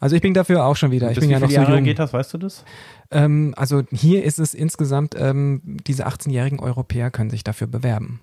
Also 0.00 0.16
ich 0.16 0.22
bin 0.22 0.34
dafür 0.34 0.64
auch 0.64 0.76
schon 0.76 0.90
wieder. 0.90 1.10
Ich 1.10 1.18
bin 1.18 1.28
wie 1.28 1.32
ja 1.32 1.40
noch 1.40 1.48
so 1.48 1.54
Jahre 1.54 1.76
jung. 1.76 1.84
geht 1.84 1.98
das, 1.98 2.12
weißt 2.12 2.34
du 2.34 2.38
das? 2.38 2.64
Ähm, 3.10 3.54
also 3.56 3.82
hier 3.90 4.24
ist 4.24 4.38
es 4.38 4.54
insgesamt, 4.54 5.14
ähm, 5.18 5.78
diese 5.86 6.06
18-jährigen 6.06 6.60
Europäer 6.60 7.10
können 7.10 7.30
sich 7.30 7.44
dafür 7.44 7.66
bewerben. 7.66 8.20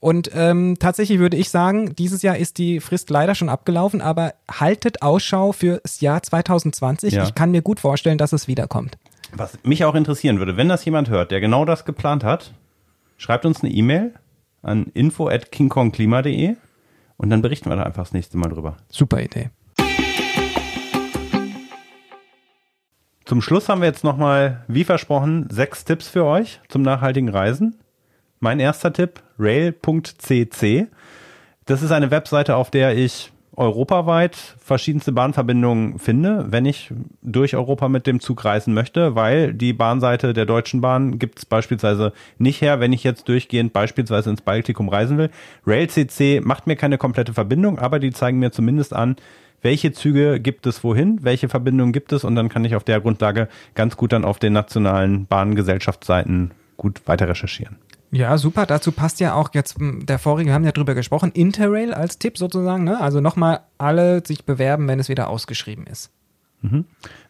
Und 0.00 0.30
ähm, 0.34 0.76
tatsächlich 0.78 1.18
würde 1.18 1.36
ich 1.36 1.50
sagen, 1.50 1.94
dieses 1.94 2.22
Jahr 2.22 2.38
ist 2.38 2.56
die 2.56 2.80
Frist 2.80 3.10
leider 3.10 3.34
schon 3.34 3.50
abgelaufen, 3.50 4.00
aber 4.00 4.32
haltet 4.50 5.02
Ausschau 5.02 5.52
fürs 5.52 6.00
Jahr 6.00 6.22
2020. 6.22 7.12
Ja. 7.12 7.24
Ich 7.24 7.34
kann 7.34 7.50
mir 7.50 7.60
gut 7.60 7.80
vorstellen, 7.80 8.16
dass 8.16 8.32
es 8.32 8.48
wiederkommt. 8.48 8.96
Was 9.34 9.58
mich 9.62 9.84
auch 9.84 9.94
interessieren 9.94 10.38
würde, 10.38 10.56
wenn 10.56 10.70
das 10.70 10.84
jemand 10.86 11.10
hört, 11.10 11.30
der 11.30 11.40
genau 11.40 11.66
das 11.66 11.84
geplant 11.84 12.24
hat, 12.24 12.54
schreibt 13.18 13.44
uns 13.44 13.62
eine 13.62 13.70
E-Mail 13.70 14.14
an 14.62 14.86
info 14.94 15.28
at 15.28 15.52
kingkongklima.de 15.52 16.56
und 17.18 17.30
dann 17.30 17.42
berichten 17.42 17.68
wir 17.68 17.76
da 17.76 17.82
einfach 17.82 18.04
das 18.04 18.12
nächste 18.12 18.38
Mal 18.38 18.48
drüber. 18.48 18.78
Super 18.88 19.20
Idee. 19.20 19.50
Zum 23.30 23.42
Schluss 23.42 23.68
haben 23.68 23.80
wir 23.80 23.86
jetzt 23.86 24.02
nochmal, 24.02 24.64
wie 24.66 24.82
versprochen, 24.82 25.46
sechs 25.52 25.84
Tipps 25.84 26.08
für 26.08 26.24
euch 26.24 26.58
zum 26.68 26.82
nachhaltigen 26.82 27.28
Reisen. 27.28 27.78
Mein 28.40 28.58
erster 28.58 28.92
Tipp, 28.92 29.22
rail.cc. 29.38 30.88
Das 31.64 31.82
ist 31.82 31.92
eine 31.92 32.10
Webseite, 32.10 32.56
auf 32.56 32.72
der 32.72 32.96
ich 32.96 33.30
europaweit 33.56 34.34
verschiedenste 34.58 35.12
Bahnverbindungen 35.12 36.00
finde, 36.00 36.46
wenn 36.48 36.66
ich 36.66 36.92
durch 37.22 37.54
Europa 37.54 37.88
mit 37.88 38.08
dem 38.08 38.18
Zug 38.18 38.44
reisen 38.44 38.74
möchte, 38.74 39.14
weil 39.14 39.54
die 39.54 39.74
Bahnseite 39.74 40.32
der 40.32 40.46
Deutschen 40.46 40.80
Bahn 40.80 41.20
gibt 41.20 41.38
es 41.38 41.44
beispielsweise 41.44 42.12
nicht 42.38 42.60
her, 42.60 42.80
wenn 42.80 42.92
ich 42.92 43.04
jetzt 43.04 43.28
durchgehend 43.28 43.72
beispielsweise 43.72 44.30
ins 44.30 44.42
Baltikum 44.42 44.88
reisen 44.88 45.18
will. 45.18 45.30
RailCC 45.64 46.44
macht 46.44 46.66
mir 46.66 46.74
keine 46.74 46.98
komplette 46.98 47.32
Verbindung, 47.32 47.78
aber 47.78 48.00
die 48.00 48.10
zeigen 48.10 48.40
mir 48.40 48.50
zumindest 48.50 48.92
an, 48.92 49.14
welche 49.62 49.92
Züge 49.92 50.40
gibt 50.40 50.66
es 50.66 50.82
wohin, 50.84 51.18
welche 51.22 51.48
Verbindungen 51.48 51.92
gibt 51.92 52.12
es 52.12 52.24
und 52.24 52.34
dann 52.34 52.48
kann 52.48 52.64
ich 52.64 52.74
auf 52.74 52.84
der 52.84 53.00
Grundlage 53.00 53.48
ganz 53.74 53.96
gut 53.96 54.12
dann 54.12 54.24
auf 54.24 54.38
den 54.38 54.52
nationalen 54.52 55.26
Bahngesellschaftsseiten 55.26 56.52
gut 56.76 57.02
weiter 57.06 57.28
recherchieren. 57.28 57.76
Ja, 58.12 58.38
super. 58.38 58.66
Dazu 58.66 58.90
passt 58.90 59.20
ja 59.20 59.34
auch 59.34 59.50
jetzt 59.52 59.78
m, 59.78 60.04
der 60.04 60.18
vorige, 60.18 60.48
wir 60.48 60.54
haben 60.54 60.64
ja 60.64 60.72
drüber 60.72 60.94
gesprochen, 60.94 61.30
Interrail 61.32 61.94
als 61.94 62.18
Tipp 62.18 62.38
sozusagen. 62.38 62.84
Ne? 62.84 63.00
Also 63.00 63.20
nochmal 63.20 63.60
alle 63.78 64.26
sich 64.26 64.44
bewerben, 64.44 64.88
wenn 64.88 64.98
es 64.98 65.08
wieder 65.08 65.28
ausgeschrieben 65.28 65.86
ist. 65.86 66.10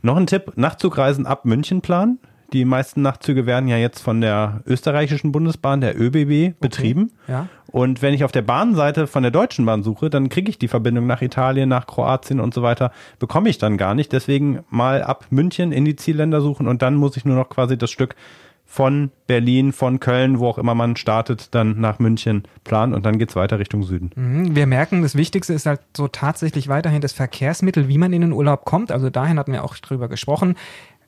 Noch 0.02 0.16
ein 0.16 0.26
Tipp, 0.26 0.52
Nachtzugreisen 0.56 1.26
ab 1.26 1.44
München 1.44 1.82
planen. 1.82 2.18
Die 2.52 2.64
meisten 2.64 3.02
Nachtzüge 3.02 3.46
werden 3.46 3.68
ja 3.68 3.76
jetzt 3.76 4.00
von 4.00 4.20
der 4.20 4.62
österreichischen 4.66 5.32
Bundesbahn, 5.32 5.80
der 5.80 5.98
ÖBB, 5.98 6.58
betrieben. 6.60 7.12
Ja. 7.28 7.48
Und 7.68 8.02
wenn 8.02 8.14
ich 8.14 8.24
auf 8.24 8.32
der 8.32 8.42
Bahnseite 8.42 9.06
von 9.06 9.22
der 9.22 9.30
Deutschen 9.30 9.64
Bahn 9.64 9.82
suche, 9.82 10.10
dann 10.10 10.28
kriege 10.28 10.50
ich 10.50 10.58
die 10.58 10.68
Verbindung 10.68 11.06
nach 11.06 11.22
Italien, 11.22 11.68
nach 11.68 11.86
Kroatien 11.86 12.40
und 12.40 12.52
so 12.52 12.62
weiter, 12.62 12.90
bekomme 13.18 13.48
ich 13.48 13.58
dann 13.58 13.76
gar 13.76 13.94
nicht. 13.94 14.12
Deswegen 14.12 14.60
mal 14.68 15.02
ab 15.02 15.26
München 15.30 15.70
in 15.70 15.84
die 15.84 15.96
Zielländer 15.96 16.40
suchen 16.40 16.66
und 16.66 16.82
dann 16.82 16.96
muss 16.96 17.16
ich 17.16 17.24
nur 17.24 17.36
noch 17.36 17.48
quasi 17.48 17.78
das 17.78 17.90
Stück 17.90 18.16
von 18.70 19.10
Berlin, 19.26 19.72
von 19.72 19.98
Köln, 19.98 20.38
wo 20.38 20.46
auch 20.46 20.56
immer 20.56 20.76
man 20.76 20.94
startet, 20.94 21.56
dann 21.56 21.80
nach 21.80 21.98
München 21.98 22.44
planen 22.62 22.94
und 22.94 23.04
dann 23.04 23.18
geht's 23.18 23.34
weiter 23.34 23.58
Richtung 23.58 23.82
Süden. 23.82 24.10
Mhm, 24.14 24.54
Wir 24.54 24.68
merken, 24.68 25.02
das 25.02 25.16
Wichtigste 25.16 25.54
ist 25.54 25.66
halt 25.66 25.80
so 25.96 26.06
tatsächlich 26.06 26.68
weiterhin 26.68 27.00
das 27.00 27.12
Verkehrsmittel, 27.12 27.88
wie 27.88 27.98
man 27.98 28.12
in 28.12 28.20
den 28.20 28.32
Urlaub 28.32 28.64
kommt. 28.64 28.92
Also 28.92 29.10
dahin 29.10 29.40
hatten 29.40 29.52
wir 29.52 29.64
auch 29.64 29.76
drüber 29.76 30.08
gesprochen. 30.08 30.54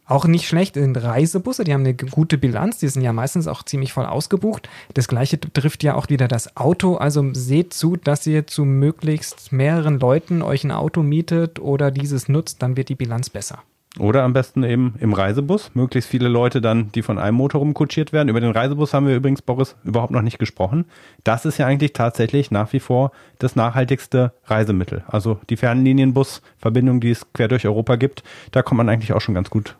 Auch 0.04 0.26
nicht 0.26 0.48
schlecht 0.48 0.74
sind 0.74 0.96
Reisebusse, 0.96 1.64
die 1.64 1.72
haben 1.72 1.82
eine 1.82 1.94
gute 1.94 2.36
Bilanz, 2.36 2.78
die 2.78 2.88
sind 2.88 3.02
ja 3.02 3.12
meistens 3.12 3.46
auch 3.46 3.62
ziemlich 3.62 3.92
voll 3.92 4.04
ausgebucht. 4.04 4.68
Das 4.94 5.06
gleiche 5.06 5.38
trifft 5.40 5.82
ja 5.84 5.94
auch 5.94 6.08
wieder 6.08 6.28
das 6.28 6.56
Auto. 6.56 6.96
Also 6.96 7.32
seht 7.32 7.72
zu, 7.72 7.96
dass 7.96 8.26
ihr 8.26 8.46
zu 8.46 8.64
möglichst 8.64 9.52
mehreren 9.52 10.00
Leuten 10.00 10.42
euch 10.42 10.64
ein 10.64 10.72
Auto 10.72 11.02
mietet 11.02 11.60
oder 11.60 11.90
dieses 11.90 12.28
nutzt, 12.28 12.62
dann 12.62 12.76
wird 12.76 12.88
die 12.88 12.96
Bilanz 12.96 13.30
besser. 13.30 13.60
Oder 13.98 14.22
am 14.22 14.32
besten 14.32 14.64
eben 14.64 14.94
im 15.00 15.12
Reisebus. 15.12 15.70
Möglichst 15.74 16.08
viele 16.08 16.28
Leute 16.28 16.62
dann, 16.62 16.90
die 16.92 17.02
von 17.02 17.18
einem 17.18 17.36
Motor 17.36 17.60
rumkutschiert 17.60 18.12
werden. 18.12 18.30
Über 18.30 18.40
den 18.40 18.50
Reisebus 18.50 18.94
haben 18.94 19.06
wir 19.06 19.14
übrigens, 19.14 19.42
Boris, 19.42 19.76
überhaupt 19.84 20.12
noch 20.12 20.22
nicht 20.22 20.38
gesprochen. 20.38 20.86
Das 21.24 21.44
ist 21.44 21.58
ja 21.58 21.66
eigentlich 21.66 21.92
tatsächlich 21.92 22.50
nach 22.50 22.72
wie 22.72 22.80
vor 22.80 23.12
das 23.38 23.54
nachhaltigste 23.54 24.32
Reisemittel. 24.46 25.04
Also 25.08 25.40
die 25.50 25.58
Fernlinienbusverbindung, 25.58 27.00
die 27.00 27.10
es 27.10 27.30
quer 27.34 27.48
durch 27.48 27.66
Europa 27.66 27.96
gibt, 27.96 28.22
da 28.50 28.62
kommt 28.62 28.78
man 28.78 28.88
eigentlich 28.88 29.12
auch 29.12 29.20
schon 29.20 29.34
ganz 29.34 29.50
gut 29.50 29.76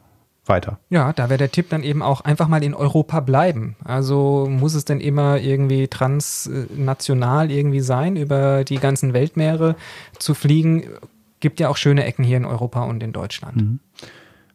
weiter. 0.47 0.79
Ja, 0.91 1.13
da 1.13 1.29
wäre 1.29 1.39
der 1.39 1.53
Tipp 1.53 1.69
dann 1.71 1.83
eben 1.83 2.03
auch 2.03 2.23
einfach 2.23 2.49
mal 2.49 2.63
in 2.63 2.75
Europa 2.75 3.21
bleiben. 3.21 3.77
Also 3.85 4.47
muss 4.51 4.75
es 4.75 4.85
denn 4.85 5.01
immer 5.01 5.39
irgendwie 5.39 5.89
transnational 5.89 7.51
irgendwie 7.51 7.81
sein, 7.81 8.17
über 8.17 8.65
die 8.65 8.79
ganzen 8.79 9.13
Weltmeere 9.13 9.77
zu 10.19 10.35
fliegen? 10.35 10.85
Gibt 11.41 11.61
ja 11.61 11.69
auch 11.69 11.77
schöne 11.77 12.05
Ecken 12.05 12.25
hier 12.25 12.37
in 12.37 12.45
Europa 12.45 12.83
und 12.85 13.03
in 13.03 13.13
Deutschland. 13.13 13.81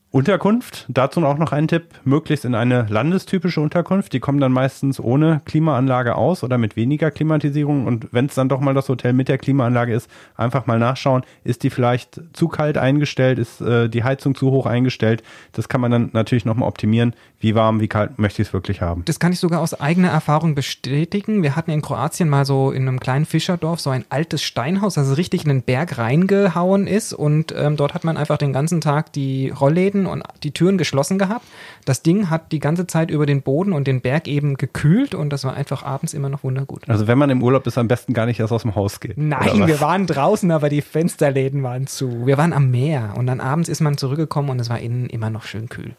Unterkunft, 0.09 0.85
dazu 0.87 1.25
auch 1.25 1.37
noch 1.37 1.51
ein 1.51 1.67
Tipp, 1.67 1.83
möglichst 2.05 2.45
in 2.45 2.55
eine 2.55 2.85
landestypische 2.89 3.59
Unterkunft. 3.59 4.13
Die 4.13 4.21
kommen 4.21 4.39
dann 4.39 4.53
meistens 4.53 5.01
ohne 5.01 5.41
Klimaanlage 5.43 6.15
aus 6.15 6.45
oder 6.45 6.57
mit 6.57 6.77
weniger 6.77 7.11
Klimatisierung. 7.11 7.85
Und 7.85 8.07
wenn 8.13 8.27
es 8.27 8.35
dann 8.35 8.47
doch 8.47 8.61
mal 8.61 8.73
das 8.73 8.87
Hotel 8.87 9.11
mit 9.11 9.27
der 9.27 9.37
Klimaanlage 9.37 9.93
ist, 9.93 10.09
einfach 10.37 10.65
mal 10.65 10.79
nachschauen, 10.79 11.23
ist 11.43 11.63
die 11.63 11.69
vielleicht 11.69 12.21
zu 12.31 12.47
kalt 12.47 12.77
eingestellt, 12.77 13.37
ist 13.37 13.59
äh, 13.59 13.89
die 13.89 14.05
Heizung 14.05 14.33
zu 14.33 14.49
hoch 14.49 14.65
eingestellt. 14.65 15.23
Das 15.51 15.67
kann 15.67 15.81
man 15.81 15.91
dann 15.91 16.09
natürlich 16.13 16.45
nochmal 16.45 16.69
optimieren. 16.69 17.13
Wie 17.39 17.53
warm, 17.53 17.81
wie 17.81 17.89
kalt 17.89 18.17
möchte 18.17 18.41
ich 18.41 18.47
es 18.47 18.53
wirklich 18.53 18.81
haben. 18.81 19.03
Das 19.05 19.19
kann 19.19 19.33
ich 19.33 19.39
sogar 19.39 19.59
aus 19.59 19.79
eigener 19.79 20.09
Erfahrung 20.09 20.55
bestätigen. 20.55 21.43
Wir 21.43 21.55
hatten 21.55 21.69
in 21.69 21.81
Kroatien 21.81 22.29
mal 22.29 22.45
so 22.45 22.71
in 22.71 22.87
einem 22.87 22.99
kleinen 22.99 23.25
Fischerdorf 23.25 23.81
so 23.81 23.89
ein 23.89 24.05
altes 24.09 24.41
Steinhaus, 24.41 24.95
das 24.95 25.17
richtig 25.17 25.43
in 25.43 25.49
den 25.49 25.61
Berg 25.63 25.97
reingehauen 25.97 26.87
ist. 26.87 27.13
Und 27.13 27.53
ähm, 27.55 27.75
dort 27.75 27.93
hat 27.93 28.05
man 28.05 28.15
einfach 28.15 28.37
den 28.37 28.53
ganzen 28.53 28.79
Tag 28.81 29.11
die 29.11 29.49
Rollläden 29.49 29.96
und 30.05 30.23
die 30.43 30.51
Türen 30.51 30.77
geschlossen 30.77 31.17
gehabt. 31.17 31.45
Das 31.85 32.03
Ding 32.03 32.29
hat 32.29 32.51
die 32.51 32.59
ganze 32.59 32.85
Zeit 32.87 33.09
über 33.09 33.25
den 33.25 33.41
Boden 33.41 33.73
und 33.73 33.87
den 33.87 34.01
Berg 34.01 34.27
eben 34.27 34.55
gekühlt 34.55 35.15
und 35.15 35.31
das 35.31 35.43
war 35.43 35.55
einfach 35.55 35.83
abends 35.83 36.13
immer 36.13 36.29
noch 36.29 36.43
wundergut. 36.43 36.87
Also 36.87 37.07
wenn 37.07 37.17
man 37.17 37.29
im 37.29 37.41
Urlaub 37.41 37.65
ist, 37.65 37.77
am 37.77 37.87
besten 37.87 38.13
gar 38.13 38.25
nicht 38.25 38.39
erst 38.39 38.53
aus 38.53 38.61
dem 38.61 38.75
Haus 38.75 38.99
geht. 38.99 39.17
Nein, 39.17 39.67
wir 39.67 39.81
waren 39.81 40.05
draußen, 40.05 40.51
aber 40.51 40.69
die 40.69 40.81
Fensterläden 40.81 41.63
waren 41.63 41.87
zu. 41.87 42.27
Wir 42.27 42.37
waren 42.37 42.53
am 42.53 42.69
Meer 42.69 43.13
und 43.17 43.27
dann 43.27 43.39
abends 43.39 43.69
ist 43.69 43.81
man 43.81 43.97
zurückgekommen 43.97 44.49
und 44.49 44.59
es 44.59 44.69
war 44.69 44.79
innen 44.79 45.07
immer 45.07 45.29
noch 45.29 45.43
schön 45.43 45.69
kühl. 45.69 45.95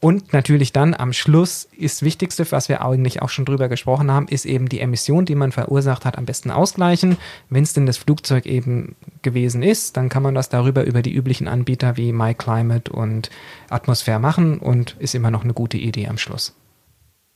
Und 0.00 0.32
natürlich 0.32 0.72
dann 0.72 0.94
am 0.94 1.12
Schluss 1.12 1.68
ist 1.76 1.96
das 1.96 2.02
Wichtigste, 2.04 2.50
was 2.52 2.68
wir 2.68 2.84
eigentlich 2.84 3.20
auch 3.20 3.30
schon 3.30 3.44
drüber 3.44 3.68
gesprochen 3.68 4.12
haben, 4.12 4.28
ist 4.28 4.46
eben 4.46 4.68
die 4.68 4.78
Emission, 4.78 5.24
die 5.24 5.34
man 5.34 5.50
verursacht 5.50 6.04
hat, 6.04 6.16
am 6.18 6.24
besten 6.24 6.52
ausgleichen. 6.52 7.16
Wenn 7.50 7.64
es 7.64 7.72
denn 7.72 7.84
das 7.84 7.96
Flugzeug 7.96 8.46
eben 8.46 8.94
gewesen 9.22 9.64
ist, 9.64 9.96
dann 9.96 10.08
kann 10.08 10.22
man 10.22 10.36
das 10.36 10.50
darüber 10.50 10.84
über 10.84 11.02
die 11.02 11.12
üblichen 11.12 11.48
Anbieter 11.48 11.96
wie 11.96 12.12
MyClimate 12.12 12.92
und 12.92 13.30
Atmosphäre 13.70 14.20
machen 14.20 14.58
und 14.60 14.94
ist 15.00 15.16
immer 15.16 15.32
noch 15.32 15.42
eine 15.42 15.52
gute 15.52 15.78
Idee 15.78 16.06
am 16.06 16.18
Schluss. 16.18 16.54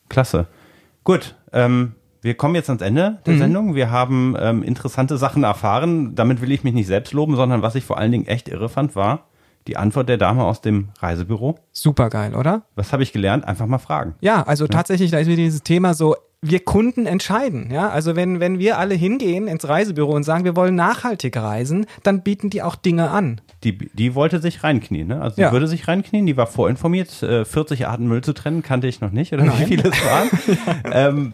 Klasse. 0.08 0.46
Gut, 1.02 1.34
ähm, 1.52 1.96
wir 2.20 2.34
kommen 2.34 2.54
jetzt 2.54 2.70
ans 2.70 2.82
Ende 2.82 3.18
der 3.26 3.34
Mhm. 3.34 3.38
Sendung. 3.38 3.74
Wir 3.74 3.90
haben 3.90 4.36
ähm, 4.38 4.62
interessante 4.62 5.18
Sachen 5.18 5.42
erfahren. 5.42 6.14
Damit 6.14 6.40
will 6.40 6.52
ich 6.52 6.62
mich 6.62 6.74
nicht 6.74 6.86
selbst 6.86 7.12
loben, 7.12 7.34
sondern 7.34 7.62
was 7.62 7.74
ich 7.74 7.84
vor 7.84 7.98
allen 7.98 8.12
Dingen 8.12 8.28
echt 8.28 8.48
irre 8.48 8.68
fand, 8.68 8.94
war 8.94 9.26
die 9.66 9.76
Antwort 9.76 10.08
der 10.08 10.16
Dame 10.18 10.44
aus 10.44 10.60
dem 10.60 10.88
Reisebüro. 11.00 11.58
Super 11.72 12.08
geil, 12.10 12.34
oder? 12.34 12.62
Was 12.74 12.92
habe 12.92 13.02
ich 13.02 13.12
gelernt? 13.12 13.44
Einfach 13.46 13.66
mal 13.66 13.78
fragen. 13.78 14.14
Ja, 14.20 14.42
also 14.42 14.66
tatsächlich, 14.66 15.10
da 15.10 15.18
ist 15.18 15.26
wieder 15.28 15.36
dieses 15.36 15.62
Thema 15.62 15.94
so, 15.94 16.16
wir 16.44 16.58
Kunden 16.64 17.06
entscheiden, 17.06 17.70
ja. 17.70 17.88
Also 17.90 18.16
wenn, 18.16 18.40
wenn 18.40 18.58
wir 18.58 18.76
alle 18.78 18.96
hingehen 18.96 19.46
ins 19.46 19.68
Reisebüro 19.68 20.10
und 20.12 20.24
sagen, 20.24 20.44
wir 20.44 20.56
wollen 20.56 20.74
nachhaltig 20.74 21.36
reisen, 21.36 21.86
dann 22.02 22.22
bieten 22.22 22.50
die 22.50 22.62
auch 22.62 22.74
Dinge 22.74 23.10
an. 23.10 23.40
Die, 23.62 23.78
die 23.78 24.16
wollte 24.16 24.40
sich 24.40 24.64
reinknien, 24.64 25.06
ne? 25.06 25.22
Also 25.22 25.40
Ja. 25.40 25.48
die 25.48 25.52
würde 25.52 25.68
sich 25.68 25.86
reinknien, 25.86 26.26
die 26.26 26.36
war 26.36 26.48
vorinformiert. 26.48 27.22
Äh, 27.22 27.44
40 27.44 27.86
Arten 27.86 28.08
Müll 28.08 28.22
zu 28.24 28.32
trennen, 28.32 28.62
kannte 28.64 28.88
ich 28.88 29.00
noch 29.00 29.12
nicht, 29.12 29.32
oder 29.32 29.44
Nein. 29.44 29.60
wie 29.60 29.64
viele 29.66 29.88
es 29.88 30.04
waren. 30.04 30.30
ähm, 30.92 31.32